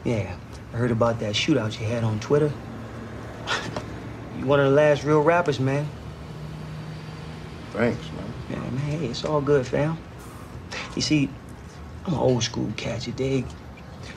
Yeah, 0.06 0.38
I 0.74 0.78
heard 0.78 0.92
about 0.92 1.20
that 1.20 1.36
shootout 1.36 1.78
you 1.78 1.86
had 1.88 2.06
on 2.06 2.22
Twitter. 2.22 2.54
you 4.38 4.46
one 4.46 4.62
of 4.62 4.68
the 4.68 4.72
last 4.72 5.04
real 5.04 5.20
rappers, 5.20 5.60
man. 5.60 5.90
Thanks, 7.72 8.10
man. 8.14 8.34
Yeah, 8.50 8.60
man, 8.60 8.78
hey, 8.78 9.08
it's 9.08 9.26
all 9.26 9.42
good, 9.42 9.68
fam. 9.68 9.98
You 10.96 11.02
see, 11.02 11.30
I'm 12.06 12.14
an 12.14 12.20
old 12.20 12.44
school 12.44 12.72
cat, 12.78 13.06
you 13.06 13.12
dig? 13.12 13.46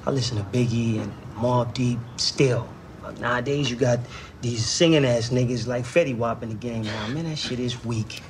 I 0.06 0.12
listen 0.12 0.38
to 0.38 0.44
Biggie 0.44 1.02
and 1.02 1.12
Mobb 1.34 1.74
Deep 1.74 1.98
still. 2.16 2.72
But 3.02 3.18
nowadays, 3.18 3.68
you 3.68 3.76
got 3.76 3.98
these 4.42 4.66
singing 4.66 5.04
ass 5.04 5.30
niggas 5.30 5.66
like 5.66 5.84
Fetty 5.84 6.16
Wap 6.16 6.42
in 6.42 6.50
the 6.50 6.54
game 6.54 6.82
now. 6.82 7.08
Man, 7.08 7.24
that 7.24 7.38
shit 7.38 7.60
is 7.60 7.84
weak. 7.84 8.20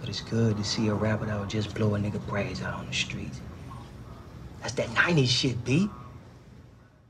But 0.00 0.08
it's 0.08 0.20
good 0.20 0.56
to 0.56 0.64
see 0.64 0.88
a 0.88 0.94
rapper 0.94 1.26
that 1.26 1.38
would 1.38 1.50
just 1.50 1.74
blow 1.74 1.94
a 1.94 1.98
nigga 1.98 2.24
brains 2.26 2.62
out 2.62 2.74
on 2.74 2.86
the 2.86 2.94
street. 2.94 3.32
That's 4.62 4.74
that 4.74 4.88
90s 4.88 5.28
shit, 5.28 5.64
B. 5.64 5.88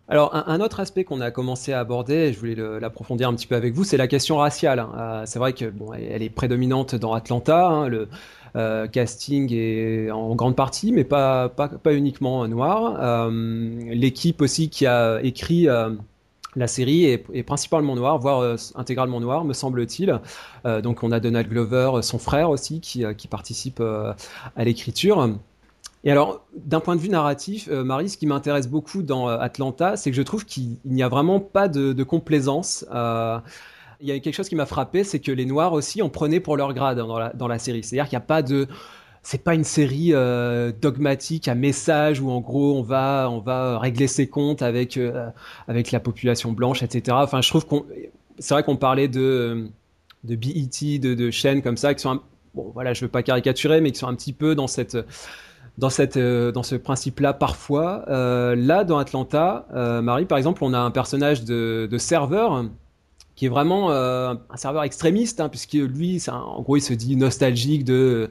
Alors, 0.09 0.35
un, 0.35 0.45
un, 0.47 0.61
autre 0.61 0.81
aspect 0.81 1.05
qu'on 1.05 1.21
a 1.21 1.31
commencé 1.31 1.73
à 1.73 1.79
aborder, 1.79 2.33
je 2.33 2.39
voulais 2.41 2.57
l'approfondir 2.81 3.29
un 3.29 3.35
petit 3.35 3.47
peu 3.47 3.55
avec 3.55 3.75
vous, 3.75 3.85
c'est 3.85 3.97
la 3.97 4.09
question 4.09 4.39
raciale. 4.39 4.85
Euh, 4.97 5.23
c'est 5.25 5.39
vrai 5.39 5.53
que 5.53 5.67
bon, 5.67 5.93
elle 5.93 6.23
est 6.23 6.31
prédominante 6.31 6.97
dans 6.97 7.13
Atlanta. 7.13 7.69
Hein, 7.69 7.87
le 7.87 8.09
euh, 8.57 8.89
casting 8.89 9.53
est 9.53 10.11
en 10.11 10.35
grande 10.35 10.57
partie, 10.57 10.91
mais 10.91 11.05
pas, 11.05 11.49
pas, 11.49 11.69
pas 11.69 11.95
uniquement 11.95 12.47
noir. 12.49 12.97
Euh, 13.01 13.31
L'équipe 13.93 14.43
aussi 14.43 14.69
qui 14.69 14.87
a 14.87 15.21
écrit 15.23 15.69
euh, 15.69 15.91
la 16.57 16.67
série 16.67 17.05
est, 17.05 17.43
principalement 17.45 17.95
noire, 17.95 18.19
voire 18.19 18.41
euh, 18.41 18.57
intégralement 18.75 19.21
noire, 19.21 19.45
me 19.45 19.53
semble-t-il. 19.53 20.21
Euh, 20.67 20.81
donc 20.81 21.03
on 21.03 21.13
a 21.13 21.21
Donald 21.21 21.49
Glover, 21.49 22.03
son 22.03 22.19
frère 22.19 22.51
aussi, 22.51 22.81
qui, 22.81 23.05
participe 23.29 23.81
à 23.81 24.65
l'écriture. 24.65 25.31
Et 26.03 26.11
alors, 26.11 26.47
d'un 26.55 26.81
point 26.81 26.97
de 26.97 27.01
vue 27.01 27.11
narratif, 27.11 27.69
euh, 27.71 27.85
Marie, 27.85 28.09
ce 28.09 28.17
qui 28.17 28.27
m'intéresse 28.27 28.69
beaucoup 28.69 29.03
dans 29.03 29.29
euh, 29.29 29.39
Atlanta, 29.39 29.97
c'est 29.97 30.11
que 30.11 30.17
je 30.17 30.23
trouve 30.23 30.47
qu'il 30.47 30.77
n'y 30.85 31.03
a 31.03 31.09
vraiment 31.09 31.41
pas 31.41 31.69
de, 31.69 32.03
complaisance. 32.03 32.87
Euh, 32.93 33.39
il 34.01 34.09
y 34.09 34.13
a 34.13 34.19
quelque 34.19 34.35
chose 34.35 34.49
qui 34.49 34.57
m'a 34.57 34.65
frappé, 34.65 35.05
c'est 35.05 35.21
que 35.21 35.31
les 35.31 35.45
Noirs 35.45 35.75
aussi 35.75 36.01
en 36.01 36.09
prenaient 36.09 36.41
pour 36.41 36.57
leur 36.57 36.73
grade 36.73 36.97
dans 36.97 37.19
la, 37.19 37.31
dans 37.35 37.49
la 37.49 37.59
série. 37.59 37.85
C'est-à-dire 37.85 38.09
qu'il 38.09 38.17
n'y 38.17 38.23
a 38.23 38.27
pas 38.27 38.43
de 38.43 38.67
c'est 39.23 39.45
pas 39.45 39.55
une 39.55 39.65
série 39.65 40.11
euh, 40.13 40.73
dogmatique 40.73 41.49
à 41.49 41.55
message 41.55 42.21
où 42.21 42.31
en 42.31 42.41
gros 42.41 42.77
on 42.79 42.83
va 42.83 43.29
on 43.31 43.41
va 43.41 43.79
régler 43.79 44.07
ses 44.07 44.29
comptes 44.29 44.63
avec 44.63 44.97
euh, 44.97 45.29
avec 45.69 45.93
la 45.93 46.01
population 46.01 46.53
blanche 46.53 46.83
etc 46.83 47.17
enfin 47.21 47.41
je 47.43 47.49
trouve 47.49 47.67
qu'on 47.67 47.85
c'est 48.39 48.55
vrai 48.55 48.63
qu'on 48.63 48.77
parlait 48.77 49.09
de 49.09 49.69
de 50.25 50.37
BET 50.37 50.99
de, 50.99 51.15
de 51.15 51.31
chaînes 51.31 51.63
comme 51.63 51.77
ça 51.77 51.95
qui 51.95 52.01
sont 52.01 52.11
un, 52.13 52.23
bon 52.55 52.71
voilà 52.73 52.95
je 52.95 53.03
veux 53.03 53.11
pas 53.11 53.23
caricaturer 53.23 53.81
mais 53.81 53.93
qui 53.93 53.99
sont 53.99 54.09
un 54.09 54.15
petit 54.15 54.33
peu 54.33 54.55
dans 54.55 54.67
cette 54.67 54.97
dans, 55.79 55.91
cette, 55.91 56.17
euh, 56.17 56.53
dans 56.53 56.63
ce 56.63 56.77
principe-là 56.77 57.33
parfois. 57.33 58.05
Euh, 58.09 58.55
là, 58.55 58.85
dans 58.85 58.99
Atlanta, 58.99 59.67
euh, 59.75 60.03
Marie, 60.03 60.27
par 60.27 60.39
exemple, 60.39 60.63
on 60.63 60.75
a 60.75 60.79
un 60.79 60.91
personnage 60.91 61.45
de, 61.45 61.89
serveur 61.99 62.65
qui 63.35 63.47
est 63.47 63.49
vraiment 63.49 63.91
euh, 63.91 64.35
un 64.51 64.57
serveur 64.57 64.85
extrémiste, 64.85 65.41
hein, 65.41 65.49
puisque 65.49 65.73
lui, 65.73 66.23
un, 66.29 66.35
en 66.35 66.61
gros, 66.63 66.77
il 66.77 66.83
se 66.83 66.93
dit 66.93 67.17
nostalgique 67.17 67.85
de 67.85 68.29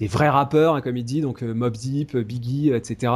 des 0.00 0.08
vrais 0.08 0.28
rappeurs, 0.28 0.74
hein, 0.74 0.80
comme 0.80 0.96
il 0.96 1.04
dit, 1.04 1.20
donc 1.20 1.42
euh, 1.42 1.54
Mob 1.54 1.76
Deep, 1.76 2.16
Biggie, 2.16 2.70
etc., 2.70 3.12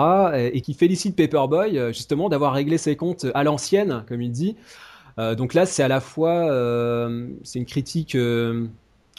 et, 0.52 0.60
qui 0.60 0.74
félicite 0.74 1.16
Paperboy 1.16 1.92
justement 1.92 2.28
d'avoir 2.28 2.52
réglé 2.52 2.78
ses 2.78 2.94
comptes 2.94 3.26
à 3.34 3.42
l'ancienne, 3.42 4.04
comme 4.08 4.22
il 4.22 4.30
dit. 4.30 4.56
donc 5.18 5.54
là, 5.54 5.66
c'est 5.66 5.82
à 5.82 5.88
la 5.88 6.00
fois, 6.00 6.48
c'est 7.42 7.58
une 7.58 7.66
critique 7.66 8.16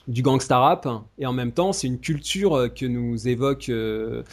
du 0.07 0.21
gangsta 0.21 0.59
rap 0.59 0.87
et 1.17 1.25
en 1.25 1.33
même 1.33 1.51
temps 1.51 1.73
c'est 1.73 1.87
une 1.87 1.99
culture 1.99 2.69
que 2.73 2.85
nous 2.85 3.27
évoque 3.27 3.69
euh, 3.69 4.23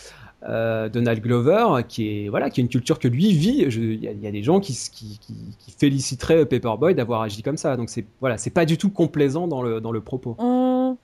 euh, 0.44 0.88
Donald 0.88 1.22
Glover 1.22 1.82
qui 1.88 2.08
est 2.08 2.28
voilà 2.28 2.50
qui 2.50 2.60
est 2.60 2.64
une 2.64 2.68
culture 2.68 2.98
que 2.98 3.08
lui 3.08 3.32
vit 3.32 3.62
il 3.62 4.04
y, 4.04 4.26
a 4.26 4.30
des 4.30 4.42
gens 4.42 4.60
qui, 4.60 4.76
féliciteraient 5.78 6.44
Paperboy 6.46 6.94
d'avoir 6.94 7.22
agi 7.22 7.42
comme 7.42 7.56
ça 7.56 7.76
donc 7.76 7.88
c'est 7.88 8.04
voilà 8.20 8.36
c'est 8.38 8.50
pas 8.50 8.66
du 8.66 8.76
tout 8.76 8.90
complaisant 8.90 9.48
dans 9.48 9.62
le 9.62 9.80
dans 9.80 9.92
le 9.92 10.00
propos 10.00 10.36
mmh, 10.38 10.96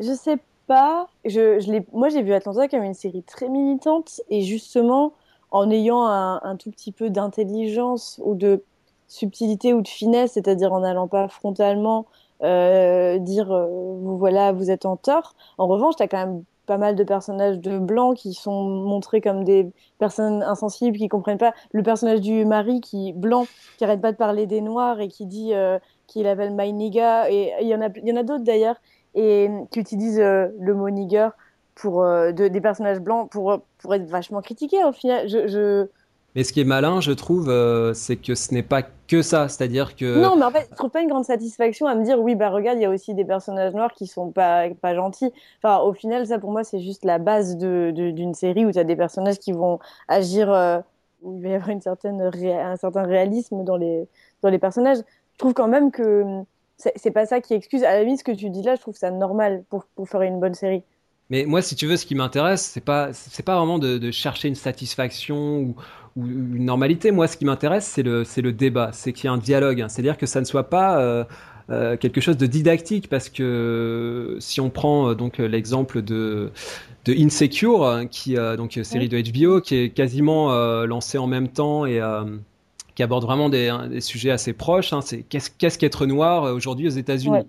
je 0.00 0.14
sais 0.14 0.38
pas 0.66 1.08
je, 1.24 1.60
moi 1.92 2.08
j'ai 2.08 2.22
vu 2.22 2.32
Atlanta 2.32 2.68
comme 2.68 2.82
une 2.82 2.94
série 2.94 3.22
très 3.22 3.48
militante 3.48 4.20
et 4.28 4.42
justement 4.42 5.12
en 5.50 5.70
ayant 5.70 6.04
un, 6.06 6.40
un 6.42 6.56
tout 6.56 6.70
petit 6.70 6.92
peu 6.92 7.10
d'intelligence 7.10 8.20
ou 8.24 8.34
de 8.34 8.62
subtilité 9.08 9.72
ou 9.72 9.82
de 9.82 9.88
finesse 9.88 10.32
c'est-à-dire 10.32 10.72
en 10.72 10.80
n'allant 10.80 11.08
pas 11.08 11.28
frontalement 11.28 12.06
euh, 12.42 13.18
dire 13.18 13.50
euh, 13.52 13.66
vous 13.66 14.18
voilà, 14.18 14.52
vous 14.52 14.70
êtes 14.70 14.84
en 14.86 14.96
tort. 14.96 15.34
En 15.56 15.66
revanche, 15.66 15.96
tu 15.96 16.02
as 16.02 16.08
quand 16.08 16.18
même 16.18 16.44
pas 16.66 16.78
mal 16.78 16.94
de 16.96 17.04
personnages 17.04 17.58
de 17.58 17.78
blancs 17.78 18.16
qui 18.16 18.34
sont 18.34 18.64
montrés 18.64 19.20
comme 19.20 19.44
des 19.44 19.70
personnes 19.98 20.42
insensibles 20.42 20.96
qui 20.96 21.08
comprennent 21.08 21.38
pas. 21.38 21.54
Le 21.72 21.82
personnage 21.82 22.20
du 22.20 22.44
mari 22.44 22.80
qui 22.80 23.12
blanc 23.12 23.46
qui 23.78 23.84
arrête 23.84 24.00
pas 24.00 24.12
de 24.12 24.16
parler 24.16 24.46
des 24.46 24.60
noirs 24.60 25.00
et 25.00 25.08
qui 25.08 25.26
dit 25.26 25.54
euh, 25.54 25.78
qu'il 26.06 26.26
appelle 26.26 26.54
my 26.54 26.72
nigga 26.72 27.30
et 27.30 27.52
il 27.60 27.68
y 27.68 27.74
en 27.74 27.82
a 27.82 27.88
il 27.96 28.08
y 28.08 28.12
en 28.12 28.16
a 28.16 28.22
d'autres 28.22 28.44
d'ailleurs 28.44 28.76
et 29.14 29.48
qui 29.70 29.80
utilisent 29.80 30.20
euh, 30.20 30.48
le 30.58 30.74
mot 30.74 30.90
nigger 30.90 31.28
pour 31.74 32.02
euh, 32.02 32.32
de, 32.32 32.48
des 32.48 32.60
personnages 32.60 33.00
blancs 33.00 33.30
pour 33.30 33.60
pour 33.78 33.94
être 33.94 34.06
vachement 34.06 34.40
critiqués 34.42 34.84
au 34.84 34.92
final. 34.92 35.28
Je, 35.28 35.48
je 35.48 35.88
mais 36.34 36.42
ce 36.42 36.52
qui 36.52 36.60
est 36.60 36.64
malin, 36.64 37.00
je 37.00 37.12
trouve, 37.12 37.48
euh, 37.48 37.94
c'est 37.94 38.16
que 38.16 38.34
ce 38.34 38.52
n'est 38.52 38.64
pas 38.64 38.82
que 38.82 39.22
ça. 39.22 39.48
C'est-à-dire 39.48 39.94
que. 39.94 40.20
Non, 40.20 40.36
mais 40.36 40.44
en 40.44 40.50
fait, 40.50 40.66
je 40.68 40.74
trouve 40.74 40.90
pas 40.90 41.00
une 41.00 41.08
grande 41.08 41.24
satisfaction 41.24 41.86
à 41.86 41.94
me 41.94 42.04
dire, 42.04 42.18
oui, 42.20 42.34
bah 42.34 42.50
regarde, 42.50 42.78
il 42.78 42.82
y 42.82 42.86
a 42.86 42.90
aussi 42.90 43.14
des 43.14 43.24
personnages 43.24 43.72
noirs 43.72 43.92
qui 43.92 44.08
sont 44.08 44.32
pas, 44.32 44.68
pas 44.70 44.96
gentils. 44.96 45.32
Enfin, 45.62 45.78
au 45.78 45.92
final, 45.92 46.26
ça 46.26 46.40
pour 46.40 46.50
moi, 46.50 46.64
c'est 46.64 46.80
juste 46.80 47.04
la 47.04 47.18
base 47.18 47.56
d'une 47.56 47.92
de, 47.92 48.10
de, 48.10 48.32
série 48.32 48.66
où 48.66 48.72
tu 48.72 48.78
as 48.78 48.84
des 48.84 48.96
personnages 48.96 49.38
qui 49.38 49.52
vont 49.52 49.78
agir, 50.08 50.52
euh, 50.52 50.80
où 51.22 51.36
il 51.36 51.42
va 51.42 51.48
y 51.50 51.54
avoir 51.54 51.68
une 51.68 51.80
certaine 51.80 52.20
un 52.20 52.76
certain 52.76 53.04
réalisme 53.04 53.62
dans 53.62 53.76
les, 53.76 54.08
dans 54.42 54.50
les 54.50 54.58
personnages. 54.58 54.98
Je 55.34 55.38
trouve 55.38 55.54
quand 55.54 55.68
même 55.68 55.92
que 55.92 56.42
c'est 56.76 57.10
pas 57.10 57.26
ça 57.26 57.40
qui 57.40 57.54
excuse. 57.54 57.82
À 57.84 57.92
la 57.92 58.02
limite, 58.02 58.18
ce 58.18 58.24
que 58.24 58.32
tu 58.32 58.50
dis 58.50 58.62
là, 58.62 58.74
je 58.74 58.80
trouve 58.80 58.96
ça 58.96 59.10
normal 59.10 59.64
pour, 59.68 59.84
pour 59.94 60.08
faire 60.08 60.22
une 60.22 60.40
bonne 60.40 60.54
série. 60.54 60.82
Mais 61.30 61.46
moi, 61.46 61.62
si 61.62 61.74
tu 61.74 61.86
veux, 61.86 61.96
ce 61.96 62.04
qui 62.04 62.14
m'intéresse, 62.14 62.62
c'est 62.62 62.84
pas, 62.84 63.12
c'est 63.12 63.44
pas 63.44 63.56
vraiment 63.56 63.78
de, 63.78 63.96
de, 63.96 64.10
chercher 64.10 64.48
une 64.48 64.54
satisfaction 64.54 65.58
ou, 65.58 65.76
ou 66.16 66.26
une 66.26 66.64
normalité. 66.64 67.12
Moi, 67.12 67.28
ce 67.28 67.36
qui 67.36 67.44
m'intéresse, 67.46 67.86
c'est 67.86 68.02
le, 68.02 68.24
c'est 68.24 68.42
le 68.42 68.52
débat, 68.52 68.90
c'est 68.92 69.12
qu'il 69.12 69.24
y 69.24 69.32
ait 69.32 69.34
un 69.34 69.38
dialogue. 69.38 69.84
C'est-à-dire 69.88 70.18
que 70.18 70.26
ça 70.26 70.40
ne 70.40 70.44
soit 70.44 70.68
pas 70.68 71.00
euh, 71.00 71.24
euh, 71.70 71.96
quelque 71.96 72.20
chose 72.20 72.36
de 72.36 72.46
didactique, 72.46 73.08
parce 73.08 73.30
que 73.30 74.36
si 74.38 74.60
on 74.60 74.68
prend 74.68 75.10
euh, 75.10 75.14
donc 75.14 75.38
l'exemple 75.38 76.02
de 76.02 76.52
de 77.06 77.12
Insecure, 77.12 78.04
qui 78.10 78.34
donc 78.34 78.78
série 78.82 79.08
de 79.08 79.20
HBO, 79.20 79.60
qui 79.60 79.76
est 79.76 79.90
quasiment 79.90 80.52
euh, 80.52 80.86
lancée 80.86 81.18
en 81.18 81.26
même 81.26 81.48
temps 81.48 81.84
et 81.84 82.00
qui 82.94 83.02
aborde 83.02 83.24
vraiment 83.24 83.48
des, 83.48 83.74
des, 83.90 84.00
sujets 84.00 84.30
assez 84.30 84.52
proches. 84.52 84.92
Hein, 84.92 85.00
c'est 85.02 85.22
qu'est-ce, 85.22 85.78
qu'être 85.78 86.06
noir 86.06 86.44
aujourd'hui 86.54 86.86
aux 86.86 86.92
États-Unis? 86.92 87.38
Ouais. 87.38 87.46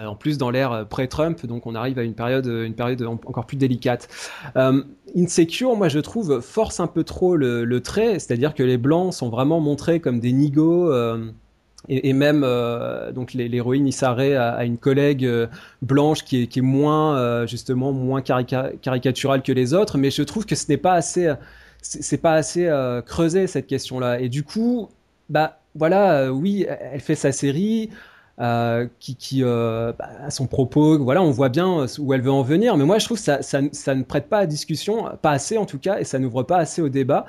Euh, 0.00 0.06
en 0.06 0.16
plus 0.16 0.38
dans 0.38 0.50
l'ère 0.50 0.86
pré-Trump, 0.88 1.46
donc 1.46 1.66
on 1.66 1.76
arrive 1.76 2.00
à 2.00 2.02
une 2.02 2.14
période, 2.14 2.46
une 2.46 2.74
période 2.74 3.00
encore 3.02 3.46
plus 3.46 3.56
délicate. 3.56 4.08
Euh, 4.56 4.82
Insecure, 5.16 5.76
moi 5.76 5.88
je 5.88 6.00
trouve, 6.00 6.40
force 6.40 6.80
un 6.80 6.88
peu 6.88 7.04
trop 7.04 7.36
le, 7.36 7.64
le 7.64 7.80
trait, 7.80 8.18
c'est-à-dire 8.18 8.54
que 8.54 8.64
les 8.64 8.76
blancs 8.76 9.14
sont 9.14 9.28
vraiment 9.28 9.60
montrés 9.60 10.00
comme 10.00 10.18
des 10.18 10.32
nigauds. 10.32 10.90
Euh, 10.90 11.30
et, 11.88 12.08
et, 12.08 12.12
même 12.12 12.42
euh, 12.44 13.12
donc 13.12 13.34
l'héroïne 13.34 13.86
Issaré 13.86 14.36
a, 14.36 14.52
a, 14.52 14.64
une 14.64 14.78
collègue 14.78 15.24
euh, 15.26 15.46
blanche 15.82 16.24
qui 16.24 16.42
est, 16.42 16.46
qui 16.46 16.60
est 16.60 16.62
moins 16.62 17.18
euh, 17.18 17.46
justement 17.46 17.92
moins 17.92 18.22
carica 18.22 18.70
caricaturale 18.80 19.42
que 19.42 19.52
les 19.52 19.74
autres, 19.74 19.98
mais 19.98 20.10
je 20.10 20.22
trouve 20.22 20.46
que 20.46 20.54
ce 20.54 20.66
n'est 20.68 20.78
pas 20.78 20.94
assez 20.94 21.32
c'est 21.84 22.18
pas 22.18 22.32
assez 22.32 22.70
creusé 23.06 23.46
cette 23.46 23.66
question-là. 23.66 24.20
Et 24.20 24.28
du 24.28 24.42
coup, 24.42 24.88
bah 25.28 25.58
voilà, 25.74 26.32
oui, 26.32 26.66
elle 26.68 27.00
fait 27.00 27.14
sa 27.14 27.32
série. 27.32 27.90
Euh, 28.40 28.88
qui, 28.98 29.14
qui 29.14 29.44
euh, 29.44 29.92
bah, 29.96 30.08
à 30.24 30.30
son 30.30 30.48
propos, 30.48 30.98
voilà, 30.98 31.22
on 31.22 31.30
voit 31.30 31.50
bien 31.50 31.86
où 32.00 32.12
elle 32.12 32.20
veut 32.20 32.32
en 32.32 32.42
venir. 32.42 32.76
Mais 32.76 32.84
moi, 32.84 32.98
je 32.98 33.04
trouve 33.04 33.16
que 33.16 33.22
ça, 33.22 33.42
ça, 33.42 33.60
ça, 33.70 33.94
ne 33.94 34.02
prête 34.02 34.28
pas 34.28 34.38
à 34.38 34.46
discussion, 34.46 35.08
pas 35.22 35.30
assez 35.30 35.56
en 35.56 35.66
tout 35.66 35.78
cas, 35.78 36.00
et 36.00 36.04
ça 36.04 36.18
n'ouvre 36.18 36.42
pas 36.42 36.56
assez 36.56 36.82
au 36.82 36.88
débat. 36.88 37.26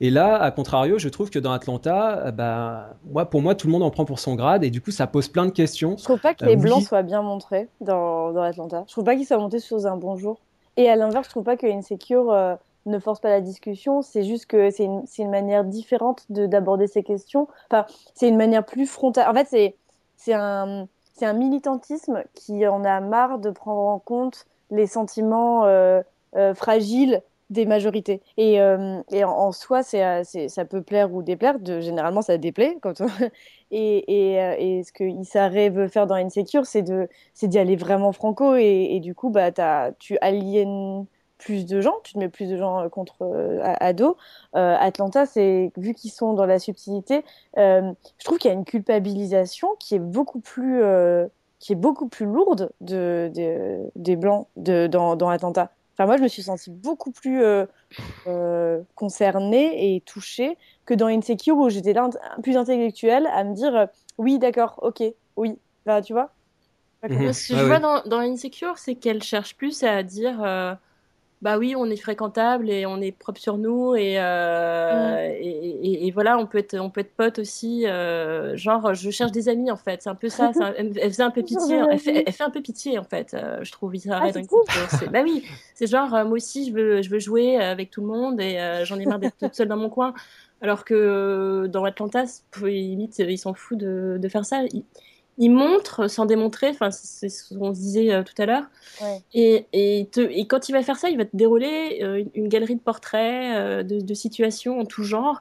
Et 0.00 0.10
là, 0.10 0.36
à 0.36 0.50
contrario, 0.50 0.98
je 0.98 1.08
trouve 1.08 1.30
que 1.30 1.38
dans 1.38 1.52
Atlanta, 1.52 2.32
bah, 2.32 2.96
moi, 3.08 3.30
pour 3.30 3.40
moi, 3.40 3.54
tout 3.54 3.68
le 3.68 3.72
monde 3.72 3.84
en 3.84 3.90
prend 3.90 4.04
pour 4.04 4.18
son 4.18 4.34
grade, 4.34 4.64
et 4.64 4.70
du 4.70 4.80
coup, 4.80 4.90
ça 4.90 5.06
pose 5.06 5.28
plein 5.28 5.46
de 5.46 5.52
questions. 5.52 5.96
Je 5.96 6.02
trouve 6.02 6.20
pas 6.20 6.34
que 6.34 6.44
les 6.44 6.56
euh, 6.56 6.60
blancs 6.60 6.78
oui. 6.78 6.84
soient 6.84 7.02
bien 7.02 7.22
montrés 7.22 7.68
dans, 7.80 8.32
dans 8.32 8.42
Atlanta. 8.42 8.82
Je 8.88 8.92
trouve 8.92 9.04
pas 9.04 9.14
qu'ils 9.14 9.26
soient 9.26 9.38
montés 9.38 9.60
sous 9.60 9.86
un 9.86 9.96
bon 9.96 10.16
jour. 10.16 10.40
Et 10.76 10.88
à 10.88 10.96
l'inverse, 10.96 11.26
je 11.26 11.30
trouve 11.30 11.44
pas 11.44 11.56
que 11.56 11.66
Insecure 11.66 12.32
euh, 12.32 12.56
ne 12.88 12.98
force 12.98 13.20
pas 13.20 13.30
la 13.30 13.40
discussion. 13.40 14.02
C'est 14.02 14.24
juste 14.24 14.46
que 14.46 14.70
c'est 14.70 14.84
une, 14.84 15.04
une 15.18 15.30
manière 15.30 15.64
différente 15.64 16.24
d'aborder 16.28 16.86
ces 16.86 17.02
questions. 17.02 17.48
Enfin, 17.70 17.86
c'est 18.14 18.28
une 18.28 18.36
manière 18.36 18.64
plus 18.64 18.86
frontale. 18.86 19.28
En 19.28 19.34
fait, 19.34 19.74
c'est 20.16 20.34
un, 20.34 20.88
un 21.22 21.32
militantisme 21.32 22.22
qui 22.34 22.66
en 22.66 22.84
a 22.84 23.00
marre 23.00 23.38
de 23.38 23.50
prendre 23.50 23.80
en 23.80 23.98
compte 23.98 24.46
les 24.70 24.86
sentiments 24.86 25.64
euh, 25.64 26.02
euh, 26.36 26.54
fragiles 26.54 27.22
des 27.50 27.64
majorités. 27.64 28.20
Et, 28.36 28.60
euh, 28.60 29.00
et 29.10 29.24
en, 29.24 29.52
soi, 29.52 29.82
ça 29.82 30.22
peut 30.68 30.82
plaire 30.82 31.14
ou 31.14 31.22
déplaire. 31.22 31.58
De, 31.58 31.80
généralement, 31.80 32.20
ça 32.20 32.36
déplaît. 32.36 32.76
Quand 32.82 33.00
et, 33.70 34.34
et, 34.34 34.78
et, 34.78 34.84
ce 34.84 34.92
que 34.92 35.04
Issa 35.04 35.48
veut 35.48 35.88
faire 35.88 36.06
dans 36.06 36.14
Insecure, 36.14 36.66
c'est, 36.66 36.82
de, 36.82 37.08
d'y 37.42 37.58
aller 37.58 37.76
vraiment 37.76 38.12
franco. 38.12 38.54
Et, 38.54 38.88
et 38.90 39.00
du 39.00 39.14
coup, 39.14 39.30
bah, 39.30 39.50
tu 39.98 40.18
aliènes 40.20 41.06
plus 41.38 41.64
de 41.64 41.80
gens, 41.80 41.94
tu 42.02 42.14
te 42.14 42.18
mets 42.18 42.28
plus 42.28 42.48
de 42.48 42.56
gens 42.56 42.80
euh, 42.80 42.88
contre 42.88 43.22
euh, 43.22 43.60
ado. 43.62 44.16
Euh, 44.56 44.76
Atlanta, 44.78 45.24
c'est 45.24 45.72
vu 45.76 45.94
qu'ils 45.94 46.10
sont 46.10 46.34
dans 46.34 46.46
la 46.46 46.58
subtilité, 46.58 47.24
je 47.56 47.94
trouve 48.24 48.38
qu'il 48.38 48.50
y 48.50 48.54
a 48.54 48.56
une 48.56 48.64
culpabilisation 48.64 49.68
qui 49.78 49.94
est 49.94 50.00
beaucoup 50.00 50.40
plus 50.40 50.82
qui 51.60 51.72
est 51.72 51.76
beaucoup 51.76 52.08
plus 52.08 52.26
lourde 52.26 52.70
de, 52.80 53.32
des 53.96 54.16
blancs 54.16 54.46
de, 54.56 54.86
dans, 54.86 55.16
dans, 55.16 55.28
Atlanta. 55.28 55.72
Enfin, 55.94 56.06
moi, 56.06 56.16
je 56.16 56.22
me 56.22 56.28
suis 56.28 56.42
sentie 56.42 56.70
beaucoup 56.70 57.10
plus 57.10 57.42
concernée 58.94 59.94
et 59.94 60.00
touchée 60.02 60.56
que 60.86 60.94
dans 60.94 61.08
Insecure 61.08 61.56
où 61.56 61.68
j'étais 61.68 61.94
plus 62.42 62.56
intellectuelle 62.56 63.28
à 63.32 63.42
me 63.42 63.54
dire 63.54 63.88
oui, 64.18 64.38
d'accord, 64.38 64.78
ok, 64.82 65.02
oui, 65.36 65.58
bah, 65.84 66.00
tu 66.00 66.12
vois? 66.12 66.30
Mhm. 67.08 67.32
Ce 67.32 67.52
que 67.52 67.58
je 67.58 67.64
vois 67.64 67.80
dans, 67.80 68.02
dans 68.02 68.18
Insecure, 68.18 68.78
c'est 68.78 68.94
qu'elle 68.94 69.22
cherche 69.22 69.56
plus 69.56 69.82
à 69.82 70.02
dire 70.04 70.78
bah 71.40 71.56
oui, 71.56 71.74
on 71.76 71.86
est 71.86 71.96
fréquentable 71.96 72.68
et 72.68 72.84
on 72.84 73.00
est 73.00 73.12
propre 73.12 73.40
sur 73.40 73.58
nous 73.58 73.94
et, 73.94 74.16
euh, 74.18 75.32
et, 75.38 76.06
et, 76.06 76.10
voilà, 76.10 76.36
on 76.36 76.46
peut 76.46 76.58
être, 76.58 76.76
on 76.78 76.90
peut 76.90 77.02
être 77.02 77.14
pote 77.14 77.38
aussi. 77.38 77.86
Euh, 77.86 78.56
genre, 78.56 78.92
je 78.92 79.08
cherche 79.10 79.30
des 79.30 79.48
amis 79.48 79.70
en 79.70 79.76
fait. 79.76 80.02
C'est 80.02 80.08
un 80.10 80.16
peu 80.16 80.28
ça. 80.28 80.50
elle, 80.76 80.92
faisait 80.94 81.22
un 81.22 81.30
peu 81.30 81.42
pitié. 81.44 81.80
Elle 81.90 81.98
fait, 82.00 82.24
elle 82.26 82.32
fait 82.32 82.42
un 82.42 82.50
peu 82.50 82.60
pitié 82.60 82.98
en 82.98 83.04
fait. 83.04 83.34
Euh, 83.34 83.62
je 83.62 83.70
trouve 83.70 83.92
ah, 84.10 84.30
Bah 85.12 85.20
oui, 85.22 85.44
c'est 85.74 85.86
genre 85.86 86.10
moi 86.10 86.32
aussi, 86.32 86.70
je 86.70 86.74
veux, 86.74 87.02
je 87.02 87.10
veux 87.10 87.20
jouer 87.20 87.56
avec 87.56 87.90
tout 87.90 88.00
le 88.00 88.08
monde 88.08 88.40
et 88.40 88.58
j'en 88.82 88.98
ai 88.98 89.06
marre 89.06 89.20
d'être 89.20 89.38
toute 89.38 89.54
seule 89.54 89.68
dans 89.68 89.76
mon 89.76 89.90
coin. 89.90 90.14
Alors 90.60 90.84
que 90.84 91.68
dans 91.68 91.84
Atlanta, 91.84 92.24
limite, 92.62 93.20
ils 93.20 93.38
s'en 93.38 93.54
foutent 93.54 93.78
de, 93.78 94.18
de 94.20 94.28
faire 94.28 94.44
ça 94.44 94.62
il 95.38 95.50
montre 95.50 96.08
sans 96.08 96.26
démontrer, 96.26 96.68
enfin 96.68 96.90
c'est 96.90 97.28
ce 97.28 97.54
qu'on 97.54 97.72
se 97.72 97.78
disait 97.78 98.12
euh, 98.12 98.22
tout 98.24 98.34
à 98.42 98.46
l'heure. 98.46 98.64
Et, 99.32 99.66
et, 99.72 100.08
et, 100.16 100.46
quand 100.46 100.68
il 100.68 100.72
va 100.72 100.82
faire 100.82 100.96
ça, 100.96 101.08
il 101.08 101.16
va 101.16 101.24
te 101.24 101.36
dérouler 101.36 102.00
euh, 102.02 102.24
une, 102.34 102.48
galerie 102.48 102.74
de 102.74 102.80
portraits, 102.80 103.56
euh, 103.56 103.82
de, 103.84 104.14
situations 104.14 104.80
en 104.80 104.84
tout 104.84 105.04
genre. 105.04 105.40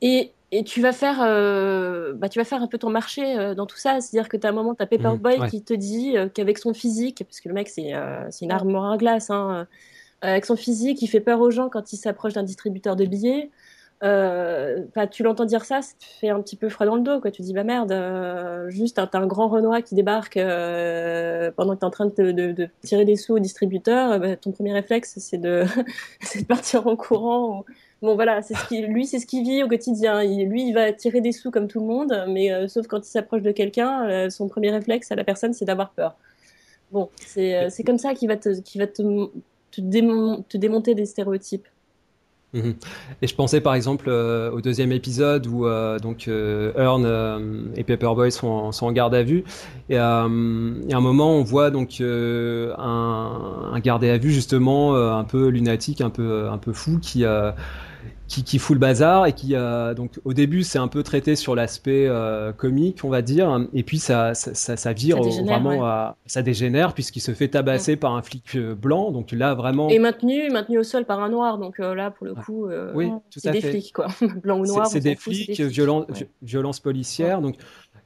Et, 0.00 0.32
et 0.50 0.64
tu 0.64 0.80
vas 0.80 0.92
faire, 0.92 1.18
bah, 2.14 2.30
tu 2.30 2.38
vas 2.38 2.44
faire 2.44 2.62
un 2.62 2.68
peu 2.68 2.78
ton 2.78 2.88
marché 2.88 3.54
dans 3.54 3.66
tout 3.66 3.76
ça. 3.76 4.00
C'est-à-dire 4.00 4.30
que 4.30 4.38
tu 4.38 4.46
as 4.46 4.50
un 4.50 4.54
moment, 4.54 4.74
tu 4.74 4.82
as 4.82 4.86
Paperboy 4.86 5.38
mmh, 5.38 5.50
qui 5.50 5.62
te 5.62 5.74
dit 5.74 6.14
qu'avec 6.32 6.56
son 6.56 6.72
physique, 6.72 7.22
parce 7.22 7.40
que 7.40 7.50
le 7.50 7.54
mec 7.54 7.68
c'est 7.68 7.90
une 8.40 8.50
armoire 8.50 8.92
à 8.92 8.96
glace, 8.96 9.28
hein, 9.28 9.66
avec 10.22 10.46
son 10.46 10.56
physique, 10.56 11.02
il 11.02 11.08
fait 11.08 11.20
peur 11.20 11.40
aux 11.40 11.50
gens 11.50 11.68
quand 11.68 11.92
il 11.92 11.98
s'approche 11.98 12.32
d'un 12.32 12.44
distributeur 12.44 12.96
de 12.96 13.04
billets. 13.04 13.50
Euh, 14.04 14.84
tu 15.10 15.24
l'entends 15.24 15.44
dire 15.44 15.64
ça, 15.64 15.82
ça 15.82 15.92
te 15.98 16.04
fait 16.04 16.28
un 16.28 16.40
petit 16.40 16.54
peu 16.54 16.68
froid 16.68 16.86
dans 16.86 16.96
le 16.96 17.02
dos. 17.02 17.20
Quoi. 17.20 17.30
Tu 17.30 17.42
dis, 17.42 17.52
bah 17.52 17.64
merde, 17.64 17.92
euh, 17.92 18.70
juste, 18.70 19.00
t'as 19.10 19.18
un 19.18 19.26
grand 19.26 19.48
Renoir 19.48 19.82
qui 19.82 19.94
débarque 19.94 20.36
euh, 20.36 21.50
pendant 21.56 21.74
que 21.74 21.80
t'es 21.80 21.86
en 21.86 21.90
train 21.90 22.06
de, 22.06 22.32
de, 22.32 22.52
de, 22.52 22.68
tirer 22.82 23.04
des 23.04 23.16
sous 23.16 23.34
au 23.34 23.38
distributeur. 23.38 24.18
Bah, 24.20 24.36
ton 24.36 24.52
premier 24.52 24.72
réflexe, 24.72 25.14
c'est 25.18 25.38
de, 25.38 25.64
de 26.38 26.44
partir 26.44 26.86
en 26.86 26.96
courant. 26.96 27.64
Bon, 28.00 28.14
voilà, 28.14 28.42
c'est 28.42 28.54
ce 28.54 28.68
qui, 28.68 28.80
lui, 28.82 29.06
c'est 29.06 29.18
ce 29.18 29.26
qu'il 29.26 29.42
vit 29.42 29.62
au 29.64 29.68
quotidien. 29.68 30.22
Lui, 30.22 30.68
il 30.68 30.72
va 30.72 30.92
tirer 30.92 31.20
des 31.20 31.32
sous 31.32 31.50
comme 31.50 31.66
tout 31.66 31.80
le 31.80 31.86
monde, 31.86 32.24
mais 32.28 32.52
euh, 32.52 32.68
sauf 32.68 32.86
quand 32.86 33.00
il 33.00 33.10
s'approche 33.10 33.42
de 33.42 33.50
quelqu'un, 33.50 34.08
euh, 34.08 34.30
son 34.30 34.48
premier 34.48 34.70
réflexe 34.70 35.10
à 35.10 35.16
la 35.16 35.24
personne, 35.24 35.52
c'est 35.52 35.64
d'avoir 35.64 35.90
peur. 35.90 36.16
Bon, 36.92 37.10
c'est 37.16 37.82
comme 37.84 37.98
ça 37.98 38.14
qu'il 38.14 38.28
va, 38.28 38.36
te, 38.36 38.60
qui 38.60 38.78
va 38.78 38.86
te, 38.86 39.02
te 39.72 40.56
démonter 40.56 40.94
des 40.94 41.06
stéréotypes. 41.06 41.66
Mhm. 42.54 42.76
Et 43.20 43.26
je 43.26 43.34
pensais 43.34 43.60
par 43.60 43.74
exemple 43.74 44.06
euh, 44.08 44.50
au 44.50 44.62
deuxième 44.62 44.90
épisode 44.90 45.46
où 45.46 45.66
euh, 45.66 45.98
donc 45.98 46.28
euh, 46.28 46.72
Earn 46.78 47.72
et 47.76 47.84
Paperboy 47.84 48.32
sont 48.32 48.72
sont 48.72 48.86
en 48.86 48.92
garde 48.92 49.14
à 49.14 49.22
vue 49.22 49.44
et, 49.90 49.98
à 49.98 50.22
un 50.22 50.28
moment 50.28 51.36
on 51.36 51.42
voit 51.42 51.70
donc 51.70 52.00
un, 52.00 52.74
un 52.78 53.80
à 53.84 54.18
vue 54.18 54.30
justement 54.30 54.94
un 54.96 55.24
peu 55.24 55.48
lunatique, 55.48 56.00
un 56.00 56.08
peu 56.08 56.48
un 56.48 56.56
peu 56.56 56.72
fou 56.72 56.98
qui 56.98 57.22
qui, 58.28 58.44
qui 58.44 58.58
fout 58.58 58.74
le 58.74 58.80
bazar 58.80 59.26
et 59.26 59.32
qui 59.32 59.54
euh, 59.54 59.94
donc 59.94 60.20
au 60.24 60.34
début 60.34 60.62
c'est 60.62 60.78
un 60.78 60.86
peu 60.86 61.02
traité 61.02 61.34
sur 61.34 61.54
l'aspect 61.54 62.06
euh, 62.06 62.52
comique 62.52 63.00
on 63.02 63.08
va 63.08 63.22
dire. 63.22 63.66
Et 63.72 63.82
puis 63.82 63.98
ça 63.98 64.34
ça, 64.34 64.76
ça, 64.76 64.92
vire 64.92 65.18
vraiment 65.20 65.86
à, 65.86 66.16
ça 66.26 66.42
dégénère 66.42 66.92
puisqu'il 66.92 67.20
se 67.20 67.32
fait 67.32 67.48
tabasser 67.48 67.96
par 67.96 68.14
un 68.14 68.22
flic 68.22 68.54
euh, 68.54 68.74
blanc. 68.74 69.10
Donc 69.10 69.32
là 69.32 69.54
vraiment 69.54 69.88
et 69.88 69.98
maintenu 69.98 70.50
maintenu 70.50 70.78
au 70.78 70.82
sol 70.82 71.06
par 71.06 71.20
un 71.20 71.30
noir. 71.30 71.58
Donc 71.58 71.78
là 71.78 72.10
pour 72.10 72.26
le 72.26 72.34
coup 72.34 72.68
oui, 72.94 73.10
c'est 73.30 73.50
des 73.50 73.62
flics 73.62 73.92
quoi. 73.94 74.08
Blanc 74.42 74.60
ou 74.60 74.66
noir 74.66 74.86
c'est 74.86 75.00
des, 75.00 75.16
flics 75.16 75.58
violence 75.60 76.06
violence 76.42 76.80
policière. 76.80 77.40
Donc 77.40 77.56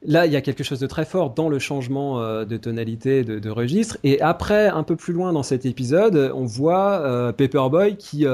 Là, 0.05 0.27
il 0.27 0.33
y 0.33 0.37
a 0.37 0.41
quelque 0.41 0.65
chose 0.65 0.81
de 0.81 0.89
très 0.89 1.05
fort 1.05 1.31
dans 1.31 1.49
le 1.49 1.61
changement 1.61 2.19
de 2.45 2.57
tonalité, 2.57 3.23
de, 3.23 3.39
de, 3.39 3.51
registre. 3.51 3.99
Et 4.03 4.21
après, 4.21 4.67
un 4.67 4.83
peu 4.83 4.97
plus 4.97 5.13
loin 5.13 5.33
dans 5.33 5.45
cet 5.45 5.65
épisode, 5.65 6.33
on 6.35 6.45
voit 6.45 7.33
Paperboy 7.37 7.97
qui, 7.97 8.27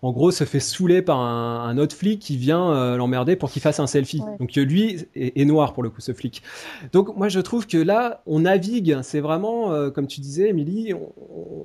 en 0.00 0.12
gros, 0.12 0.30
se 0.30 0.44
fait 0.44 0.60
saouler 0.60 1.02
par 1.02 1.18
un, 1.18 1.76
autre 1.76 1.94
flic 1.94 2.20
qui 2.20 2.36
vient 2.36 2.72
euh, 2.72 2.96
l'emmerder 2.96 3.34
pour 3.34 3.50
qu'il 3.50 3.60
fasse 3.60 3.80
un 3.80 3.88
selfie. 3.88 4.22
Donc 4.38 4.56
euh, 4.56 4.62
lui 4.62 5.06
est, 5.16 5.44
noir 5.44 5.74
pour 5.74 5.82
le 5.82 5.90
coup, 5.90 6.00
ce 6.00 6.12
flic. 6.12 6.42
Donc 6.92 7.16
moi, 7.16 7.28
je 7.28 7.40
trouve 7.40 7.66
que 7.66 7.78
là, 7.78 8.22
on 8.24 8.40
navigue. 8.40 8.98
C'est 9.02 9.18
vraiment, 9.18 9.72
euh, 9.72 9.90
comme 9.90 10.06
tu 10.06 10.20
disais, 10.20 10.50
Émilie, 10.50 10.94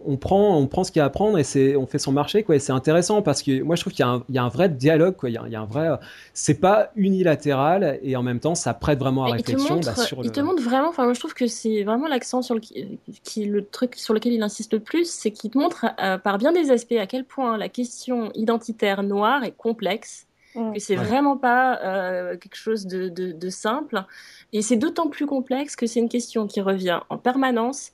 on, 0.05 0.17
prend, 0.17 0.57
on 0.57 0.65
prend 0.65 0.83
ce 0.83 0.91
qu'il 0.91 0.99
y 0.99 1.03
a 1.03 1.05
à 1.05 1.09
prendre 1.11 1.37
et 1.37 1.43
c'est, 1.43 1.75
on 1.75 1.85
fait 1.85 1.99
son 1.99 2.11
marché, 2.11 2.41
quoi. 2.41 2.57
c'est 2.57 2.71
intéressant 2.71 3.21
parce 3.21 3.43
que 3.43 3.61
moi, 3.61 3.75
je 3.75 3.81
trouve 3.81 3.93
qu'il 3.93 4.05
y, 4.29 4.37
a 4.37 4.43
un 4.43 4.49
vrai 4.49 4.67
dialogue, 4.67 5.15
quoi. 5.15 5.29
Il 5.29 5.33
y 5.33 5.55
a, 5.55 5.61
un 5.61 5.65
vrai, 5.65 5.89
c'est 6.33 6.59
pas 6.59 6.91
unilatéral 6.95 7.99
et 8.01 8.15
en 8.15 8.23
même 8.23 8.39
temps, 8.39 8.55
ça 8.55 8.73
prête 8.73 8.97
vraiment 8.97 9.25
à 9.25 9.33
réflexion. 9.33 9.79
Bah, 9.79 9.93
il 10.23 10.31
te 10.31 10.39
montre 10.39 10.63
vraiment. 10.63 10.89
Enfin, 10.89 11.03
moi, 11.03 11.13
je 11.13 11.19
trouve 11.19 11.35
que 11.35 11.45
c'est 11.45 11.83
vraiment 11.83 12.07
l'accent 12.07 12.41
sur 12.41 12.55
le 12.55 12.61
qui, 12.61 13.45
le 13.45 13.63
truc 13.63 13.93
sur 13.95 14.15
lequel 14.15 14.33
il 14.33 14.41
insiste 14.41 14.73
le 14.73 14.79
plus, 14.79 15.07
c'est 15.07 15.29
qu'il 15.29 15.51
te 15.51 15.57
montre 15.59 15.85
par 16.23 16.39
bien 16.39 16.51
des 16.51 16.71
aspects 16.71 16.95
à 16.99 17.05
quel 17.05 17.25
point 17.25 17.57
la 17.57 17.69
question 17.69 18.22
identitaire 18.35 19.03
noire 19.03 19.43
et 19.43 19.51
complexe, 19.51 20.27
mm. 20.55 20.73
que 20.73 20.79
c'est 20.79 20.95
vraiment 20.95 21.37
pas 21.37 21.79
euh, 21.83 22.37
quelque 22.37 22.55
chose 22.55 22.85
de, 22.85 23.09
de, 23.09 23.49
simple. 23.49 24.03
Et 24.51 24.61
c'est 24.61 24.77
d'autant 24.77 25.09
plus 25.09 25.25
complexe 25.25 25.75
que 25.75 25.87
c'est 25.87 25.99
une 25.99 26.09
question 26.09 26.47
qui 26.47 26.61
revient 26.61 26.99
en 27.09 27.17
permanence, 27.17 27.91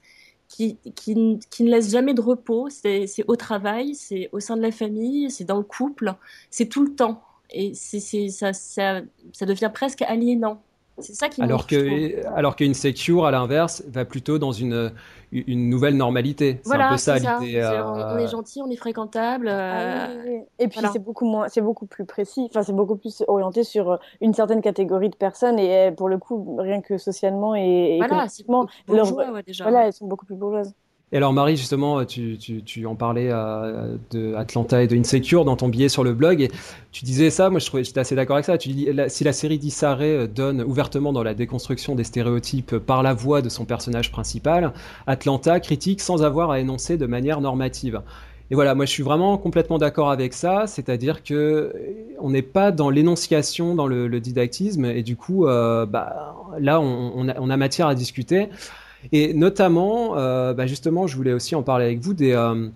qui, 0.48 0.78
qui, 0.96 1.40
qui 1.50 1.64
ne 1.64 1.70
laisse 1.70 1.92
jamais 1.92 2.14
de 2.14 2.22
repos. 2.22 2.70
C'est 2.70 3.08
au 3.28 3.36
travail, 3.36 3.96
c'est 3.96 4.30
au 4.32 4.40
sein 4.40 4.58
de 4.58 4.62
la 4.62 4.72
famille, 4.72 5.30
c'est 5.32 5.46
dans 5.46 5.58
le 5.58 5.64
couple, 5.64 6.14
c'est 6.50 6.68
tout 6.68 6.84
le 6.84 6.96
temps. 6.96 7.24
Et 7.52 7.74
c'est 7.74 8.30
ça, 8.30 8.54
ça, 8.54 9.02
ça 9.34 9.46
devient 9.46 9.72
presque 9.74 10.04
aliénant. 10.04 10.62
C'est 11.02 11.14
ça 11.14 11.30
qui 11.30 11.42
alors 11.42 11.68
que 11.68 12.26
alors 12.36 12.56
qu'une 12.56 12.74
secure 12.74 13.26
à 13.26 13.32
l'inverse 13.32 13.84
va 13.88 14.06
plutôt 14.06 14.40
dans 14.40 14.52
une 14.52 14.92
une 15.32 15.70
nouvelle 15.70 15.96
normalité. 15.96 16.60
C'est 16.64 16.76
un 16.76 16.90
peu 16.90 16.98
ça 16.98 17.18
l'idée. 17.18 17.62
On 17.64 18.18
est 18.18 18.28
gentil, 18.28 18.62
on 18.62 18.70
est 18.70 18.76
fréquentable. 18.76 19.48
Ah 19.50 20.10
euh, 20.10 20.40
et 20.58 20.68
puis 20.68 20.80
c'est 20.92 21.04
beaucoup 21.04 21.26
moins, 21.26 21.48
c'est 21.50 21.62
beaucoup 21.62 21.86
plus 21.86 22.06
précis. 22.06 22.48
Enfin, 22.50 22.64
c'est 22.64 22.74
beaucoup 22.74 22.96
plus 22.96 23.24
orienté 23.28 23.64
sur 23.64 23.92
euh, 23.92 23.98
une 24.22 24.34
certaine 24.34 24.62
catégorie 24.62 25.10
de 25.10 25.16
personnes 25.16 25.60
et 25.60 25.90
euh, 25.90 25.92
pour 25.92 26.10
le 26.10 26.18
coup, 26.18 26.58
rien 26.60 26.82
que 26.82 26.98
socialement 26.98 27.56
et, 27.56 27.98
voilà, 27.98 28.26
économiquement, 28.26 28.68
déjà. 29.46 29.64
Voilà, 29.64 29.88
elles 29.88 29.94
sont 29.94 30.08
beaucoup 30.08 30.26
plus 30.26 30.36
bourgeoises. 30.36 30.74
Et 31.12 31.18
alors 31.18 31.34
Marie, 31.34 31.58
justement, 31.58 32.06
tu, 32.06 32.38
tu, 32.38 32.64
tu 32.64 32.86
en 32.86 32.96
parlais 32.96 33.30
euh, 33.32 33.98
de 34.12 34.36
Atlanta 34.36 34.84
et 34.84 34.88
de 34.88 34.96
Insecure 34.96 35.44
dans 35.44 35.56
ton 35.56 35.68
billet 35.68 35.90
sur 35.90 36.04
le 36.04 36.14
blog, 36.14 36.40
et 36.42 36.52
tu 36.92 37.04
disais 37.04 37.32
ça, 37.32 37.50
moi 37.50 37.60
je 37.60 37.66
trouvais, 37.66 37.84
j'étais 37.84 38.00
assez 38.00 38.16
d'accord 38.16 38.36
avec 38.36 38.46
ça, 38.46 38.60
tu 38.60 38.70
dis, 38.70 38.88
si 39.08 39.24
la 39.24 39.34
série 39.34 39.58
d'Issaré 39.58 40.12
euh, 40.12 40.28
donne 40.28 40.62
ouvertement 40.62 41.12
dans 41.12 41.24
la 41.24 41.34
déconstruction 41.34 41.96
des 41.96 42.04
stéréotypes 42.04 42.78
par 42.78 43.02
la 43.02 43.16
voix 43.16 43.42
de 43.42 43.50
son 43.50 43.66
personnage 43.66 44.12
principal, 44.12 44.72
Atlanta 45.08 45.60
critique 45.60 46.00
sans 46.00 46.22
avoir 46.24 46.52
à 46.52 46.60
énoncer 46.60 46.98
de 46.98 47.08
manière 47.08 47.42
normative. 47.42 48.04
Et 48.52 48.56
voilà, 48.56 48.74
moi 48.74 48.86
je 48.86 48.92
suis 48.92 49.04
vraiment 49.04 49.38
complètement 49.38 49.78
d'accord 49.78 50.10
avec 50.10 50.34
ça, 50.34 50.66
c'est-à-dire 50.66 51.24
que 51.24 51.34
euh, 51.34 51.74
on 52.20 52.30
n'est 52.32 52.42
pas 52.44 52.72
dans 52.72 52.90
l'énonciation, 52.90 53.76
dans 53.76 53.88
le, 53.88 54.08
le, 54.08 54.20
didactisme, 54.20 54.86
et 54.86 55.04
du 55.04 55.16
coup, 55.16 55.48
euh, 55.48 55.86
bah, 55.86 56.36
là 56.60 56.80
on, 56.82 57.12
on, 57.16 57.30
a, 57.30 57.40
on, 57.40 57.50
a, 57.50 57.58
matière 57.58 57.88
à 57.88 57.96
discuter. 57.96 58.50
Et 59.12 59.34
notamment, 59.34 60.18
euh, 60.18 60.54
bah 60.54 60.68
justement, 60.68 61.08
je 61.08 61.16
voulais 61.16 61.34
aussi 61.34 61.56
en 61.56 61.64
parler 61.64 61.86
avec 61.86 62.00
vous 62.00 62.14
euh, 62.22 62.70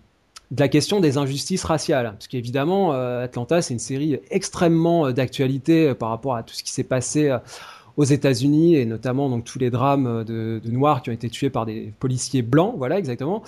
de 0.51 0.59
la 0.59 0.67
question 0.67 0.99
des 0.99 1.17
injustices 1.17 1.63
raciales. 1.63 2.11
Parce 2.13 2.27
qu'évidemment, 2.27 2.93
euh, 2.93 3.23
Atlanta, 3.23 3.61
c'est 3.61 3.73
une 3.73 3.79
série 3.79 4.19
extrêmement 4.29 5.11
d'actualité 5.11 5.93
par 5.93 6.09
rapport 6.09 6.35
à 6.35 6.43
tout 6.43 6.53
ce 6.53 6.63
qui 6.63 6.71
s'est 6.71 6.83
passé 6.83 7.35
aux 7.95 8.03
États-Unis 8.03 8.75
et 8.75 8.85
notamment 8.85 9.29
donc 9.29 9.43
tous 9.43 9.59
les 9.59 9.69
drames 9.69 10.23
de, 10.23 10.59
noirs 10.65 11.03
qui 11.03 11.11
ont 11.11 11.13
été 11.13 11.29
tués 11.29 11.51
par 11.51 11.67
des 11.67 11.93
policiers 11.99 12.41
blancs, 12.41 12.73
voilà 12.77 12.97
exactement. 12.97 13.43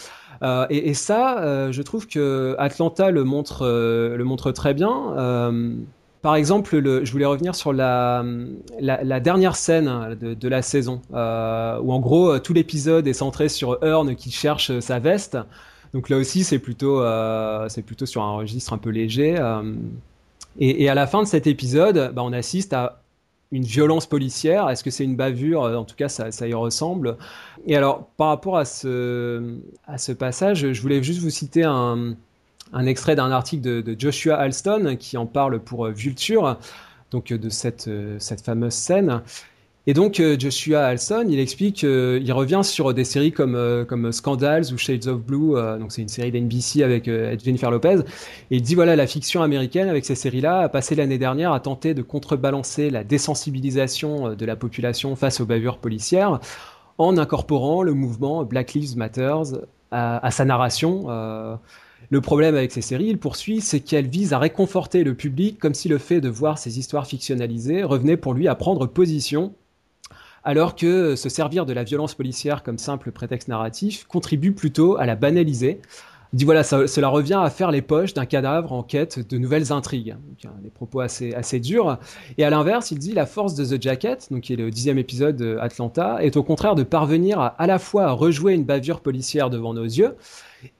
Et, 0.69 0.93
ça, 0.93 1.71
je 1.71 1.81
trouve 1.81 2.05
que 2.05 2.55
Atlanta 2.59 3.09
le 3.09 3.23
montre 3.23 4.51
très 4.51 4.75
bien. 4.75 5.51
Par 6.25 6.35
exemple, 6.35 6.77
le, 6.77 7.05
je 7.05 7.11
voulais 7.11 7.25
revenir 7.25 7.53
sur 7.53 7.71
la, 7.71 8.23
dernière 9.21 9.55
scène 9.55 10.17
de, 10.19 10.47
la 10.47 10.63
saison, 10.63 10.99
euh, 11.13 11.79
où 11.83 11.93
en 11.93 11.99
gros 11.99 12.39
tout 12.39 12.51
l'épisode 12.51 13.05
est 13.07 13.13
centré 13.13 13.47
sur 13.47 13.77
Earn 13.83 14.15
qui 14.15 14.31
cherche 14.31 14.79
sa 14.79 14.97
veste. 14.97 15.37
Donc 15.93 16.09
là 16.09 16.17
aussi, 16.17 16.43
c'est 16.43 16.57
plutôt, 16.57 17.03
plutôt 17.85 18.07
sur 18.07 18.23
un 18.23 18.37
registre 18.37 18.73
un 18.73 18.79
peu 18.79 18.89
léger. 18.89 19.35
Et, 20.57 20.89
à 20.89 20.95
la 20.95 21.05
fin 21.05 21.21
de 21.21 21.27
cet 21.27 21.45
épisode, 21.45 22.11
bah, 22.15 22.23
on 22.23 22.33
assiste 22.33 22.73
à 22.73 23.03
une 23.51 23.63
violence 23.63 24.07
policière 24.07 24.67
Est-ce 24.71 24.83
que 24.83 24.89
c'est 24.89 25.03
une 25.03 25.15
bavure? 25.15 25.61
En 25.61 25.83
tout 25.83 25.95
cas, 25.95 26.09
ça, 26.09 26.47
y 26.47 26.55
ressemble. 26.55 27.17
Et 27.67 27.75
alors, 27.75 28.07
par 28.17 28.29
rapport 28.29 28.57
à 28.57 28.65
ce 28.65 30.11
passage, 30.17 30.71
je 30.71 30.81
voulais 30.81 31.03
juste 31.03 31.21
vous 31.21 31.29
citer 31.29 31.65
un, 31.65 32.15
un 32.73 32.85
extrait 32.85 33.15
d'un 33.15 33.31
article 33.31 33.83
de, 33.83 33.95
Joshua 33.97 34.35
Alston 34.35 34.95
qui 34.99 35.17
en 35.17 35.25
parle 35.25 35.59
pour 35.59 35.87
Vulture, 35.87 36.57
donc 37.11 37.31
de 37.31 37.49
cette, 37.49 37.89
cette 38.19 38.41
fameuse 38.41 38.73
scène. 38.73 39.21
Et 39.87 39.93
donc 39.93 40.19
Joshua 40.39 40.83
Alston, 40.83 41.27
il 41.29 41.39
explique, 41.39 41.83
il 41.83 42.31
revient 42.33 42.61
sur 42.63 42.91
des 42.95 43.03
séries 43.03 43.31
comme 43.31 43.85
comme 43.87 44.11
Scandals 44.11 44.73
ou 44.73 44.79
Shades 44.79 45.05
of 45.05 45.21
Blue, 45.21 45.53
donc 45.79 45.91
c'est 45.91 46.01
une 46.01 46.07
série 46.07 46.31
d'NBC 46.31 46.81
avec 46.81 47.05
Jennifer 47.05 47.69
Lopez. 47.69 47.99
Et 48.49 48.55
il 48.55 48.63
dit 48.63 48.73
voilà 48.73 48.95
la 48.95 49.05
fiction 49.05 49.43
américaine 49.43 49.87
avec 49.87 50.03
ces 50.03 50.15
séries-là 50.15 50.61
a 50.61 50.69
passé 50.69 50.95
l'année 50.95 51.19
dernière 51.19 51.53
à 51.53 51.59
tenter 51.59 51.93
de 51.93 52.01
contrebalancer 52.01 52.89
la 52.89 53.03
désensibilisation 53.03 54.33
de 54.33 54.45
la 54.45 54.55
population 54.55 55.15
face 55.15 55.39
aux 55.39 55.45
bavures 55.45 55.77
policières 55.77 56.39
en 56.97 57.17
incorporant 57.19 57.83
le 57.83 57.93
mouvement 57.93 58.43
Black 58.43 58.73
Lives 58.73 58.97
Matter 58.97 59.35
à 59.91 60.31
sa 60.31 60.45
narration. 60.45 61.07
Le 62.09 62.21
problème 62.21 62.55
avec 62.55 62.71
ces 62.71 62.81
séries, 62.81 63.07
il 63.07 63.17
poursuit, 63.17 63.61
c'est 63.61 63.79
qu'elles 63.79 64.07
visent 64.07 64.33
à 64.33 64.39
réconforter 64.39 65.03
le 65.03 65.15
public 65.15 65.57
comme 65.59 65.73
si 65.73 65.89
le 65.89 65.97
fait 65.97 66.21
de 66.21 66.29
voir 66.29 66.57
ces 66.57 66.77
histoires 66.77 67.07
fictionnalisées 67.07 67.83
revenait 67.83 68.17
pour 68.17 68.33
lui 68.33 68.47
à 68.47 68.55
prendre 68.55 68.85
position, 68.85 69.53
alors 70.43 70.75
que 70.75 71.15
se 71.15 71.29
servir 71.29 71.65
de 71.65 71.73
la 71.73 71.83
violence 71.83 72.13
policière 72.13 72.61
comme 72.61 72.77
simple 72.77 73.11
prétexte 73.11 73.47
narratif 73.47 74.05
contribue 74.05 74.51
plutôt 74.51 74.97
à 74.97 75.05
la 75.05 75.15
banaliser. 75.15 75.81
Il 76.33 76.37
dit 76.37 76.45
voilà, 76.45 76.63
cela 76.63 77.07
revient 77.07 77.39
à 77.41 77.49
faire 77.49 77.71
les 77.71 77.81
poches 77.81 78.13
d'un 78.13 78.25
cadavre 78.25 78.73
en 78.73 78.83
quête 78.83 79.25
de 79.27 79.37
nouvelles 79.37 79.71
intrigues. 79.71 80.15
Donc, 80.43 80.51
des 80.61 80.69
propos 80.69 80.99
assez, 80.99 81.59
durs. 81.59 81.97
Et 82.37 82.43
à 82.43 82.49
l'inverse, 82.49 82.91
il 82.91 82.99
dit 82.99 83.13
la 83.13 83.25
force 83.25 83.55
de 83.55 83.63
The 83.63 83.81
Jacket, 83.81 84.27
donc 84.31 84.41
qui 84.41 84.53
est 84.53 84.57
le 84.57 84.69
dixième 84.69 84.97
épisode 84.97 85.37
d'Atlanta, 85.37 86.17
est 86.21 86.35
au 86.35 86.43
contraire 86.43 86.75
de 86.75 86.83
parvenir 86.83 87.39
à, 87.39 87.47
à 87.47 87.67
la 87.67 87.79
fois 87.79 88.05
à 88.05 88.11
rejouer 88.11 88.53
une 88.53 88.65
bavure 88.65 88.99
policière 88.99 89.49
devant 89.49 89.73
nos 89.73 89.85
yeux, 89.85 90.15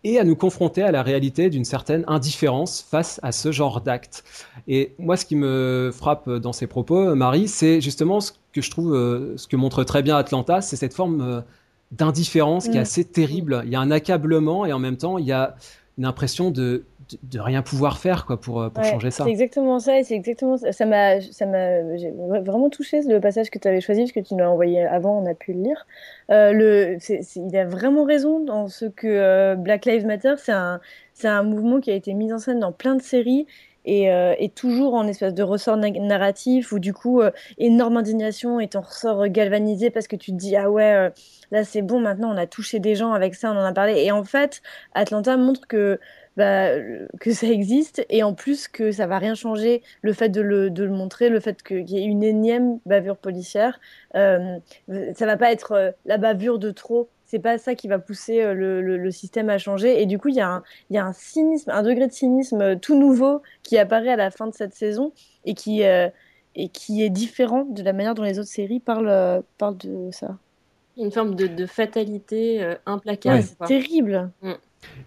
et 0.03 0.19
à 0.19 0.23
nous 0.23 0.35
confronter 0.35 0.83
à 0.83 0.91
la 0.91 1.03
réalité 1.03 1.49
d'une 1.49 1.65
certaine 1.65 2.03
indifférence 2.07 2.81
face 2.81 3.19
à 3.23 3.31
ce 3.31 3.51
genre 3.51 3.81
d'actes. 3.81 4.23
Et 4.67 4.93
moi, 4.99 5.17
ce 5.17 5.25
qui 5.25 5.35
me 5.35 5.91
frappe 5.93 6.29
dans 6.29 6.53
ces 6.53 6.67
propos, 6.67 7.15
Marie, 7.15 7.47
c'est 7.47 7.81
justement 7.81 8.19
ce 8.19 8.31
que 8.53 8.61
je 8.61 8.71
trouve, 8.71 8.95
euh, 8.95 9.37
ce 9.37 9.47
que 9.47 9.55
montre 9.55 9.83
très 9.83 10.01
bien 10.01 10.17
Atlanta, 10.17 10.61
c'est 10.61 10.75
cette 10.75 10.93
forme 10.93 11.21
euh, 11.21 11.41
d'indifférence 11.91 12.65
qui 12.65 12.77
est 12.77 12.79
mm. 12.79 12.83
assez 12.83 13.05
terrible. 13.05 13.61
Il 13.65 13.71
y 13.71 13.75
a 13.75 13.79
un 13.79 13.91
accablement 13.91 14.65
et 14.65 14.73
en 14.73 14.79
même 14.79 14.97
temps, 14.97 15.17
il 15.17 15.25
y 15.25 15.31
a 15.31 15.55
une 15.97 16.05
impression 16.05 16.51
de, 16.51 16.83
de, 17.23 17.39
rien 17.39 17.61
pouvoir 17.61 17.97
faire 17.97 18.25
quoi 18.25 18.39
pour, 18.39 18.61
euh, 18.61 18.69
pour 18.69 18.83
changer 18.83 19.11
ça. 19.11 19.23
C'est 19.23 19.29
exactement 19.29 19.79
ça 19.79 19.99
et 19.99 20.03
c'est 20.03 20.15
exactement 20.15 20.57
ça 20.57 20.85
m'a 20.85 21.21
ça 21.21 21.45
m'a 21.45 21.81
vraiment 22.41 22.69
touché 22.69 23.01
le 23.01 23.19
passage 23.19 23.49
que 23.49 23.59
tu 23.59 23.67
avais 23.67 23.81
choisi 23.81 24.01
parce 24.01 24.11
que 24.11 24.19
tu 24.19 24.33
nous 24.33 24.39
l'as 24.39 24.49
envoyé 24.49 24.83
avant, 24.83 25.19
on 25.19 25.25
a 25.25 25.33
pu 25.33 25.53
le 25.53 25.61
lire. 25.61 25.85
Euh, 26.31 26.51
le 26.51 26.97
il 27.35 27.57
a 27.57 27.65
vraiment 27.65 28.03
raison 28.03 28.39
dans 28.39 28.67
ce 28.67 28.85
que 28.85 29.07
euh, 29.07 29.55
Black 29.55 29.85
Lives 29.85 30.05
Matter, 30.05 30.35
c'est 30.37 30.51
un 30.51 30.79
c'est 31.13 31.27
un 31.27 31.43
mouvement 31.43 31.79
qui 31.79 31.91
a 31.91 31.95
été 31.95 32.13
mis 32.13 32.33
en 32.33 32.39
scène 32.39 32.59
dans 32.59 32.71
plein 32.71 32.95
de 32.95 33.01
séries 33.01 33.45
et, 33.87 34.05
et, 34.39 34.49
toujours 34.49 34.95
en 34.95 35.07
espèce 35.07 35.35
de 35.35 35.43
ressort 35.43 35.77
narratif 35.77 36.71
où 36.71 36.79
du 36.79 36.91
coup 36.91 37.21
énorme 37.59 37.97
indignation 37.97 38.59
et 38.59 38.67
ton 38.67 38.81
ressort 38.81 39.27
galvanisé 39.27 39.91
parce 39.91 40.07
que 40.07 40.15
tu 40.15 40.31
te 40.31 40.37
dis 40.37 40.55
ah 40.55 40.71
ouais 40.71 41.11
là 41.51 41.63
c'est 41.63 41.83
bon 41.83 41.99
maintenant 41.99 42.33
on 42.33 42.37
a 42.37 42.47
touché 42.47 42.79
des 42.79 42.95
gens 42.95 43.13
avec 43.13 43.35
ça 43.35 43.51
on 43.51 43.55
en 43.55 43.63
a 43.63 43.73
parlé 43.73 44.03
et 44.03 44.11
en 44.11 44.23
fait 44.23 44.63
Atlanta 44.95 45.37
montre 45.37 45.67
que 45.67 45.99
bah, 46.37 46.69
que 47.21 47.31
ça 47.31 47.47
existe 47.47 48.05
et 48.09 48.21
en 48.21 48.33
plus 48.33 48.67
que 48.67 48.91
ça 48.91 49.07
va 49.07 49.19
rien 49.19 49.35
changer 49.35 49.81
le 50.01 50.11
fait 50.11 50.27
de 50.27 50.41
le, 50.41 50.69
de 50.69 50.83
le 50.83 50.89
montrer 50.89 51.29
le 51.29 51.39
fait 51.39 51.63
qu'il 51.63 51.89
y 51.89 51.97
ait 51.97 52.03
une 52.03 52.23
énième 52.23 52.79
bavure 52.85 53.15
policière 53.17 53.79
euh, 54.15 54.57
ça 55.15 55.25
va 55.25 55.37
pas 55.37 55.51
être 55.51 55.71
euh, 55.71 55.91
la 56.05 56.17
bavure 56.17 56.59
de 56.59 56.71
trop 56.71 57.09
c'est 57.23 57.39
pas 57.39 57.57
ça 57.57 57.73
qui 57.73 57.87
va 57.87 57.99
pousser 57.99 58.41
euh, 58.41 58.53
le, 58.53 58.81
le, 58.81 59.11
système 59.11 59.49
à 59.49 59.57
changer 59.57 60.01
et 60.01 60.05
du 60.05 60.19
coup 60.19 60.27
il 60.27 60.35
y, 60.35 60.41
a 60.41 60.49
un, 60.49 60.63
il 60.89 60.95
y 60.95 60.99
a 60.99 61.05
un 61.05 61.13
cynisme 61.13 61.69
un 61.69 61.83
degré 61.83 62.07
de 62.07 62.11
cynisme 62.11 62.61
euh, 62.61 62.75
tout 62.75 62.99
nouveau 62.99 63.41
qui 63.63 63.77
apparaît 63.77 64.09
à 64.09 64.17
la 64.17 64.29
fin 64.29 64.47
de 64.47 64.53
cette 64.53 64.73
saison 64.73 65.13
et 65.45 65.53
qui 65.53 65.83
et 65.83 66.69
qui 66.69 67.03
est 67.03 67.09
différent 67.09 67.65
de 67.65 67.81
la 67.83 67.93
manière 67.93 68.15
dont 68.15 68.23
les 68.23 68.39
autres 68.39 68.49
séries 68.49 68.79
parlent 68.79 69.41
parlent 69.57 69.77
de 69.77 70.09
ça 70.11 70.37
une 70.97 71.11
forme 71.11 71.35
de, 71.35 71.47
de 71.47 71.65
fatalité 71.65 72.75
implacable. 72.85 73.43
c'est 73.43 73.65
terrible. 73.65 74.31
Mm. 74.41 74.53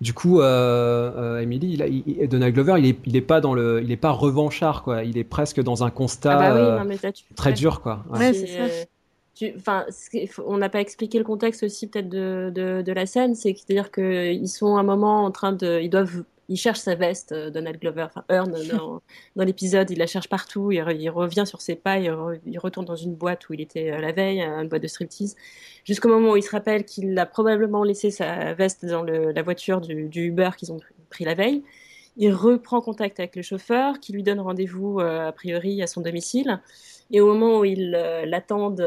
Du 0.01 0.13
coup, 0.13 0.41
euh, 0.41 1.11
euh 1.17 1.41
Emily, 1.41 1.79
il, 2.07 2.29
Donald 2.29 2.55
Glover, 2.55 2.75
il 2.79 2.87
est, 2.87 2.99
il 3.05 3.17
est 3.17 3.21
pas 3.21 3.41
dans 3.41 3.55
le, 3.55 3.81
il 3.83 3.91
est 3.91 3.97
pas 3.97 4.11
revanchard 4.11 4.83
quoi. 4.83 5.05
Il 5.05 5.19
est 5.19 5.25
presque 5.25 5.61
dans 5.61 5.85
un 5.85 5.91
constat 5.91 6.39
ah 6.39 6.55
bah 6.55 6.85
oui, 6.85 6.97
euh, 7.05 7.11
très 7.35 7.53
dur 7.53 7.81
quoi. 7.81 8.05
Ouais, 8.11 8.33
c'est. 8.33 8.89
Enfin, 9.57 9.85
on 10.47 10.59
n'a 10.59 10.69
pas 10.69 10.81
expliqué 10.81 11.17
le 11.17 11.25
contexte 11.25 11.63
aussi 11.63 11.87
peut-être 11.87 12.09
de, 12.09 12.51
de, 12.53 12.83
de, 12.83 12.93
la 12.93 13.07
scène, 13.07 13.37
c'est-à-dire 13.37 13.93
qu'ils 13.93 14.49
sont 14.49 14.77
à 14.77 14.81
un 14.81 14.83
moment 14.83 15.25
en 15.25 15.31
train 15.31 15.53
de, 15.53 15.79
ils 15.81 15.91
doivent 15.91 16.25
il 16.49 16.57
cherche 16.57 16.81
sa 16.81 16.95
veste, 16.95 17.33
euh, 17.33 17.51
Donald 17.51 17.79
Glover, 17.79 18.05
enfin 18.05 18.25
Earn 18.31 18.51
dans, 18.71 19.03
dans 19.37 19.45
l'épisode, 19.45 19.91
il 19.91 19.99
la 19.99 20.07
cherche 20.07 20.29
partout, 20.29 20.73
il, 20.73 20.81
revient 21.11 21.45
sur 21.47 21.61
ses 21.61 21.77
pas, 21.77 21.99
il, 21.99 22.11
retourne 22.59 22.87
dans 22.87 22.97
une 22.97 23.15
boîte 23.15 23.49
où 23.49 23.55
il 23.55 23.61
était 23.61 23.93
euh, 23.93 24.01
la 24.01 24.13
veille, 24.13 24.41
une 24.41 24.69
boîte 24.69 24.83
de 24.83 24.89
striptease, 24.89 25.37
jusqu'au 25.85 26.09
moment 26.09 26.33
où 26.33 26.37
il 26.37 26.43
se 26.43 26.51
rappelle 26.51 26.85
qu'il 26.85 27.19
a 27.19 27.27
probablement 27.27 27.85
laissé 27.85 28.11
sa 28.11 28.55
veste 28.55 28.87
dans 28.87 29.03
la 29.03 29.43
voiture 29.43 29.81
du, 29.81 30.09
Uber 30.15 30.51
qu'ils 30.57 30.73
ont 30.73 30.81
pris 31.11 31.25
la 31.25 31.35
veille. 31.35 31.63
Il 32.17 32.33
reprend 32.33 32.81
contact 32.81 33.21
avec 33.21 33.37
le 33.37 33.43
chauffeur 33.43 34.01
qui 34.01 34.13
lui 34.13 34.25
donne 34.25 34.41
rendez-vous 34.41 34.99
euh, 34.99 35.29
a 35.29 35.33
priori 35.33 35.83
à 35.83 35.87
son 35.87 36.01
domicile. 36.01 36.61
Et 37.11 37.21
au 37.21 37.33
moment 37.33 37.61
où 37.61 37.65
ils 37.65 37.91
l'attendent 38.27 38.87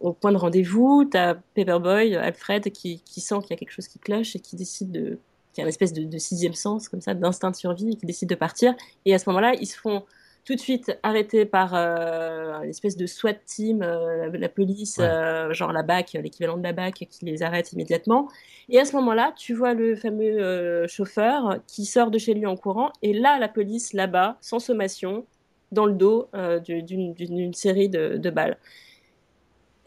au 0.00 0.12
point 0.12 0.30
de 0.30 0.36
rendez-vous, 0.36 1.08
tu 1.10 1.16
as 1.16 1.36
Paperboy, 1.54 2.16
Alfred, 2.16 2.70
qui, 2.70 3.00
qui 3.00 3.20
sent 3.22 3.36
qu'il 3.40 3.50
y 3.50 3.52
a 3.54 3.56
quelque 3.56 3.70
chose 3.70 3.88
qui 3.88 3.98
cloche 3.98 4.36
et 4.36 4.40
qui 4.40 4.56
décide 4.56 4.90
de 4.90 5.18
qui 5.54 5.60
a 5.60 5.64
une 5.64 5.68
espèce 5.68 5.92
de, 5.92 6.18
sixième 6.18 6.52
sens, 6.52 6.88
comme 6.88 7.00
ça, 7.00 7.14
d'instinct 7.14 7.52
de 7.52 7.56
survie, 7.56 7.92
et 7.92 7.96
qui 7.96 8.06
décide 8.06 8.28
de 8.28 8.34
partir. 8.34 8.74
Et 9.06 9.14
à 9.14 9.18
ce 9.18 9.28
moment-là, 9.30 9.54
ils 9.54 9.66
se 9.66 9.78
font 9.78 10.02
tout 10.44 10.54
de 10.54 10.60
suite 10.60 10.98
arrêter 11.02 11.46
par 11.46 11.74
euh, 11.74 12.60
une 12.62 12.68
espèce 12.68 12.96
de 12.96 13.06
SWAT 13.06 13.34
team, 13.46 13.82
euh, 13.82 14.28
la, 14.34 14.48
police, 14.48 14.98
euh, 15.00 15.52
genre 15.54 15.72
la 15.72 15.82
BAC, 15.82 16.12
l'équivalent 16.14 16.58
de 16.58 16.62
la 16.62 16.72
BAC, 16.72 17.06
qui 17.08 17.24
les 17.24 17.42
arrête 17.42 17.72
immédiatement. 17.72 18.28
Et 18.68 18.78
à 18.78 18.84
ce 18.84 18.94
moment-là, 18.96 19.32
tu 19.36 19.54
vois 19.54 19.72
le 19.72 19.96
fameux 19.96 20.86
chauffeur 20.86 21.60
qui 21.66 21.86
sort 21.86 22.10
de 22.10 22.18
chez 22.18 22.34
lui 22.34 22.46
en 22.46 22.56
courant, 22.56 22.92
et 23.00 23.14
là, 23.14 23.38
la 23.38 23.48
police, 23.48 23.92
là-bas, 23.94 24.36
sans 24.40 24.58
sommation, 24.58 25.24
dans 25.72 25.86
le 25.86 25.94
dos 25.94 26.28
d'une 26.66 27.54
série 27.54 27.88
de, 27.88 28.16
de 28.16 28.30
balles. 28.30 28.58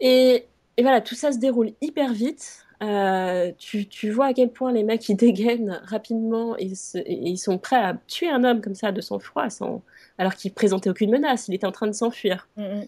Et, 0.00 0.46
et, 0.76 0.82
voilà, 0.82 1.00
tout 1.00 1.14
ça 1.14 1.32
se 1.32 1.38
déroule 1.38 1.72
hyper 1.80 2.12
vite. 2.12 2.66
Euh, 2.82 3.50
tu, 3.58 3.86
tu, 3.88 4.10
vois 4.10 4.26
à 4.26 4.32
quel 4.32 4.50
point 4.50 4.72
les 4.72 4.84
mecs 4.84 5.08
ils 5.08 5.16
dégainent 5.16 5.80
rapidement 5.84 6.56
et, 6.58 6.72
ils 7.06 7.36
sont 7.36 7.58
prêts 7.58 7.76
à 7.76 7.96
tuer 8.06 8.28
un 8.28 8.44
homme 8.44 8.60
comme 8.60 8.76
ça 8.76 8.92
de 8.92 9.00
sang-froid 9.00 9.50
sans... 9.50 9.82
alors 10.16 10.36
qu'il 10.36 10.52
présentait 10.52 10.88
aucune 10.88 11.10
menace, 11.10 11.48
il 11.48 11.54
était 11.54 11.66
en 11.66 11.72
train 11.72 11.88
de 11.88 11.92
s'enfuir. 11.92 12.48
Mm, 12.56 12.62
mm. 12.62 12.86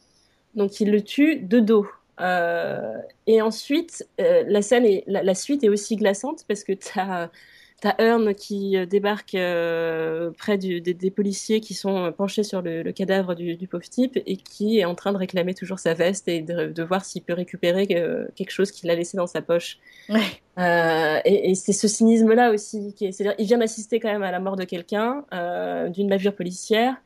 Donc 0.55 0.81
ils 0.81 0.91
le 0.91 1.03
tuent 1.03 1.41
de 1.41 1.59
dos. 1.61 1.89
Euh, 2.21 2.99
et 3.27 3.43
ensuite, 3.43 4.07
euh, 4.21 4.45
la 4.47 4.63
scène 4.63 4.85
et 4.85 5.03
la, 5.07 5.23
la, 5.23 5.35
suite 5.35 5.65
est 5.65 5.69
aussi 5.69 5.97
glaçante 5.97 6.45
parce 6.47 6.65
que 6.65 6.73
tu 6.73 6.99
as 6.99 7.31
T'as 7.81 7.95
Earn 7.99 8.35
qui 8.35 8.77
euh, 8.77 8.85
débarque 8.85 9.35
euh, 9.35 10.31
près 10.37 10.59
du, 10.59 10.83
des, 10.83 11.11
policiers 11.11 11.61
qui 11.61 11.73
sont 11.73 12.13
penchés 12.13 12.43
sur 12.43 12.61
le, 12.61 12.93
cadavre 12.93 13.35
du, 13.35 13.57
pauvre 13.67 13.89
type 13.89 14.19
et 14.27 14.37
qui 14.37 14.79
est 14.79 14.85
en 14.85 14.95
train 14.95 15.13
de 15.13 15.17
réclamer 15.17 15.55
toujours 15.55 15.79
sa 15.79 15.95
veste 15.95 16.29
et 16.29 16.43
de, 16.43 16.83
voir 16.83 17.07
s'il 17.07 17.23
peut 17.23 17.33
récupérer 17.33 17.89
euh, 17.93 18.27
quelque 18.37 18.51
chose 18.51 18.71
qu'il 18.71 18.91
a 18.91 18.95
laissé 18.95 19.17
dans 19.17 19.27
sa 19.27 19.41
poche. 19.41 19.79
et, 20.11 21.55
c'est 21.55 21.73
ce 21.73 21.89
cynisme-là 21.89 22.51
aussi. 22.51 22.95
C'est-à-dire, 22.99 23.35
il 23.39 23.47
vient 23.47 23.59
d'assister 23.59 23.99
quand 23.99 24.13
même 24.13 24.25
à 24.25 24.31
la 24.31 24.41
mort 24.41 24.57
de 24.57 24.65
quelqu'un, 24.65 25.25
d'une 25.89 26.09
bavure 26.09 26.35
policière. 26.35 26.97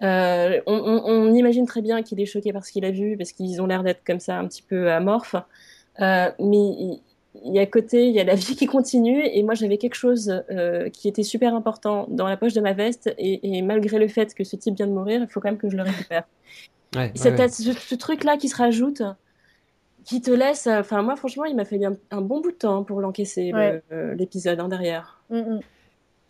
On, 0.00 1.32
imagine 1.32 1.66
très 1.66 1.80
bien 1.80 2.02
qu'il 2.02 2.20
est 2.20 2.26
choqué 2.26 2.52
par 2.52 2.64
ce 2.64 2.72
qu'il 2.72 2.84
a 2.84 2.90
vu, 2.90 3.16
parce 3.16 3.30
qu'ils 3.30 3.62
ont 3.62 3.66
l'air 3.66 3.84
d'être 3.84 4.02
comme 4.04 4.20
ça 4.20 4.36
un 4.36 4.48
petit 4.48 4.62
peu 4.62 4.90
amorphes. 4.90 5.36
mais 6.00 6.26
il 6.40 7.00
y 7.44 7.58
a 7.58 7.66
côté, 7.66 8.06
il 8.08 8.14
y 8.14 8.20
a 8.20 8.24
la 8.24 8.34
vie 8.34 8.56
qui 8.56 8.66
continue, 8.66 9.24
et 9.24 9.42
moi 9.42 9.54
j'avais 9.54 9.78
quelque 9.78 9.94
chose 9.94 10.42
euh, 10.50 10.88
qui 10.90 11.08
était 11.08 11.22
super 11.22 11.54
important 11.54 12.06
dans 12.08 12.26
la 12.26 12.36
poche 12.36 12.52
de 12.52 12.60
ma 12.60 12.72
veste, 12.72 13.12
et, 13.18 13.62
malgré 13.62 13.98
le 13.98 14.08
fait 14.08 14.34
que 14.34 14.44
ce 14.44 14.56
type 14.56 14.76
vient 14.76 14.86
de 14.86 14.92
mourir, 14.92 15.22
il 15.22 15.28
faut 15.28 15.40
quand 15.40 15.48
même 15.48 15.58
que 15.58 15.70
je 15.70 15.76
le 15.76 15.82
récupère. 15.82 16.24
Ouais, 16.94 17.10
ouais, 17.10 17.48
Ce, 17.48 17.94
truc-là 17.94 18.36
qui 18.36 18.48
se 18.50 18.56
rajoute, 18.56 19.02
qui 20.04 20.20
te 20.20 20.30
laisse. 20.30 20.66
Enfin, 20.66 21.00
moi 21.00 21.16
franchement, 21.16 21.46
il 21.46 21.56
m'a 21.56 21.64
fallu 21.64 21.86
un, 21.86 22.20
bon 22.20 22.40
bout 22.40 22.50
de 22.50 22.56
temps 22.56 22.84
pour 22.84 23.00
l'encaisser, 23.00 23.50
euh, 23.54 24.14
l'épisode 24.14 24.60
hein, 24.60 24.68
derrière. 24.68 25.22
Mm, 25.30 25.38
mm. 25.38 25.60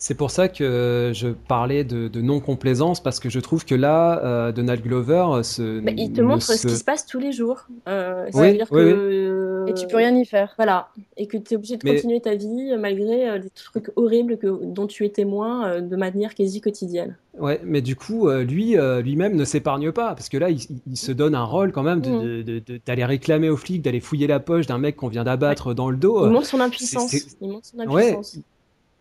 C'est 0.02 0.16
pour 0.16 0.32
ça 0.32 0.48
que 0.48 1.12
je 1.14 1.28
parlais 1.28 1.84
de, 1.84 2.20
non-complaisance, 2.20 3.00
parce 3.00 3.20
que 3.20 3.30
je 3.30 3.38
trouve 3.38 3.64
que 3.64 3.76
là, 3.76 4.20
euh, 4.24 4.50
Donald 4.50 4.82
Glover 4.82 5.26
euh, 5.28 5.42
se. 5.44 5.78
Bah, 5.78 5.92
il 5.96 6.12
te 6.12 6.20
montre 6.20 6.42
ce 6.42 6.66
qui 6.66 6.74
se 6.74 6.82
passe 6.82 7.06
tous 7.06 7.20
les 7.20 7.30
jours. 7.30 7.68
Euh, 7.86 8.28
oui, 8.34 8.54
dire 8.54 8.68
que. 8.68 9.64
Et 9.68 9.74
tu 9.74 9.86
peux 9.86 9.98
rien 9.98 10.12
y 10.16 10.24
faire. 10.24 10.54
Voilà. 10.56 10.88
Et 11.16 11.28
que 11.28 11.36
tu 11.36 11.54
es 11.54 11.56
obligé 11.56 11.76
de 11.76 11.88
continuer 11.88 12.20
ta 12.20 12.34
vie 12.34 12.76
malgré 12.80 13.38
des 13.38 13.50
trucs 13.50 13.92
horribles 13.94 14.38
que, 14.38 14.48
dont 14.64 14.88
tu 14.88 15.06
es 15.06 15.08
témoin 15.08 15.80
de 15.80 15.94
manière 15.94 16.34
quasi 16.34 16.60
quotidienne. 16.60 17.16
Ouais, 17.38 17.60
mais 17.62 17.80
du 17.80 17.94
coup, 17.94 18.28
lui, 18.28 18.74
lui-même 19.04 19.36
ne 19.36 19.44
s'épargne 19.44 19.92
pas, 19.92 20.16
parce 20.16 20.28
que 20.28 20.36
là, 20.36 20.50
il, 20.50 20.96
se 20.96 21.12
donne 21.12 21.36
un 21.36 21.44
rôle 21.44 21.70
quand 21.70 21.84
même 21.84 22.00
mm. 22.00 22.60
d'aller 22.86 23.04
réclamer 23.04 23.50
aux 23.50 23.56
flics, 23.56 23.82
d'aller 23.82 24.00
fouiller 24.00 24.26
la 24.26 24.40
poche 24.40 24.66
d'un 24.66 24.78
mec 24.78 24.96
qu'on 24.96 25.06
vient 25.06 25.22
d'abattre 25.22 25.74
dans 25.74 25.90
le 25.90 25.96
dos. 25.96 26.26
Il 26.26 26.32
montre 26.32 26.48
son 26.48 26.58
impuissance. 26.58 27.14
Il 27.40 27.50
montre 27.50 27.66
son 27.66 27.78
impuissance 27.78 28.40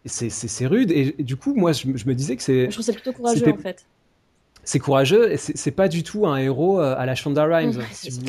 c'est 0.06 0.66
rude. 0.66 0.92
Et, 0.92 1.12
du 1.20 1.36
coup, 1.36 1.54
moi, 1.54 1.72
je, 1.74 1.88
me 1.88 2.14
disais 2.14 2.36
que 2.36 2.44
c'est. 2.44 2.66
Je 2.66 2.72
trouve 2.72 2.86
c'est 2.86 2.94
plutôt 2.94 3.14
courageux 3.14 3.52
en 3.52 3.58
fait. 3.58 3.86
C'est 4.64 4.80
courageux 4.80 5.32
et 5.32 5.38
c'est 5.38 5.72
pas 5.72 5.88
du 5.88 6.04
tout 6.04 6.28
un 6.28 6.38
héros 6.38 6.80
euh, 6.80 6.96
à 6.96 7.06
la 7.06 7.16
Shonda 7.16 7.46
Rhimes. 7.46 7.80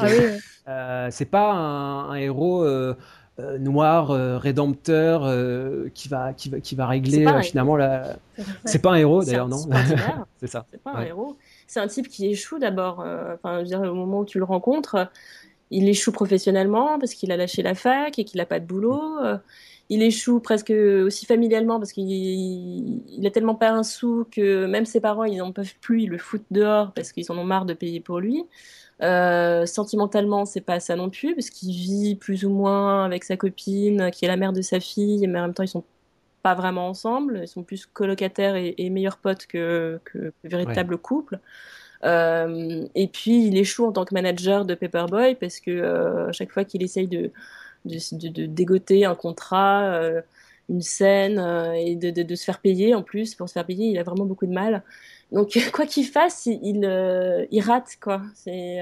ah 0.01 0.07
oui. 0.09 0.39
euh, 0.69 1.09
c'est 1.11 1.27
pas 1.27 1.53
un, 1.53 2.15
héros 2.15 2.65
euh, 2.65 2.95
euh, 3.39 3.59
noir, 3.59 4.09
rédempteur 4.41 5.23
qui 5.93 6.09
va 6.09 6.33
qui 6.33 6.49
va 6.49 6.61
qui 6.61 6.75
va 6.75 6.87
régler 6.87 7.27
finalement 7.43 7.77
la. 7.77 8.17
C'est 8.65 8.81
pas 8.81 8.93
un 8.93 8.97
héros 8.97 9.25
d'ailleurs, 9.25 9.49
non 9.49 9.59
C'est 10.39 10.47
ça. 10.47 10.67
C'est 10.71 10.83
pas 10.83 10.93
un 10.95 11.03
héros. 11.03 11.37
C'est 11.67 11.81
un 11.81 11.87
type 11.87 12.09
qui 12.09 12.27
échoue 12.27 12.59
d'abord. 12.59 13.01
Enfin, 13.01 13.57
je 13.57 13.61
veux 13.61 13.65
dire, 13.65 13.81
au 13.83 13.95
moment 13.95 14.21
où 14.21 14.25
tu 14.25 14.39
le 14.39 14.45
rencontres, 14.45 15.11
il 15.71 15.87
échoue 15.89 16.13
professionnellement 16.13 16.99
parce 16.99 17.13
qu'il 17.13 17.31
a 17.31 17.37
lâché 17.37 17.63
la 17.63 17.75
fac 17.75 18.19
et 18.19 18.25
qu'il 18.25 18.41
a 18.41 18.47
pas 18.47 18.59
de 18.59 18.65
boulot 18.65 19.19
il 19.89 20.03
échoue 20.03 20.41
presque 20.41 20.71
aussi 20.71 21.27
familialement 21.27 21.79
parce 21.79 21.93
qu'il 21.93 22.09
il 22.09 23.27
a 23.27 23.31
tellement 23.31 23.55
pas 23.55 23.71
un 23.71 23.83
sou 23.83 24.27
que 24.31 24.67
même 24.67 24.87
ses 24.87 25.01
parents 25.01 25.25
ils 25.25 25.39
n'en 25.39 25.53
peuvent 25.53 25.75
plus, 25.81 26.03
ils 26.03 26.09
le 26.09 26.19
foutent 26.19 26.47
dehors 26.51 26.93
parce 26.93 27.13
qu'ils 27.13 27.31
en 27.31 27.39
ont 27.39 27.45
marre 27.45 27.67
de 27.67 27.75
payer 27.75 28.01
pour 28.01 28.21
lui. 28.21 28.45
Euh, 29.03 29.67
sentimentalement, 29.67 30.45
c'est 30.45 30.61
pas 30.61 30.79
ça 30.79 30.95
non 30.95 31.11
plus 31.11 31.35
parce 31.35 31.51
qu'il 31.51 31.73
vit 31.73 32.15
plus 32.15 32.45
ou 32.45 32.51
moins 32.51 33.05
avec 33.05 33.25
sa 33.25 33.37
copine 33.37 34.11
qui 34.13 34.25
est 34.25 34.29
la 34.29 34.37
mère 34.37 34.53
de 34.53 34.63
sa 34.63 34.81
fille, 34.81 35.27
mais 35.27 35.39
en 35.39 35.43
même 35.43 35.55
temps 35.55 35.65
ils 35.65 35.69
sont 35.69 35.85
pas 36.43 36.55
vraiment 36.55 36.89
ensemble, 36.89 37.41
ils 37.43 37.49
sont 37.49 37.63
plus 37.63 37.87
colocataires 37.87 38.57
et, 38.57 38.91
meilleurs 38.91 39.17
potes 39.19 39.47
que, 39.47 40.01
que, 40.05 40.33
véritable 40.45 40.99
couple. 40.99 41.39
Euh, 42.05 42.87
et 42.95 43.07
puis 43.07 43.47
il 43.47 43.57
échoue 43.57 43.87
en 43.87 43.93
tant 43.93 44.05
que 44.05 44.13
manager 44.13 44.65
de 44.65 44.75
Paperboy 44.75 45.37
parce 45.37 45.61
que 45.61 45.71
euh, 45.71 46.29
à 46.29 46.33
chaque 46.33 46.51
fois 46.51 46.65
qu'il 46.65 46.83
essaye 46.83 47.07
de 47.07 47.31
de, 47.85 48.47
dégoter 48.47 49.05
un 49.05 49.15
contrat, 49.15 49.85
euh, 49.95 50.23
une 50.69 50.83
scène 50.83 51.39
euh, 51.39 51.73
et 51.73 51.97
de, 51.97 52.35
se 52.35 52.45
faire 52.45 52.61
payer 52.61 52.95
en 52.95 53.03
plus. 53.03 53.35
Pour 53.35 53.49
se 53.49 53.55
faire 53.55 53.67
payer, 53.67 53.89
il 53.89 53.99
a 53.99 54.03
vraiment 54.03 54.27
beaucoup 54.27 54.47
de 54.47 54.53
mal. 54.53 54.83
Donc, 55.31 55.59
quoi 55.73 55.87
qu'il 55.87 56.07
fasse, 56.07 56.47
il, 56.47 56.85
euh, 56.85 57.47
il, 57.51 57.61
rate, 57.61 57.97
quoi. 58.01 58.23
C'est. 58.35 58.79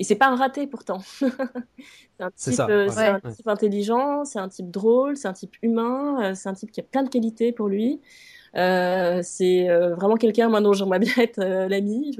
Et 0.00 0.04
c'est 0.04 0.14
pas 0.14 0.28
un 0.28 0.36
raté 0.36 0.68
pourtant. 0.68 1.00
c'est 1.18 2.22
un, 2.22 2.30
type, 2.30 2.60
un 2.60 3.32
type 3.32 3.48
intelligent, 3.48 4.24
c'est 4.24 4.38
un 4.38 4.48
type 4.48 4.70
drôle, 4.70 5.16
c'est 5.16 5.26
un 5.26 5.32
type 5.32 5.56
humain, 5.60 6.34
c'est 6.36 6.48
un 6.48 6.54
type 6.54 6.70
qui 6.70 6.78
a 6.78 6.84
plein 6.84 7.02
de 7.02 7.08
qualités 7.08 7.50
pour 7.50 7.66
lui. 7.66 8.00
c'est 8.54 9.66
vraiment 9.66 10.14
quelqu'un 10.14 10.48
moi 10.48 10.60
dont 10.60 10.72
j'aimerais 10.72 11.00
bien 11.00 11.14
être 11.16 11.42
l'ami. 11.42 12.16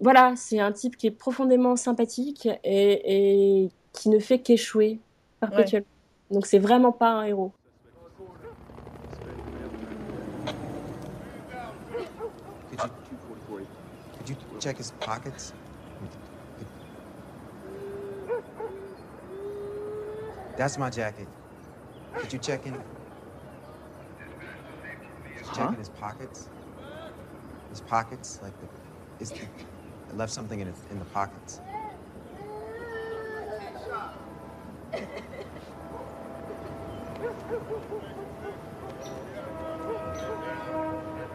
Voilà, 0.00 0.34
c'est 0.34 0.58
un 0.58 0.72
type 0.72 0.96
qui 0.96 1.06
est 1.06 1.12
profondément 1.12 1.76
sympathique 1.76 2.48
et, 2.64 3.62
et 3.64 3.68
qui 3.94 4.08
ne 4.10 4.18
fait 4.18 4.40
qu'échouer 4.40 4.98
perpétuellement. 5.46 5.86
Ouais. 6.30 6.34
Donc 6.34 6.46
c'est 6.46 6.58
vraiment 6.58 6.92
pas 6.92 7.10
un 7.10 7.24
héros. 7.24 7.52
Could 14.16 14.28
you, 14.30 14.36
check 14.58 14.78
his 14.78 14.92
pockets? 15.00 15.52
That's 20.56 20.78
my 20.78 20.88
jacket. 20.88 21.28
Could 22.16 22.32
you 22.32 22.38
check 22.38 22.66
in? 22.66 22.74
Huh? 25.42 25.54
Check 25.54 25.68
in 25.68 25.78
his 25.78 25.90
pockets? 25.90 26.48
His 27.70 27.80
pockets, 27.82 28.40
like 28.42 28.58
the, 28.60 28.66
is 29.20 29.30
the, 29.30 29.40
I 30.10 30.16
left 30.16 30.32
something 30.32 30.60
in, 30.60 30.68
it, 30.68 30.74
in 30.90 30.98
the 30.98 31.04
pockets. 31.06 31.60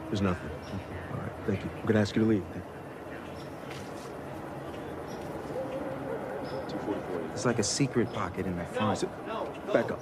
There's 0.10 0.22
nothing. 0.22 0.50
All 1.12 1.20
right, 1.20 1.32
thank 1.46 1.64
you. 1.64 1.70
I'm 1.88 1.96
ask 1.96 2.16
you 2.16 2.24
to 2.24 2.28
leave. 2.28 2.44
It's 7.34 7.46
like 7.46 7.60
a 7.60 7.64
secret 7.64 8.12
pocket 8.12 8.46
in. 8.46 8.56
Back 9.74 9.92
up. 9.92 10.00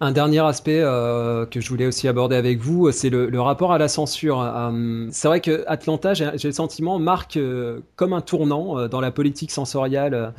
Un 0.00 0.12
dernier 0.12 0.40
aspect 0.40 0.80
euh, 0.82 1.46
que 1.46 1.60
je 1.60 1.68
voulais 1.68 1.86
aussi 1.86 2.08
aborder 2.08 2.36
avec 2.36 2.58
vous, 2.58 2.90
c'est 2.90 3.10
le, 3.10 3.40
rapport 3.40 3.72
à 3.72 3.78
la 3.78 3.88
censure. 3.88 4.40
Euh, 4.40 5.06
c'est 5.10 5.28
vrai 5.28 5.40
que 5.40 5.64
Atlanta, 5.66 6.14
j'ai 6.14 6.30
le 6.32 6.52
sentiment, 6.52 6.98
marque 6.98 7.36
euh, 7.36 7.80
comme 7.96 8.12
un 8.12 8.20
tournant 8.20 8.78
euh, 8.78 8.88
dans 8.88 9.00
la 9.00 9.10
politique 9.10 9.50
sensorielle 9.50 10.32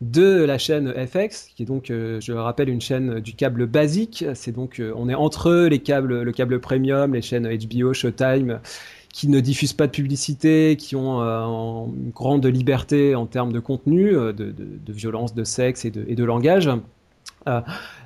de 0.00 0.44
la 0.44 0.58
chaîne 0.58 0.92
FX, 0.92 1.50
qui 1.54 1.64
est 1.64 1.66
donc, 1.66 1.90
euh, 1.90 2.20
je 2.20 2.32
le 2.32 2.40
rappelle, 2.40 2.68
une 2.68 2.80
chaîne 2.80 3.20
du 3.20 3.34
câble 3.34 3.66
basique. 3.66 4.24
C'est 4.34 4.52
donc, 4.52 4.78
euh, 4.78 4.92
on 4.96 5.08
est 5.08 5.14
entre 5.14 5.66
les 5.68 5.80
câbles, 5.80 6.22
le 6.22 6.32
câble 6.32 6.60
premium, 6.60 7.14
les 7.14 7.22
chaînes 7.22 7.48
HBO, 7.48 7.92
Showtime, 7.92 8.60
qui 9.12 9.28
ne 9.28 9.40
diffusent 9.40 9.72
pas 9.72 9.86
de 9.86 9.92
publicité, 9.92 10.76
qui 10.78 10.94
ont 10.94 11.20
euh, 11.20 11.86
une 11.86 12.10
grande 12.10 12.46
liberté 12.46 13.16
en 13.16 13.26
termes 13.26 13.52
de 13.52 13.58
contenu, 13.58 14.12
de, 14.12 14.32
de, 14.32 14.52
de 14.52 14.92
violence, 14.92 15.34
de 15.34 15.44
sexe 15.44 15.84
et 15.84 15.90
de, 15.90 16.04
et 16.06 16.14
de 16.14 16.24
langage. 16.24 16.70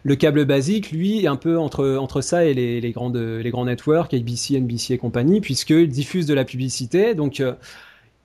le 0.03 0.15
câble 0.15 0.47
basique, 0.47 0.93
lui, 0.93 1.25
est 1.25 1.27
un 1.27 1.37
peu 1.37 1.59
entre, 1.59 1.97
entre 1.97 2.23
ça 2.23 2.47
et 2.47 2.55
les, 2.55 2.81
les, 2.81 2.93
grandes, 2.93 3.17
les 3.19 3.51
grands 3.51 3.67
networks, 3.67 4.15
ABC, 4.15 4.59
NBC 4.59 4.95
et 4.95 4.99
compagnie, 4.99 5.43
puisqu'ils 5.43 5.89
diffusent 5.89 6.27
de 6.27 6.35
la 6.35 6.47
publicité. 6.47 7.15
Donc, 7.15 7.43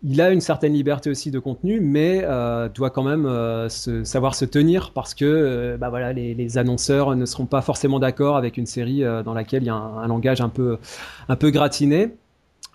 il 0.04 0.22
a 0.22 0.30
une 0.30 0.42
certaine 0.42 0.74
liberté 0.74 1.10
aussi 1.10 1.32
de 1.32 1.40
contenu, 1.40 1.80
mais 1.82 2.22
euh, 2.24 2.70
doit 2.70 2.92
quand 2.92 3.04
même 3.04 3.26
euh, 3.26 3.68
se, 3.68 4.04
savoir 4.04 4.36
se 4.36 4.46
tenir 4.46 4.92
parce 4.92 5.16
que 5.16 5.26
euh, 5.26 5.78
bah 5.78 5.90
voilà, 5.90 6.14
les, 6.14 6.58
annonceurs 6.58 7.16
ne 7.16 7.26
seront 7.26 7.48
pas 7.48 7.62
forcément 7.62 8.00
d'accord 8.00 8.38
avec 8.38 8.58
une 8.58 8.68
série 8.68 9.04
dans 9.26 9.34
laquelle 9.34 9.64
il 9.64 9.68
y 9.68 9.70
a 9.70 9.76
un, 9.76 10.08
langage 10.08 10.42
un 10.42 10.50
peu, 10.50 10.78
un 11.28 11.36
peu 11.36 11.50
gratiné. 11.50 12.14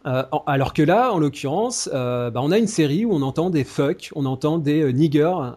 Alors 0.04 0.74
que 0.74 0.82
là, 0.82 1.12
en 1.12 1.18
l'occurrence, 1.20 1.88
bah 1.92 2.32
on 2.36 2.50
a 2.50 2.58
une 2.58 2.66
série 2.66 3.04
où 3.04 3.12
on 3.12 3.22
entend 3.22 3.50
des 3.50 3.62
fuck, 3.62 4.10
on 4.16 4.26
entend 4.26 4.58
des 4.58 4.92
niggers. 4.92 5.54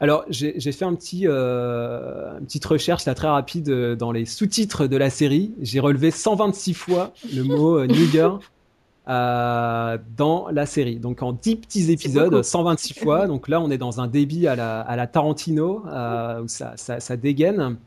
alors 0.00 0.24
j'ai 0.28 0.72
fait 0.72 0.84
un 0.84 0.94
petit, 0.94 1.26
une 1.26 2.44
petite 2.44 2.64
recherche 2.64 3.04
là 3.06 3.14
très 3.14 3.28
rapide 3.28 3.70
dans 3.96 4.10
les 4.10 4.24
sous-titres 4.26 4.88
de 4.88 4.96
la 4.96 5.10
série. 5.10 5.54
J'ai 5.60 5.80
relevé 5.80 6.10
126 6.10 6.74
fois 6.74 7.12
le 7.32 7.44
mot 7.44 7.84
nigger 7.86 8.30
euh, 9.08 9.98
dans 10.16 10.46
la 10.52 10.64
série. 10.64 10.96
Donc 10.96 11.24
en 11.24 11.32
10 11.32 11.56
petits 11.56 11.90
épisodes, 11.90 12.40
126 12.40 13.00
fois. 13.00 13.26
Donc 13.26 13.48
là, 13.48 13.60
on 13.60 13.68
est 13.68 13.78
dans 13.78 14.00
un 14.00 14.06
débit 14.06 14.46
à 14.46 14.54
la, 14.54 14.80
à 14.80 14.94
la 14.94 15.08
Tarantino, 15.08 15.82
euh, 15.88 16.42
où 16.42 16.46
ça, 16.46 16.74
ça, 16.76 17.00
ça, 17.00 17.16
dégaine. 17.16 17.78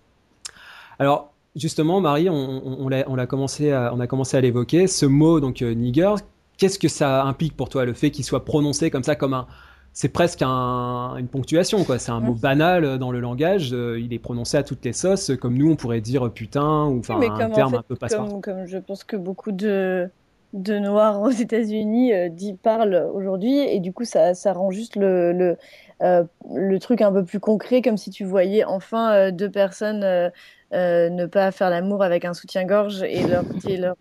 Alors 1.00 1.32
justement, 1.56 2.02
Marie, 2.02 2.30
on, 2.30 2.34
on, 2.36 2.90
on 3.08 3.18
a, 3.18 3.28
commencé 3.28 3.72
à, 3.72 3.94
on 3.96 4.02
a 4.02 4.08
commencé 4.08 4.36
à 4.36 4.42
l'évoquer. 4.42 4.88
Ce 4.88 5.06
mot, 5.06 5.40
donc 5.40 5.62
euh, 5.62 5.74
nigger, 5.74 6.16
qu'est-ce 6.58 6.78
que 6.78 6.90
ça 6.90 7.24
implique 7.24 7.56
pour 7.56 7.70
toi, 7.70 7.86
le 7.86 7.94
fait 7.94 8.12
qu'il 8.12 8.26
soit 8.26 8.44
prononcé 8.44 8.92
comme 8.92 9.04
ça, 9.04 9.16
comme 9.16 9.34
un... 9.34 9.48
C'est 9.94 10.10
presque 10.10 10.42
un, 10.42 11.16
une 11.16 11.30
ponctuation, 11.30 11.86
quoi. 11.86 11.98
C'est 11.98 12.12
un 12.12 12.20
mot 12.20 12.34
banal 12.34 12.98
dans 13.00 13.12
le 13.12 13.22
langage. 13.22 13.70
Il 13.70 14.12
est 14.12 14.20
prononcé 14.20 14.58
à 14.58 14.64
toutes 14.64 14.84
les 14.84 14.92
sauces, 14.92 15.32
comme 15.40 15.58
nous, 15.58 15.72
on 15.72 15.78
pourrait 15.78 16.02
dire 16.02 16.30
putain, 16.34 16.84
ou 16.84 17.00
enfin 17.00 17.18
un 17.22 17.50
terme 17.52 17.76
un 17.76 17.82
peu 17.82 17.96
passe 17.96 18.14
comme, 18.14 18.42
comme 18.42 18.66
je 18.66 18.78
pense 18.78 19.06
que 19.06 19.16
beaucoup 19.16 19.54
de 19.54 20.10
de 20.56 20.80
noirs 20.80 21.22
aux 21.22 21.30
États-Unis 21.30 22.14
euh, 22.14 22.30
d'y 22.30 22.54
parlent 22.54 23.10
aujourd'hui. 23.14 23.60
Et 23.60 23.80
du 23.80 23.94
coup 23.94 24.06
ça, 24.06 24.34
ça 24.34 24.54
rend 24.54 24.72
juste 24.72 24.96
le, 24.96 25.34
le, 25.34 25.58
euh, 26.02 26.24
le, 26.50 26.80
truc 26.80 27.02
un 27.02 27.12
peu 27.12 27.24
plus 27.24 27.40
concret 27.40 27.82
comme 27.82 27.98
si 27.98 28.10
tu 28.10 28.24
voyais 28.24 28.64
enfin 28.64 29.14
euh, 29.14 29.32
deux 29.32 29.52
personnes 29.52 30.32
euh, 30.74 31.10
ne 31.10 31.26
pas 31.26 31.52
faire 31.52 31.70
l'amour 31.70 32.02
avec 32.02 32.26
un 32.26 32.34
soutien-gorge 32.34 33.04
et 33.04 33.22
leur, 33.28 33.44
et 33.68 33.78
leur 33.78 33.96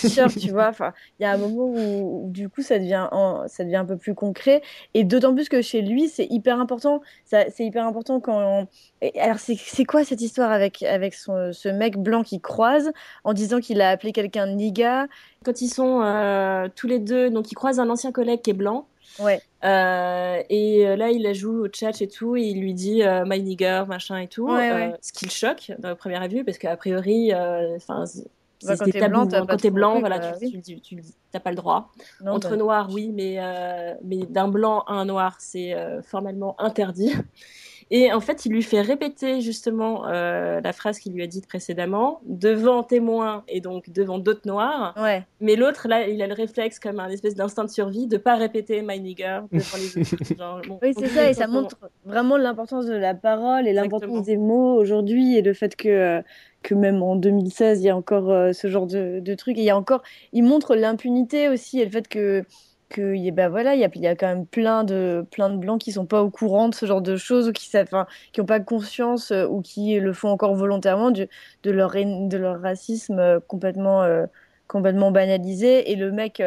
t-shirt, 0.00 0.36
tu 0.38 0.50
vois. 0.50 0.68
Enfin, 0.68 0.92
il 1.18 1.22
y 1.22 1.26
a 1.26 1.32
un 1.32 1.38
moment 1.38 1.64
où, 1.64 2.28
du 2.30 2.48
coup 2.48 2.62
ça 2.62 2.78
devient 2.78 3.08
en, 3.12 3.48
ça 3.48 3.64
devient 3.64 3.76
un 3.76 3.84
peu 3.84 3.96
plus 3.96 4.14
concret 4.14 4.62
et 4.94 5.04
d'autant 5.04 5.34
plus 5.34 5.48
que 5.48 5.62
chez 5.62 5.80
lui 5.80 6.08
c'est 6.08 6.26
hyper 6.26 6.60
important. 6.60 7.00
C'est 7.24 7.52
hyper 7.60 7.86
important 7.86 8.20
quand. 8.20 8.68
On... 9.02 9.08
Alors 9.18 9.38
c'est 9.38 9.84
quoi 9.84 10.04
cette 10.04 10.20
histoire 10.20 10.52
avec 10.52 10.82
avec 10.82 11.14
son, 11.14 11.52
ce 11.52 11.68
mec 11.68 11.96
blanc 11.96 12.22
qui 12.22 12.40
croise 12.40 12.92
en 13.24 13.32
disant 13.32 13.60
qu'il 13.60 13.80
a 13.80 13.90
appelé 13.90 14.12
quelqu'un 14.12 14.46
niga? 14.46 15.06
Quand 15.44 15.60
ils 15.60 15.68
sont 15.68 16.02
euh, 16.02 16.68
tous 16.76 16.86
les 16.86 16.98
deux, 16.98 17.30
donc 17.30 17.50
ils 17.50 17.54
croisent 17.54 17.80
un 17.80 17.90
ancien 17.90 18.12
collègue 18.12 18.42
qui 18.42 18.50
est 18.50 18.54
blanc 18.54 18.86
Ouais. 19.18 19.40
Euh, 19.64 20.42
et 20.48 20.86
euh, 20.86 20.96
là, 20.96 21.10
il 21.10 21.22
la 21.22 21.32
joue 21.32 21.64
au 21.64 21.68
chat 21.72 22.00
et 22.00 22.08
tout, 22.08 22.36
et 22.36 22.42
il 22.42 22.60
lui 22.60 22.74
dit 22.74 23.02
euh, 23.02 23.24
my 23.26 23.42
nigger, 23.42 23.84
machin 23.88 24.18
et 24.18 24.28
tout. 24.28 24.46
Ouais, 24.46 24.72
ouais. 24.72 24.94
Ce 25.00 25.12
qui 25.12 25.26
le 25.26 25.30
choque 25.30 25.72
dans 25.78 25.88
la 25.88 25.94
première 25.94 26.26
vue, 26.28 26.44
parce 26.44 26.58
qu'a 26.58 26.76
priori, 26.76 27.32
enfin, 27.76 28.04
Bah, 28.64 28.76
quand 28.76 28.84
t'es 28.90 29.08
blanc, 29.08 29.28
hein. 29.32 29.46
Quand 29.48 29.56
trop- 29.56 29.70
blanc, 29.70 30.00
voilà, 30.00 30.32
tu, 30.34 30.60
tu, 30.80 30.96
le 30.96 31.02
le 31.34 31.40
pas 31.40 31.50
le 31.50 31.56
droit. 31.56 31.90
Non, 32.22 32.32
Entre 32.32 32.50
bah, 32.50 32.56
noirs, 32.56 32.88
oui, 32.92 33.10
mais, 33.12 33.38
mais 34.04 34.26
d'un 34.26 34.48
blanc 34.48 34.80
à 34.86 34.94
un 34.94 35.04
noir, 35.04 35.36
c'est 35.38 35.74
formellement 36.02 36.60
interdit. 36.60 37.12
Et 37.94 38.10
en 38.10 38.20
fait, 38.20 38.46
il 38.46 38.52
lui 38.52 38.62
fait 38.62 38.80
répéter 38.80 39.42
justement 39.42 40.08
euh, 40.08 40.62
la 40.62 40.72
phrase 40.72 40.98
qu'il 40.98 41.12
lui 41.12 41.22
a 41.22 41.26
dite 41.26 41.46
précédemment 41.46 42.22
devant 42.24 42.82
témoins 42.82 43.44
et 43.48 43.60
donc 43.60 43.90
devant 43.90 44.18
d'autres 44.18 44.48
noirs. 44.48 44.94
Ouais. 44.96 45.26
Mais 45.42 45.56
l'autre, 45.56 45.88
là, 45.88 46.08
il 46.08 46.22
a 46.22 46.26
le 46.26 46.32
réflexe 46.32 46.78
comme 46.78 46.98
un 47.00 47.10
espèce 47.10 47.34
d'instinct 47.34 47.64
de 47.64 47.68
survie 47.70 48.06
de 48.06 48.16
pas 48.16 48.36
répéter 48.36 48.80
my 48.80 48.98
nigger 48.98 49.40
devant 49.52 49.76
les 49.76 49.98
autres. 49.98 50.34
Genre, 50.38 50.62
bon, 50.66 50.78
Oui, 50.80 50.94
c'est 50.98 51.08
ça, 51.08 51.28
et 51.28 51.34
ça 51.34 51.46
montre 51.46 51.76
vraiment 52.06 52.38
l'importance 52.38 52.86
de 52.86 52.94
la 52.94 53.14
parole 53.14 53.68
et 53.68 53.74
l'importance 53.74 54.24
des 54.24 54.38
mots 54.38 54.74
aujourd'hui 54.74 55.36
et 55.36 55.42
le 55.42 55.52
fait 55.52 55.76
que, 55.76 55.88
euh, 55.90 56.22
que 56.62 56.74
même 56.74 57.02
en 57.02 57.14
2016, 57.14 57.82
il 57.82 57.84
y 57.84 57.90
a 57.90 57.96
encore 57.96 58.30
euh, 58.30 58.54
ce 58.54 58.68
genre 58.68 58.86
de, 58.86 59.20
de 59.20 59.34
trucs. 59.34 59.58
Et 59.58 59.60
il 59.60 59.66
y 59.66 59.70
a 59.70 59.76
encore, 59.76 60.02
il 60.32 60.44
montre 60.44 60.76
l'impunité 60.76 61.50
aussi 61.50 61.78
et 61.78 61.84
le 61.84 61.90
fait 61.90 62.08
que, 62.08 62.42
que 62.92 63.14
il 63.14 63.22
y 63.24 63.28
a- 63.28 63.32
bah 63.32 63.48
voilà, 63.48 63.74
il 63.74 63.80
y 63.80 63.84
a, 63.84 63.90
y 63.94 64.06
a 64.06 64.14
quand 64.14 64.26
même 64.28 64.46
plein 64.46 64.84
de, 64.84 65.24
plein 65.32 65.50
de 65.50 65.56
blancs 65.56 65.80
qui 65.80 65.90
sont 65.92 66.06
pas 66.06 66.22
au 66.22 66.30
courant 66.30 66.68
de 66.68 66.74
ce 66.74 66.86
genre 66.86 67.02
de 67.02 67.16
choses 67.16 67.48
ou 67.48 67.52
qui 67.52 67.66
savent, 67.68 67.86
enfin, 67.86 68.06
qui 68.32 68.40
ont 68.40 68.46
pas 68.46 68.60
conscience 68.60 69.30
euh, 69.32 69.46
ou 69.46 69.60
qui 69.62 69.98
le 69.98 70.12
font 70.12 70.28
encore 70.28 70.54
volontairement 70.54 71.10
du, 71.10 71.26
de, 71.64 71.70
leur, 71.70 71.92
de 71.92 72.36
leur 72.36 72.60
racisme 72.60 73.18
euh, 73.18 73.40
complètement, 73.40 74.02
euh, 74.04 74.26
complètement 74.68 75.10
banalisé. 75.10 75.90
Et 75.90 75.96
le 75.96 76.12
mec, 76.12 76.40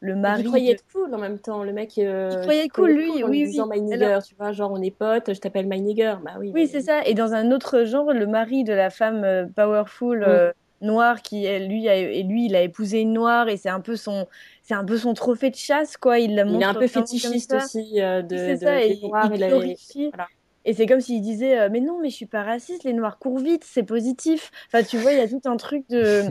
le 0.00 0.14
mari. 0.14 0.42
il 0.42 0.46
croyait 0.46 0.72
être 0.72 0.84
cool 0.92 1.12
en 1.14 1.18
même 1.18 1.38
temps, 1.40 1.64
le 1.64 1.72
mec. 1.72 1.98
euh, 1.98 2.30
Il 2.34 2.38
croyait 2.42 2.68
cool, 2.68 2.90
lui, 2.92 3.24
en 3.24 3.28
oui, 3.28 3.44
disant 3.46 3.68
oui. 3.68 3.80
nigger, 3.80 4.04
Alors- 4.04 4.22
tu 4.22 4.34
vois, 4.36 4.52
genre 4.52 4.70
on 4.72 4.80
est 4.82 4.90
potes, 4.92 5.32
je 5.34 5.40
t'appelle 5.40 5.66
my 5.66 5.80
nigger. 5.80 6.14
Bah 6.24 6.32
oui. 6.38 6.52
Oui, 6.54 6.62
mais- 6.62 6.66
c'est 6.66 6.82
ça. 6.82 7.04
Et 7.04 7.14
dans 7.14 7.32
un 7.34 7.50
autre 7.50 7.84
genre, 7.84 8.12
le 8.12 8.26
mari 8.26 8.62
de 8.64 8.72
la 8.72 8.90
femme 8.90 9.24
euh, 9.24 9.46
powerful 9.56 10.22
euh, 10.22 10.52
noire 10.80 11.22
qui, 11.22 11.42
lui, 11.58 11.88
a, 11.88 11.96
et 11.96 12.22
lui, 12.22 12.46
il 12.46 12.56
a 12.56 12.62
épousé 12.62 13.00
une 13.00 13.12
noire 13.12 13.48
et 13.48 13.56
c'est 13.56 13.68
un 13.68 13.80
peu 13.80 13.96
son, 13.96 14.26
c'est 14.62 14.74
un 14.74 14.84
peu 14.84 14.96
son 14.96 15.14
trophée 15.14 15.50
de 15.50 15.56
chasse, 15.56 15.96
quoi. 15.96 16.18
Il 16.18 16.34
la 16.34 16.44
Il 16.44 16.52
montre 16.52 16.62
est 16.62 16.70
un 16.70 16.74
peu 16.74 16.86
fétichiste 16.86 17.52
aussi 17.54 18.00
euh, 18.00 18.22
de, 18.22 18.52
de- 18.52 18.56
ça. 18.56 18.84
Et 18.84 18.98
il, 19.02 19.08
noirs 19.08 19.30
il 19.34 19.46
glorifie. 19.46 20.08
voilà. 20.10 20.28
Et 20.64 20.74
c'est 20.74 20.86
comme 20.86 21.00
s'il 21.00 21.22
disait, 21.22 21.58
euh, 21.58 21.68
mais 21.70 21.80
non, 21.80 21.98
mais 22.00 22.10
je 22.10 22.14
suis 22.16 22.26
pas 22.26 22.42
raciste. 22.42 22.84
Les 22.84 22.92
noirs 22.92 23.18
courent 23.18 23.38
vite, 23.38 23.64
c'est 23.64 23.82
positif. 23.84 24.50
Enfin, 24.66 24.84
tu 24.84 24.98
vois, 24.98 25.12
il 25.12 25.18
y 25.18 25.20
a 25.20 25.28
tout 25.28 25.40
un 25.46 25.56
truc 25.56 25.88
de 25.88 26.22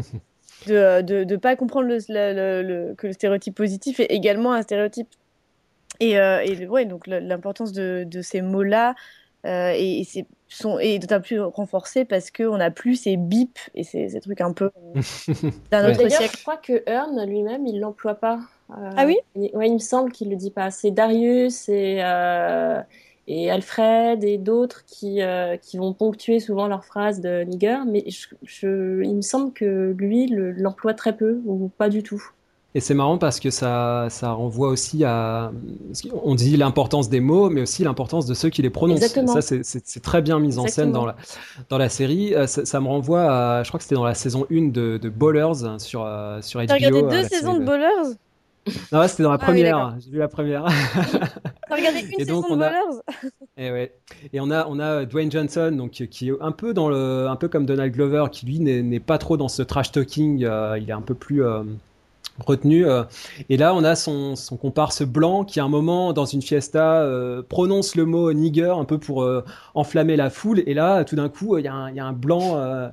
de, 0.67 1.01
de, 1.01 1.23
de 1.23 1.35
pas 1.37 1.55
comprendre 1.55 1.87
le, 1.87 1.97
le- 2.09 2.33
le- 2.33 2.61
le- 2.89 2.95
que 2.95 3.07
le 3.07 3.13
stéréotype 3.13 3.55
positif 3.55 3.99
est 3.99 4.11
également 4.11 4.53
un 4.53 4.61
stéréotype. 4.61 5.07
Et, 5.99 6.19
euh, 6.19 6.41
et 6.43 6.67
ouais, 6.67 6.85
donc 6.85 7.07
l'importance 7.07 7.71
de, 7.71 8.03
de 8.07 8.21
ces 8.21 8.41
mots-là 8.41 8.93
euh, 9.45 9.71
et, 9.75 10.01
et 10.01 10.03
c'est 10.03 10.25
sont 10.47 10.79
est 10.79 10.99
d'autant 10.99 11.21
plus 11.21 11.39
renforcée 11.41 12.05
parce 12.05 12.31
qu'on 12.31 12.57
n'a 12.57 12.71
plus 12.71 12.95
ces 12.95 13.17
bips 13.17 13.59
et 13.75 13.83
ces, 13.83 14.09
ces 14.09 14.19
trucs 14.21 14.41
un 14.41 14.53
peu 14.53 14.65
euh, 14.65 15.01
d'un 15.71 15.83
Ouais. 15.83 15.91
autre 15.91 15.97
D'ailleurs, 16.03 16.11
siècle. 16.19 16.37
je 16.37 16.41
crois 16.41 16.57
que 16.57 16.83
Earn 16.87 17.25
lui-même, 17.25 17.65
il 17.67 17.79
l'emploie 17.79 18.15
pas. 18.15 18.39
Euh, 18.71 18.89
Ah 18.95 19.05
oui? 19.05 19.17
il- 19.35 19.51
Ouais, 19.55 19.67
il 19.67 19.73
me 19.73 19.79
semble 19.79 20.11
qu'il 20.11 20.29
le 20.29 20.35
dit 20.35 20.51
pas. 20.51 20.71
C'est 20.71 20.91
Darius 20.91 21.69
et, 21.69 21.99
euh, 22.01 22.81
et 23.27 23.51
Alfred 23.51 24.23
et 24.23 24.37
d'autres 24.37 24.85
qui, 24.85 25.21
euh, 25.21 25.57
qui 25.57 25.77
vont 25.77 25.93
ponctuer 25.93 26.39
souvent 26.39 26.67
leurs 26.67 26.85
phrases 26.85 27.19
de 27.21 27.43
nigger, 27.43 27.79
mais 27.87 28.03
je, 28.09 28.27
je- 28.43 29.03
il 29.03 29.15
me 29.15 29.21
semble 29.21 29.53
que 29.53 29.93
lui 29.97 30.27
le- 30.27 30.51
l'emploie 30.51 30.93
très 30.93 31.15
peu 31.15 31.41
ou 31.45 31.69
pas 31.69 31.89
du 31.89 32.03
tout. 32.03 32.23
Et 32.75 32.79
c'est 32.79 32.93
marrant 32.93 33.17
parce 33.17 33.39
que 33.39 33.49
ça, 33.49 34.07
ça 34.09 34.31
renvoie 34.33 34.67
aussi 34.69 35.03
à. 35.03 35.51
On 36.23 36.35
dit 36.35 36.57
l'importance 36.57 37.09
des 37.09 37.21
mots, 37.21 37.49
mais 37.49 37.61
aussi 37.61 37.83
l'importance 37.83 38.25
de 38.27 38.33
ceux 38.35 38.49
qui 38.49 38.61
les 38.61 38.69
prononcent. 38.69 38.97
Exactement. 39.01 39.33
Ça, 39.33 39.41
c'est- 39.41 39.99
très 40.01 40.21
bien 40.21 40.39
mis 40.39 40.59
en 40.59 40.67
scène 40.67 40.91
dans 40.91 41.05
la, 41.05 41.15
dans 41.69 41.77
la 41.79 41.89
série. 41.89 42.35
Euh, 42.35 42.45
Ça, 42.45 42.65
ça 42.65 42.79
me 42.79 42.87
renvoie 42.87 43.23
à. 43.23 43.63
Je 43.63 43.69
crois 43.69 43.77
que 43.79 43.83
c'était 43.83 43.95
dans 43.95 44.03
la 44.05 44.13
saison 44.13 44.45
1 44.51 44.69
de, 44.71 44.99
de 45.01 45.09
Ballers 45.09 45.79
sur, 45.79 46.03
euh, 46.05 46.41
sur 46.41 46.59
HBO. 46.59 46.67
T'as 46.67 46.75
regardé 46.75 46.99
euh, 47.03 47.09
deux 47.09 47.23
saisons 47.23 47.53
série 47.53 47.59
de 47.61 47.65
Ballers 47.65 48.15
Non, 48.91 48.99
ouais, 48.99 49.07
c'était 49.07 49.23
dans 49.23 49.31
la 49.31 49.37
Ah 49.41 49.45
oui, 49.47 49.53
première. 49.53 49.95
J'ai 50.03 50.11
vu 50.11 50.17
la 50.19 50.27
première. 50.27 50.65
T'as 51.69 51.75
regardé 51.75 51.99
une 52.01 52.21
Et 52.21 52.25
donc, 52.25 52.45
saison 52.45 52.55
de 52.57 52.61
on 52.61 52.61
a- 52.61 52.71
Et 53.57 53.71
ouais. 53.71 53.93
Et 54.33 54.39
on 54.39 54.51
a 54.51 54.67
on 54.69 54.77
a 54.79 55.05
Dwayne 55.05 55.31
Johnson 55.31 55.71
donc 55.75 55.91
qui 55.91 56.29
est 56.29 56.33
un 56.41 56.51
peu 56.51 56.73
dans 56.75 56.89
le 56.89 57.27
un 57.27 57.35
peu 57.37 57.47
comme 57.47 57.65
Donald 57.65 57.91
Glover 57.93 58.25
qui 58.31 58.45
lui 58.45 58.59
n'est 58.59 58.83
n'est 58.83 58.99
pas 58.99 59.17
trop 59.17 59.35
dans 59.37 59.47
ce 59.47 59.63
trash 59.63 59.91
talking, 59.91 60.43
euh, 60.43 60.77
il 60.79 60.89
est 60.89 60.93
un 60.93 61.01
peu 61.01 61.15
plus 61.15 61.43
euh, 61.43 61.63
retenu 62.45 62.85
euh. 62.85 63.03
et 63.49 63.57
là 63.57 63.73
on 63.73 63.83
a 63.83 63.95
son 63.95 64.35
son 64.35 64.57
comparse 64.57 65.03
blanc 65.03 65.43
qui 65.43 65.59
à 65.59 65.63
un 65.63 65.69
moment 65.69 66.13
dans 66.13 66.25
une 66.25 66.41
fiesta 66.41 67.01
euh, 67.01 67.41
prononce 67.41 67.95
le 67.95 68.05
mot 68.05 68.31
nigger 68.33 68.73
un 68.77 68.85
peu 68.85 68.97
pour 68.97 69.23
euh, 69.23 69.43
enflammer 69.73 70.15
la 70.15 70.29
foule 70.29 70.63
et 70.65 70.73
là 70.73 71.03
tout 71.03 71.15
d'un 71.15 71.29
coup 71.29 71.57
il 71.57 71.65
y 71.65 71.67
a 71.67 71.73
un 71.73 71.89
il 71.89 71.95
y 71.95 71.99
a 71.99 72.05
un 72.05 72.13
blanc 72.13 72.57
euh, 72.57 72.89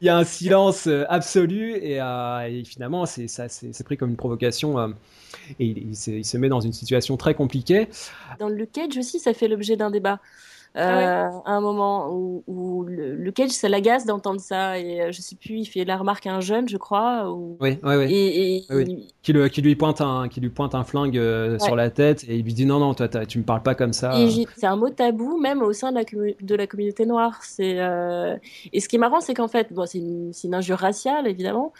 il 0.00 0.06
y 0.06 0.08
a 0.08 0.16
un 0.16 0.24
silence 0.24 0.86
euh, 0.86 1.04
absolu 1.08 1.76
et, 1.76 2.00
euh, 2.00 2.48
et 2.48 2.64
finalement 2.64 3.06
c'est 3.06 3.28
ça 3.28 3.48
c'est 3.48 3.74
c'est 3.74 3.84
pris 3.84 3.96
comme 3.96 4.10
une 4.10 4.16
provocation 4.16 4.78
euh, 4.78 4.88
et 5.58 5.66
il, 5.66 5.78
il 5.90 5.96
se, 5.96 6.10
il 6.10 6.24
se 6.24 6.36
met 6.36 6.48
dans 6.48 6.60
une 6.60 6.72
situation 6.72 7.16
très 7.16 7.34
compliquée 7.34 7.88
Dans 8.38 8.48
le 8.48 8.66
Cage 8.66 8.96
aussi, 8.96 9.18
ça 9.18 9.34
fait 9.34 9.48
l'objet 9.48 9.76
d'un 9.76 9.90
débat. 9.90 10.20
Euh, 10.76 10.80
Ah 10.80 11.42
à 11.46 11.52
un 11.52 11.60
moment 11.60 12.10
où, 12.12 12.44
où 12.46 12.84
le, 12.84 13.16
le 13.16 13.32
Cage, 13.32 13.50
ça 13.50 13.68
l'agace 13.68 14.04
d'entendre 14.04 14.40
ça. 14.40 14.78
Et 14.78 15.00
euh, 15.02 15.12
je 15.12 15.20
sais 15.22 15.34
plus, 15.34 15.54
il 15.60 15.64
fait 15.66 15.84
la 15.84 15.96
remarque 15.96 16.26
à 16.26 16.34
un 16.34 16.40
jeune, 16.40 16.68
je 16.68 16.76
crois. 16.76 17.30
Ou... 17.30 17.56
Oui, 17.60 17.78
oui, 17.82 17.94
oui. 17.96 18.04
Et, 18.14 18.56
et 18.58 18.64
Oui, 18.70 18.84
il- 18.86 19.06
Qui, 19.22 19.32
le- 19.32 19.48
qui 19.48 19.62
lui 19.62 19.74
pointe 19.76 20.00
un, 20.00 20.28
qui 20.28 20.40
lui 20.40 20.50
pointe 20.50 20.74
un 20.74 20.84
flingue 20.84 21.16
euh, 21.18 21.52
Ouais. 21.54 21.58
sur 21.58 21.74
la 21.74 21.90
tête 21.90 22.24
et 22.28 22.36
il 22.36 22.44
lui 22.44 22.52
dit 22.54 22.66
non, 22.66 22.78
non, 22.78 22.94
toi, 22.94 23.08
tu 23.08 23.38
me 23.38 23.44
parles 23.44 23.62
pas 23.62 23.74
comme 23.74 23.92
ça. 23.92 24.12
C'est 24.56 24.66
un 24.66 24.76
mot 24.76 24.90
tabou 24.90 25.38
même 25.38 25.62
au 25.62 25.72
sein 25.72 25.90
de 25.90 25.96
la, 25.96 26.04
commu- 26.04 26.36
de 26.40 26.54
la 26.54 26.66
communauté 26.66 27.06
noire. 27.06 27.38
C'est 27.42 27.80
euh, 27.80 28.36
et 28.72 28.80
ce 28.80 28.88
qui 28.88 28.96
est 28.96 29.00
marrant, 29.00 29.20
c'est 29.20 29.34
qu'en 29.34 29.48
fait, 29.48 29.72
bon, 29.72 29.86
c'est 29.86 29.98
une, 29.98 30.32
c'est 30.32 30.48
une 30.48 30.54
injure 30.54 30.78
raciale 30.78 31.26
évidemment, 31.26 31.72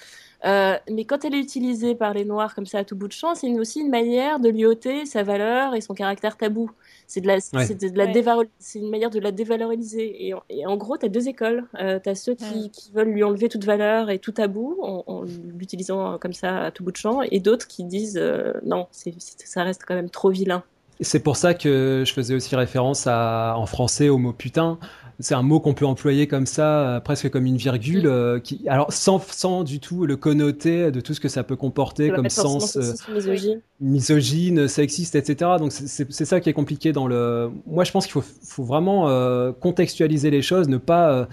euh, 0.44 0.74
mais 0.90 1.04
quand 1.04 1.24
elle 1.24 1.34
est 1.34 1.40
utilisée 1.40 1.94
par 1.94 2.14
les 2.14 2.24
noirs 2.24 2.54
comme 2.54 2.66
ça 2.66 2.78
à 2.78 2.84
tout 2.84 2.94
bout 2.96 3.08
de 3.08 3.12
champ, 3.12 3.34
c'est 3.34 3.50
aussi 3.58 3.80
une 3.80 3.90
manière 3.90 4.38
de 4.38 4.48
lui 4.48 4.64
ôter 4.66 5.04
sa 5.06 5.22
valeur 5.22 5.74
et 5.74 5.80
son 5.80 5.94
caractère 5.94 6.36
tabou. 6.36 6.70
C'est 7.06 7.20
de 7.20 7.26
la, 7.26 7.34
Ouais. 7.34 7.40
c'est 7.66 7.74
de 7.74 7.96
la 7.98 8.06
Ouais. 8.36 8.48
c'est 8.58 8.78
une 8.78 8.90
manière 8.90 9.10
de 9.10 9.18
la 9.18 9.32
dévaloriser. 9.32 10.26
Et, 10.28 10.34
en- 10.34 10.42
et 10.50 10.66
en 10.66 10.76
gros, 10.76 10.96
t'as 10.96 11.08
deux 11.08 11.26
écoles. 11.28 11.64
Euh, 11.80 11.98
t'as 12.02 12.14
ceux 12.14 12.34
qui, 12.34 12.70
qui 12.70 12.92
veulent 12.92 13.08
lui 13.08 13.24
enlever 13.24 13.48
toute 13.48 13.64
valeur 13.64 14.10
et 14.10 14.18
tout 14.18 14.32
tabou 14.32 14.76
en, 14.82 15.04
en 15.06 15.24
l'utilisant 15.56 16.18
comme 16.18 16.32
ça 16.34 16.64
à 16.66 16.70
tout 16.70 16.84
bout 16.84 16.92
de 16.92 16.96
champ, 16.96 17.20
et 17.22 17.40
d'autres 17.40 17.66
qui 17.66 17.82
disent 17.84 18.18
euh, 18.20 18.52
non, 18.64 18.86
c'est, 18.92 19.14
c'est- 19.18 19.46
ça 19.46 19.62
reste 19.64 19.82
quand 19.86 19.94
même 19.94 20.10
trop 20.10 20.30
vilain. 20.30 20.62
C'est 21.00 21.20
pour 21.20 21.36
ça 21.36 21.54
que 21.54 22.02
je 22.06 22.12
faisais 22.12 22.34
aussi 22.34 22.54
référence 22.56 23.06
à, 23.06 23.54
en 23.56 23.66
français 23.66 24.08
au 24.08 24.18
mot 24.18 24.32
putain. 24.32 24.78
C'est 25.20 25.34
un 25.34 25.42
mot 25.42 25.58
qu'on 25.58 25.74
peut 25.74 25.84
employer 25.84 26.28
comme 26.28 26.46
ça, 26.46 26.80
euh, 26.96 27.00
presque 27.00 27.28
comme 27.30 27.44
une 27.44 27.56
virgule, 27.56 28.06
euh, 28.06 28.38
qui, 28.38 28.68
alors 28.68 28.92
sans, 28.92 29.18
sans 29.18 29.64
du 29.64 29.80
tout 29.80 30.06
le 30.06 30.16
connoter 30.16 30.92
de 30.92 31.00
tout 31.00 31.12
ce 31.12 31.18
que 31.18 31.28
ça 31.28 31.42
peut 31.42 31.56
comporter 31.56 32.10
comme 32.10 32.28
sens 32.30 32.76
euh, 32.76 32.92
ou 33.10 33.14
misogyne. 33.14 33.60
misogyne, 33.80 34.68
sexiste, 34.68 35.16
etc. 35.16 35.52
Donc 35.58 35.72
c'est- 35.72 36.12
ça 36.24 36.40
qui 36.40 36.48
est 36.48 36.52
compliqué 36.52 36.92
dans 36.92 37.06
le. 37.08 37.50
Moi, 37.66 37.82
je 37.84 37.90
pense 37.90 38.04
qu'il 38.06 38.12
faut, 38.12 38.22
faut 38.44 38.62
vraiment 38.64 39.08
euh, 39.08 39.50
contextualiser 39.52 40.30
les 40.30 40.42
choses, 40.42 40.68
ne 40.68 40.76
pas. 40.76 41.26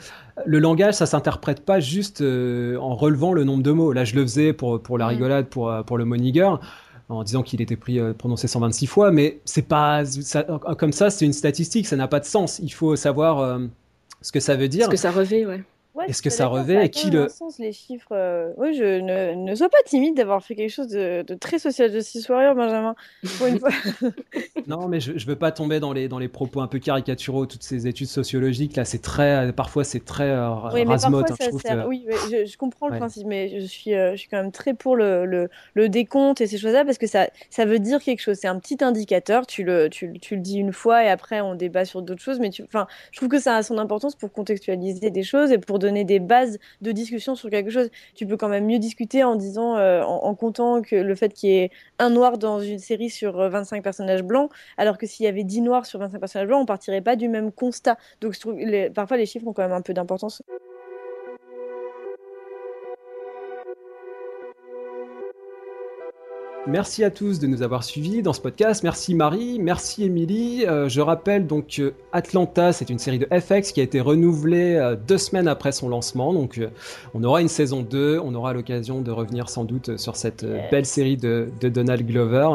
Le 0.46 0.60
langage, 0.60 0.96
ça 0.96 1.06
s'interprète 1.06 1.62
pas 1.64 1.80
juste 1.80 2.22
en 2.22 2.96
relevant 2.96 3.34
le 3.34 3.44
nombre 3.44 3.64
de 3.64 3.72
mots. 3.72 3.94
Là, 3.94 4.04
je 4.04 4.16
le 4.16 4.24
faisais 4.24 4.52
pour 4.52 4.82
pour 4.82 4.98
la 4.98 5.06
Mm. 5.06 5.10
rigolade, 5.10 5.46
pour 5.48 5.72
pour 5.86 5.98
le 5.98 6.06
mot 6.06 6.18
nigger, 6.18 6.50
en 7.10 7.24
disant 7.24 7.44
qu'il 7.44 7.62
était 7.62 7.76
pris 7.76 8.00
euh, 8.00 8.14
prononcé 8.14 8.48
126 8.48 8.88
fois, 8.88 9.12
mais 9.12 9.40
c'est 9.46 9.68
pas 9.68 10.04
comme 10.78 10.92
ça. 10.92 11.10
C'est 11.10 11.26
une 11.26 11.34
statistique, 11.34 11.88
ça 11.88 11.96
n'a 11.96 12.08
pas 12.08 12.20
de 12.20 12.26
sens. 12.26 12.60
Il 12.64 12.74
faut 12.74 12.96
savoir 12.96 13.40
euh, 13.40 13.60
ce 14.22 14.32
que 14.32 14.40
ça 14.40 14.56
veut 14.56 14.68
dire. 14.68 14.88
Parce 14.88 14.92
que 14.92 14.98
ça 14.98 15.12
revait, 15.12 15.46
ouais. 15.46 15.64
Ouais, 15.96 16.06
Est-ce 16.10 16.22
que 16.22 16.30
je 16.30 16.36
ça 16.36 16.48
revêt 16.48 16.86
et 16.86 16.90
quand 16.90 17.00
qui 17.00 17.10
le- 17.10 17.30
sens, 17.30 17.58
les 17.58 17.72
chiffres. 17.72 18.10
euh, 18.12 18.52
Oui, 18.58 18.74
je 18.76 19.00
ne, 19.00 19.34
ne 19.34 19.56
sois 19.56 19.70
pas 19.70 19.78
timide 19.86 20.18
d'avoir 20.18 20.44
fait 20.44 20.54
quelque 20.56 20.70
chose 20.70 20.90
de, 20.90 21.22
de 21.22 21.36
très 21.36 21.58
social 21.58 21.90
justice 21.92 22.28
warrior, 22.28 22.54
Benjamin. 22.54 22.96
Pour 23.38 23.48
une 23.48 23.60
fois. 23.60 23.70
Non, 24.68 24.88
mais 24.88 25.00
je, 25.00 25.18
je 25.18 25.26
veux 25.28 25.36
pas 25.36 25.52
tomber 25.52 25.80
dans 25.80 25.94
les 25.94 26.08
dans 26.08 26.18
les 26.20 26.28
propos 26.28 26.60
un 26.62 26.68
peu 26.68 26.80
caricaturaux. 26.80 27.46
Toutes 27.46 27.64
ces 27.64 27.88
études 27.88 28.08
sociologiques 28.08 28.76
là, 28.76 28.84
c'est 28.86 29.02
très 29.02 29.52
parfois 29.54 29.84
c'est 29.84 30.04
très 30.04 30.30
euh, 30.30 30.50
Oui, 30.74 30.86
mais 30.86 30.96
parfois 30.98 31.20
hein, 31.22 31.26
je 31.30 31.36
ça 31.44 31.50
trouve 31.50 31.62
sert. 31.62 31.84
que- 31.84 31.88
Oui, 31.88 32.06
oui, 32.08 32.16
je, 32.32 32.46
je 32.46 32.58
comprends 32.58 32.88
le 32.88 32.94
Ouais. 32.94 33.00
principe, 33.00 33.28
mais 33.28 33.60
je 33.60 33.66
suis, 33.66 33.94
euh, 33.94 34.12
je 34.14 34.18
suis 34.18 34.30
quand 34.30 34.38
même 34.42 34.52
très 34.52 34.74
pour 34.74 34.96
le, 34.96 35.26
le, 35.26 35.50
le 35.76 35.90
décompte 35.90 36.42
et 36.42 36.48
ces 36.48 36.58
choses-là 36.58 36.84
parce 36.84 36.98
que 36.98 37.08
ça, 37.08 37.28
ça 37.50 37.66
veut 37.66 37.80
dire 37.80 38.02
quelque 38.02 38.22
chose. 38.22 38.38
C'est 38.42 38.48
un 38.48 38.60
petit 38.60 38.84
indicateur. 38.84 39.46
Tu 39.46 39.64
le, 39.64 39.90
tu, 39.90 40.12
tu 40.20 40.36
le 40.36 40.42
dis 40.42 40.58
une 40.58 40.74
fois 40.74 41.04
et 41.04 41.10
après 41.10 41.42
on 41.42 41.54
débat 41.56 41.86
sur 41.86 42.02
d'autres 42.02 42.22
choses. 42.22 42.40
Mais 42.40 42.50
tu, 42.50 42.64
enfin, 42.64 42.88
je 43.12 43.18
trouve 43.18 43.30
que 43.30 43.40
ça 43.40 43.56
a 43.58 43.64
son 43.64 43.78
importance 43.78 44.16
pour 44.16 44.32
contextualiser 44.32 45.12
des 45.12 45.24
choses 45.24 45.52
et 45.52 45.58
pour 45.60 45.78
donner 45.86 46.04
des 46.04 46.20
bases 46.20 46.60
de 46.82 46.92
discussion 46.92 47.36
sur 47.36 47.50
quelque 47.50 47.70
chose. 47.70 47.90
Tu 48.16 48.26
peux 48.28 48.38
quand 48.38 48.50
même 48.50 48.66
mieux 48.66 48.80
discuter 48.80 49.24
en 49.24 49.36
disant, 49.36 49.78
euh, 49.78 50.04
en, 50.04 50.36
comptant 50.36 50.82
que 50.82 50.96
le 50.96 51.16
fait 51.16 51.34
qu'il 51.34 51.50
y 51.50 51.54
ait 51.58 51.72
un 52.00 52.10
noir 52.10 52.38
dans 52.38 52.60
une 52.60 52.80
série 52.80 53.10
sur 53.10 53.40
euh, 53.40 53.50
25 53.50 53.84
personnages 53.84 54.24
blancs, 54.24 54.52
alors 54.78 54.98
que 54.98 55.06
s'il 55.08 55.26
y 55.26 55.30
avait 55.30 55.44
10 55.44 55.62
noirs 55.62 55.86
sur 55.86 56.00
25 56.00 56.20
personnages 56.20 56.48
blancs, 56.48 56.62
on 56.62 56.66
partirait 56.66 57.02
pas 57.02 57.16
du 57.16 57.30
même 57.30 57.52
constat. 57.52 57.98
Donc 58.22 58.34
je 58.34 58.40
trouve 58.40 58.56
les, 58.58 58.90
parfois 58.90 59.18
les 59.18 59.26
chiffres 59.26 59.48
ont 59.48 59.54
quand 59.54 59.64
même 59.64 59.72
un 59.72 59.82
peu 59.82 59.94
d'importance. 59.94 60.42
Merci 66.68 67.04
à 67.04 67.12
tous 67.12 67.38
de 67.38 67.46
nous 67.46 67.62
avoir 67.62 67.84
suivis 67.84 68.24
dans 68.24 68.34
ce 68.34 68.42
podcast. 68.42 68.82
Merci 68.82 69.14
Marie, 69.14 69.60
merci 69.60 70.04
Émilie. 70.04 70.66
Euh, 70.66 70.90
je 70.90 71.00
rappelle 71.00 71.46
donc 71.46 71.68
que 71.68 71.94
Atlanta, 72.12 72.74
c'est 72.74 72.90
une 72.90 72.98
série 72.98 73.20
de 73.20 73.28
FX 73.28 73.72
qui 73.72 73.82
a 73.82 73.84
été 73.84 74.02
renouvelée 74.02 74.74
euh, 74.74 74.96
deux 74.96 75.20
semaines 75.20 75.48
après 75.48 75.72
son 75.72 75.90
lancement. 75.90 76.34
Donc 76.34 76.58
euh, 76.58 76.70
on 77.14 77.24
aura 77.24 77.42
une 77.42 77.50
saison 77.50 77.84
2, 77.84 78.20
on 78.24 78.34
aura 78.34 78.54
l'occasion 78.54 79.02
de 79.02 79.12
revenir 79.12 79.48
sans 79.48 79.64
doute 79.64 79.98
sur 79.98 80.16
cette 80.16 80.44
belle 80.72 80.88
série 80.88 81.18
de, 81.18 81.50
Donald 81.62 82.04
Glover. 82.04 82.50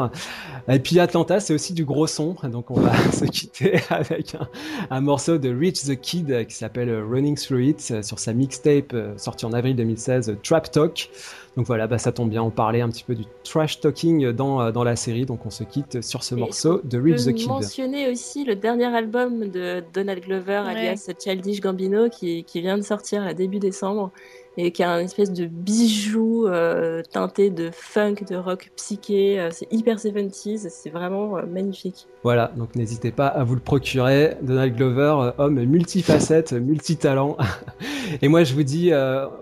Et 0.67 0.79
puis 0.79 0.99
Atlanta, 0.99 1.39
c'est 1.39 1.53
aussi 1.53 1.71
du 1.71 1.85
gros 1.85 2.07
son. 2.07 2.35
Donc 2.51 2.69
on 2.69 2.81
va 2.81 2.93
se 3.13 3.23
quitter 3.23 3.79
avec 3.89 4.35
un, 4.35 4.49
un, 4.89 4.99
morceau 4.99 5.37
de 5.37 5.49
Rich 5.49 5.85
the 5.85 5.95
Kid 5.95 6.47
qui 6.47 6.55
s'appelle 6.55 6.93
Running 7.01 7.37
Through 7.37 7.63
It 7.63 8.03
sur 8.03 8.19
sa 8.19 8.33
mixtape 8.33 8.93
sortie 9.15 9.45
en 9.45 9.53
avril 9.53 9.77
2016, 9.77 10.35
Trap 10.43 10.69
Talk. 10.69 11.09
Donc 11.57 11.65
voilà, 11.65 11.87
bah, 11.87 11.97
ça 11.97 12.11
tombe 12.11 12.29
bien, 12.29 12.41
on 12.41 12.49
parlait 12.49 12.79
un 12.81 12.89
petit 12.89 13.03
peu 13.03 13.13
du 13.13 13.23
trash 13.43 13.81
talking 13.81 14.31
dans, 14.31 14.61
euh, 14.61 14.71
dans 14.71 14.85
la 14.85 14.95
série, 14.95 15.25
donc 15.25 15.45
on 15.45 15.49
se 15.49 15.63
quitte 15.63 16.01
sur 16.01 16.23
ce 16.23 16.33
morceau 16.33 16.79
de 16.83 16.97
Reach 16.97 17.25
the 17.25 17.33
Kid. 17.33 17.49
mentionner 17.49 18.09
aussi 18.09 18.45
le 18.45 18.55
dernier 18.55 18.85
album 18.85 19.49
de 19.49 19.83
Donald 19.93 20.23
Glover, 20.23 20.63
alias 20.65 21.09
Childish 21.21 21.59
Gambino, 21.59 22.09
qui, 22.09 22.45
qui 22.45 22.61
vient 22.61 22.77
de 22.77 22.83
sortir 22.83 23.23
à 23.23 23.33
début 23.33 23.59
décembre 23.59 24.11
et 24.57 24.71
qui 24.71 24.83
a 24.83 24.91
une 24.99 25.05
espèce 25.05 25.31
de 25.31 25.45
bijou 25.45 26.47
euh, 26.47 27.01
teinté 27.11 27.49
de 27.49 27.69
funk, 27.71 28.15
de 28.29 28.35
rock 28.35 28.71
psyché. 28.75 29.39
Euh, 29.39 29.49
c'est 29.51 29.71
hyper 29.71 29.97
70s, 29.97 30.67
c'est 30.69 30.89
vraiment 30.89 31.37
euh, 31.37 31.45
magnifique. 31.45 32.07
Voilà, 32.23 32.51
donc 32.55 32.75
n'hésitez 32.75 33.11
pas 33.11 33.27
à 33.27 33.43
vous 33.43 33.55
le 33.55 33.61
procurer. 33.61 34.35
Donald 34.41 34.75
Glover, 34.75 35.31
homme 35.37 35.63
multifacette, 35.63 36.53
multitalent. 36.53 37.37
et 38.21 38.27
moi, 38.27 38.43
je 38.43 38.53
vous 38.53 38.63
dis 38.63 38.91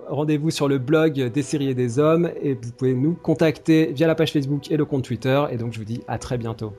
rendez-vous 0.07 0.51
sur 0.51 0.67
le 0.67 0.77
blog 0.77 1.13
des 1.31 1.41
séries 1.41 1.69
et 1.69 1.75
des 1.75 1.99
hommes 1.99 2.29
et 2.41 2.53
vous 2.53 2.71
pouvez 2.77 2.93
nous 2.93 3.15
contacter 3.15 3.91
via 3.93 4.07
la 4.07 4.15
page 4.15 4.31
Facebook 4.31 4.71
et 4.71 4.77
le 4.77 4.85
compte 4.85 5.03
Twitter. 5.03 5.43
Et 5.51 5.57
donc, 5.57 5.73
je 5.73 5.79
vous 5.79 5.85
dis 5.85 6.01
à 6.07 6.17
très 6.17 6.37
bientôt. 6.37 6.73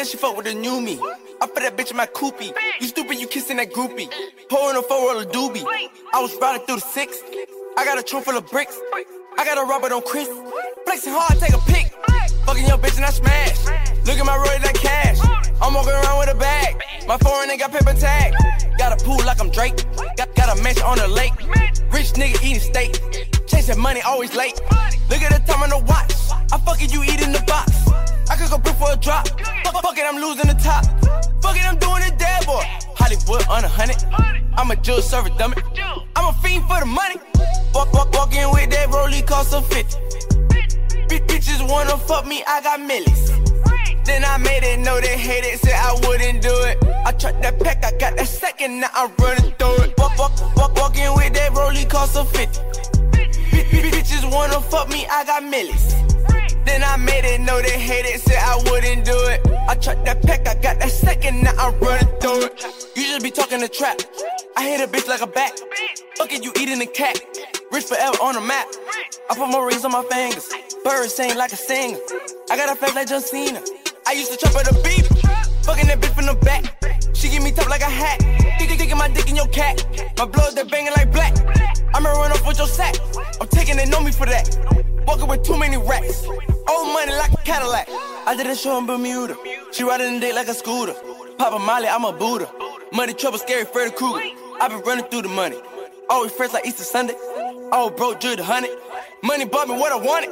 Said 0.00 0.06
she 0.06 0.16
fuck 0.16 0.34
with 0.34 0.46
a 0.46 0.54
new 0.54 0.80
me. 0.80 0.98
I 1.42 1.46
put 1.46 1.56
that 1.56 1.76
bitch 1.76 1.90
in 1.90 1.96
my 1.98 2.06
coopy. 2.06 2.52
You 2.80 2.86
stupid, 2.86 3.20
you 3.20 3.26
kissing 3.26 3.58
that 3.58 3.70
groupie. 3.70 4.08
Pouring 4.48 4.78
a 4.78 4.80
four 4.80 4.96
roll 4.96 5.20
of 5.20 5.30
doobie. 5.30 5.62
I 6.14 6.22
was 6.22 6.34
riding 6.40 6.64
through 6.64 6.76
the 6.76 6.80
six. 6.80 7.20
I 7.76 7.84
got 7.84 7.98
a 7.98 8.02
trunk 8.02 8.24
full 8.24 8.34
of 8.34 8.50
bricks. 8.50 8.80
I 9.36 9.44
got 9.44 9.58
a 9.58 9.62
rubber 9.68 9.92
on 9.92 10.00
Chris. 10.00 10.26
Flexing 10.86 11.12
hard, 11.12 11.38
take 11.38 11.52
a 11.52 11.58
pic. 11.70 11.92
Fucking 12.46 12.66
your 12.66 12.78
bitch 12.78 12.96
and 12.96 13.04
I 13.04 13.10
smash. 13.10 13.66
Look 14.06 14.16
at 14.16 14.24
my 14.24 14.36
road 14.36 14.62
that 14.62 14.72
cash. 14.72 15.18
I'm 15.60 15.74
walking 15.74 15.92
around 15.92 16.18
with 16.20 16.30
a 16.30 16.38
bag. 16.38 16.80
My 17.06 17.18
foreign 17.18 17.50
nigga 17.50 17.58
got 17.58 17.72
paper 17.72 17.92
tag. 17.92 18.32
Got 18.78 18.98
a 18.98 19.04
pool 19.04 19.18
like 19.26 19.38
I'm 19.38 19.50
Drake. 19.50 19.84
Got, 20.16 20.34
got 20.34 20.58
a 20.58 20.62
mansion 20.62 20.84
on 20.84 20.96
the 20.96 21.08
lake. 21.08 21.36
Rich 21.92 22.14
nigga 22.16 22.42
eating 22.42 22.60
steak. 22.60 22.96
Chasing 23.46 23.78
money, 23.78 24.00
always 24.00 24.34
late. 24.34 24.62
Look 25.10 25.20
at 25.20 25.30
the 25.30 25.42
time 25.46 25.62
on 25.62 25.68
the 25.68 25.84
watch. 25.84 26.14
I 26.50 26.56
fucking 26.56 26.88
you 26.88 27.04
eating 27.04 27.32
the 27.32 27.44
box. 27.46 27.70
I 28.30 28.36
could 28.36 28.48
go 28.48 28.58
put 28.58 28.76
for 28.76 28.92
a 28.92 28.96
drop. 28.96 29.26
Fuck, 29.64 29.82
fuck 29.82 29.98
it, 29.98 30.06
I'm 30.06 30.22
losing 30.22 30.46
the 30.46 30.54
top. 30.54 30.84
Fuck 31.42 31.56
it, 31.56 31.66
I'm 31.66 31.76
doing 31.78 32.02
it 32.06 32.16
dead 32.16 32.46
boy. 32.46 32.62
Hollywood 32.94 33.42
on 33.48 33.64
a 33.64 33.68
hundred. 33.68 33.98
I'm 34.56 34.70
a 34.70 34.76
jewel 34.76 35.02
server 35.02 35.30
dummy. 35.30 35.56
I'm 36.14 36.28
a 36.28 36.32
fiend 36.38 36.64
for 36.68 36.78
the 36.78 36.86
money. 36.86 37.16
Walk, 37.74 37.92
walk, 37.92 38.12
walking 38.12 38.48
with 38.52 38.70
that 38.70 38.88
rollie 38.90 39.26
cost 39.26 39.52
a 39.52 39.60
50. 39.60 39.96
bitches 41.26 41.68
wanna 41.68 41.98
fuck 41.98 42.24
me, 42.24 42.44
I 42.46 42.62
got 42.62 42.80
millions. 42.80 43.30
Then 44.06 44.24
I 44.24 44.38
made 44.38 44.62
it, 44.62 44.78
know 44.78 45.00
they 45.00 45.18
hate 45.18 45.44
it, 45.44 45.58
said 45.58 45.74
I 45.74 45.94
wouldn't 46.06 46.40
do 46.40 46.54
it. 46.70 46.78
I 47.04 47.10
tried 47.10 47.42
that 47.42 47.58
pack, 47.58 47.84
I 47.84 47.90
got 47.98 48.16
that 48.16 48.28
second, 48.28 48.80
now 48.80 48.90
I'm 48.94 49.10
running 49.18 49.50
through 49.58 49.82
it. 49.84 49.98
Walk, 49.98 50.16
walk, 50.16 50.56
walk, 50.56 50.76
walking 50.76 51.12
with 51.16 51.32
that 51.34 51.50
rollie 51.50 51.88
cost 51.88 52.16
a 52.16 52.24
50. 52.24 52.60
bitches 53.90 54.30
wanna 54.30 54.60
fuck 54.60 54.88
me, 54.88 55.04
I 55.10 55.24
got 55.24 55.42
millions. 55.42 56.09
Then 56.64 56.82
I 56.84 56.96
made 56.96 57.24
it, 57.24 57.40
know 57.40 57.60
they 57.60 57.78
hate 57.78 58.04
it, 58.04 58.20
said 58.20 58.38
I 58.38 58.56
wouldn't 58.70 59.04
do 59.04 59.16
it. 59.28 59.40
I 59.68 59.74
tried 59.74 60.04
that 60.06 60.22
pack, 60.22 60.46
I 60.46 60.54
got 60.54 60.78
that 60.80 60.90
second, 60.90 61.42
now 61.42 61.52
I'm 61.58 61.78
running 61.80 62.08
through 62.20 62.44
it. 62.46 62.62
You 62.96 63.04
just 63.04 63.22
be 63.22 63.30
talking 63.30 63.60
the 63.60 63.68
trap. 63.68 64.00
I 64.56 64.68
hit 64.68 64.80
a 64.80 64.90
bitch 64.90 65.08
like 65.08 65.22
a 65.22 65.26
bat. 65.26 65.58
Fuck 66.16 66.32
it, 66.32 66.44
you 66.44 66.52
eating 66.60 66.80
a 66.82 66.86
cat. 66.86 67.20
Rich 67.72 67.84
forever 67.84 68.16
on 68.22 68.34
the 68.34 68.40
map. 68.40 68.66
I 69.30 69.34
put 69.34 69.48
more 69.48 69.66
rings 69.66 69.84
on 69.84 69.92
my 69.92 70.02
fingers. 70.04 70.52
Birds 70.84 71.14
sing 71.14 71.36
like 71.36 71.52
a 71.52 71.56
singer. 71.56 71.98
I 72.50 72.56
got 72.56 72.68
a 72.68 72.74
face 72.74 72.94
like 72.94 73.08
John 73.08 73.20
Cena. 73.20 73.62
I 74.06 74.12
used 74.12 74.32
to 74.32 74.36
chop 74.36 74.54
at 74.56 74.70
a 74.70 74.74
beep. 74.82 75.06
Fucking 75.64 75.86
that 75.86 76.00
bitch 76.00 76.14
from 76.14 76.26
the 76.26 76.34
back. 76.34 76.76
She 77.14 77.28
give 77.28 77.42
me 77.42 77.52
top 77.52 77.68
like 77.68 77.82
a 77.82 77.84
hat. 77.84 78.18
Dick, 78.58 78.76
dick, 78.76 78.96
my 78.96 79.08
dick 79.08 79.28
in 79.30 79.36
your 79.36 79.48
cat. 79.48 79.84
My 80.18 80.24
blood 80.24 80.56
that 80.56 80.70
banging 80.70 80.92
like 80.96 81.12
black. 81.12 81.36
I'ma 81.94 82.10
run 82.10 82.32
off 82.32 82.46
with 82.46 82.58
your 82.58 82.66
sack. 82.66 82.96
I'm 83.40 83.46
taking 83.48 83.78
it, 83.78 83.88
know 83.88 84.00
me 84.00 84.10
for 84.10 84.26
that. 84.26 84.89
Walking 85.10 85.26
with 85.26 85.42
too 85.42 85.58
many 85.58 85.76
racks. 85.76 86.24
Old 86.24 86.92
money 86.92 87.12
like 87.14 87.32
a 87.32 87.36
Cadillac. 87.38 87.88
I 88.26 88.34
did 88.36 88.46
a 88.46 88.54
show 88.54 88.78
in 88.78 88.86
Bermuda. 88.86 89.36
She 89.72 89.82
riding 89.82 90.14
the 90.14 90.20
dick 90.20 90.34
like 90.36 90.46
a 90.46 90.54
scooter. 90.54 90.94
Papa 91.36 91.58
Molly, 91.58 91.88
I'm 91.88 92.04
a 92.04 92.12
Buddha. 92.12 92.48
Money 92.92 93.12
trouble, 93.14 93.38
scary, 93.38 93.64
Freddy 93.64 93.90
Krueger. 93.90 94.20
I 94.60 94.68
been 94.68 94.78
running 94.82 95.04
through 95.06 95.22
the 95.22 95.28
money. 95.28 95.56
Always 96.08 96.30
fresh 96.30 96.52
like 96.52 96.64
Easter 96.64 96.84
Sunday. 96.84 97.16
All 97.72 97.90
broke, 97.90 98.20
drew 98.20 98.36
the 98.36 98.44
honey. 98.44 98.68
Money 99.24 99.46
bought 99.46 99.66
me 99.66 99.74
what 99.74 99.90
I 99.90 99.96
wanted. 99.96 100.30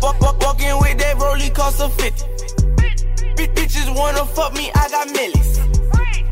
Walk, 0.00 0.20
walk, 0.20 0.38
walking 0.38 0.78
with 0.78 0.98
that 0.98 1.16
rollie 1.16 1.52
cost 1.52 1.80
a 1.80 1.88
50. 1.88 2.24
Bitches 3.56 3.92
wanna 3.96 4.24
fuck 4.24 4.54
me, 4.54 4.70
I 4.72 4.88
got 4.88 5.10
millions. 5.10 5.71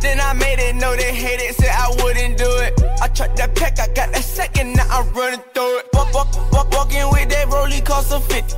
Then 0.00 0.18
I 0.18 0.32
made 0.32 0.58
it, 0.58 0.76
know 0.76 0.96
they 0.96 1.14
hate 1.14 1.40
it, 1.40 1.54
said 1.56 1.68
I 1.68 1.90
wouldn't 2.02 2.38
do 2.38 2.50
it. 2.64 2.72
I 3.02 3.08
tried 3.08 3.36
that 3.36 3.54
pack, 3.54 3.78
I 3.78 3.86
got 3.88 4.12
that 4.12 4.24
second, 4.24 4.72
now 4.72 4.86
I'm 4.88 5.12
running 5.12 5.40
through 5.52 5.78
it. 5.80 5.86
Walk, 5.92 6.14
walk, 6.14 6.52
walk, 6.52 6.70
walking 6.72 7.06
with 7.12 7.28
that 7.28 7.48
rollie 7.48 7.84
cost 7.84 8.10
a 8.12 8.20
50. 8.20 8.56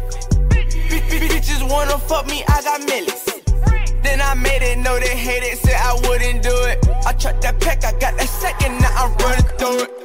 Bitches 1.28 1.68
wanna 1.68 1.99
fuck 1.99 2.26
me, 2.26 2.45
I 2.47 2.62
got 2.62 2.80
millions. 2.86 3.24
Then 4.03 4.20
I 4.20 4.34
made 4.34 4.62
it, 4.62 4.78
know 4.78 4.99
they 5.01 5.16
hate 5.16 5.43
it, 5.43 5.59
said 5.59 5.74
I 5.74 5.95
wouldn't 6.09 6.43
do 6.43 6.55
it. 6.64 6.78
I 7.07 7.12
tried 7.12 7.43
that 7.43 7.61
pack, 7.61 7.84
I 7.84 7.93
got 7.99 8.16
that 8.16 8.28
second, 8.28 8.80
now 8.80 8.90
I'm 8.95 9.16
running 9.18 9.45
through 9.59 9.82
it. 9.82 10.02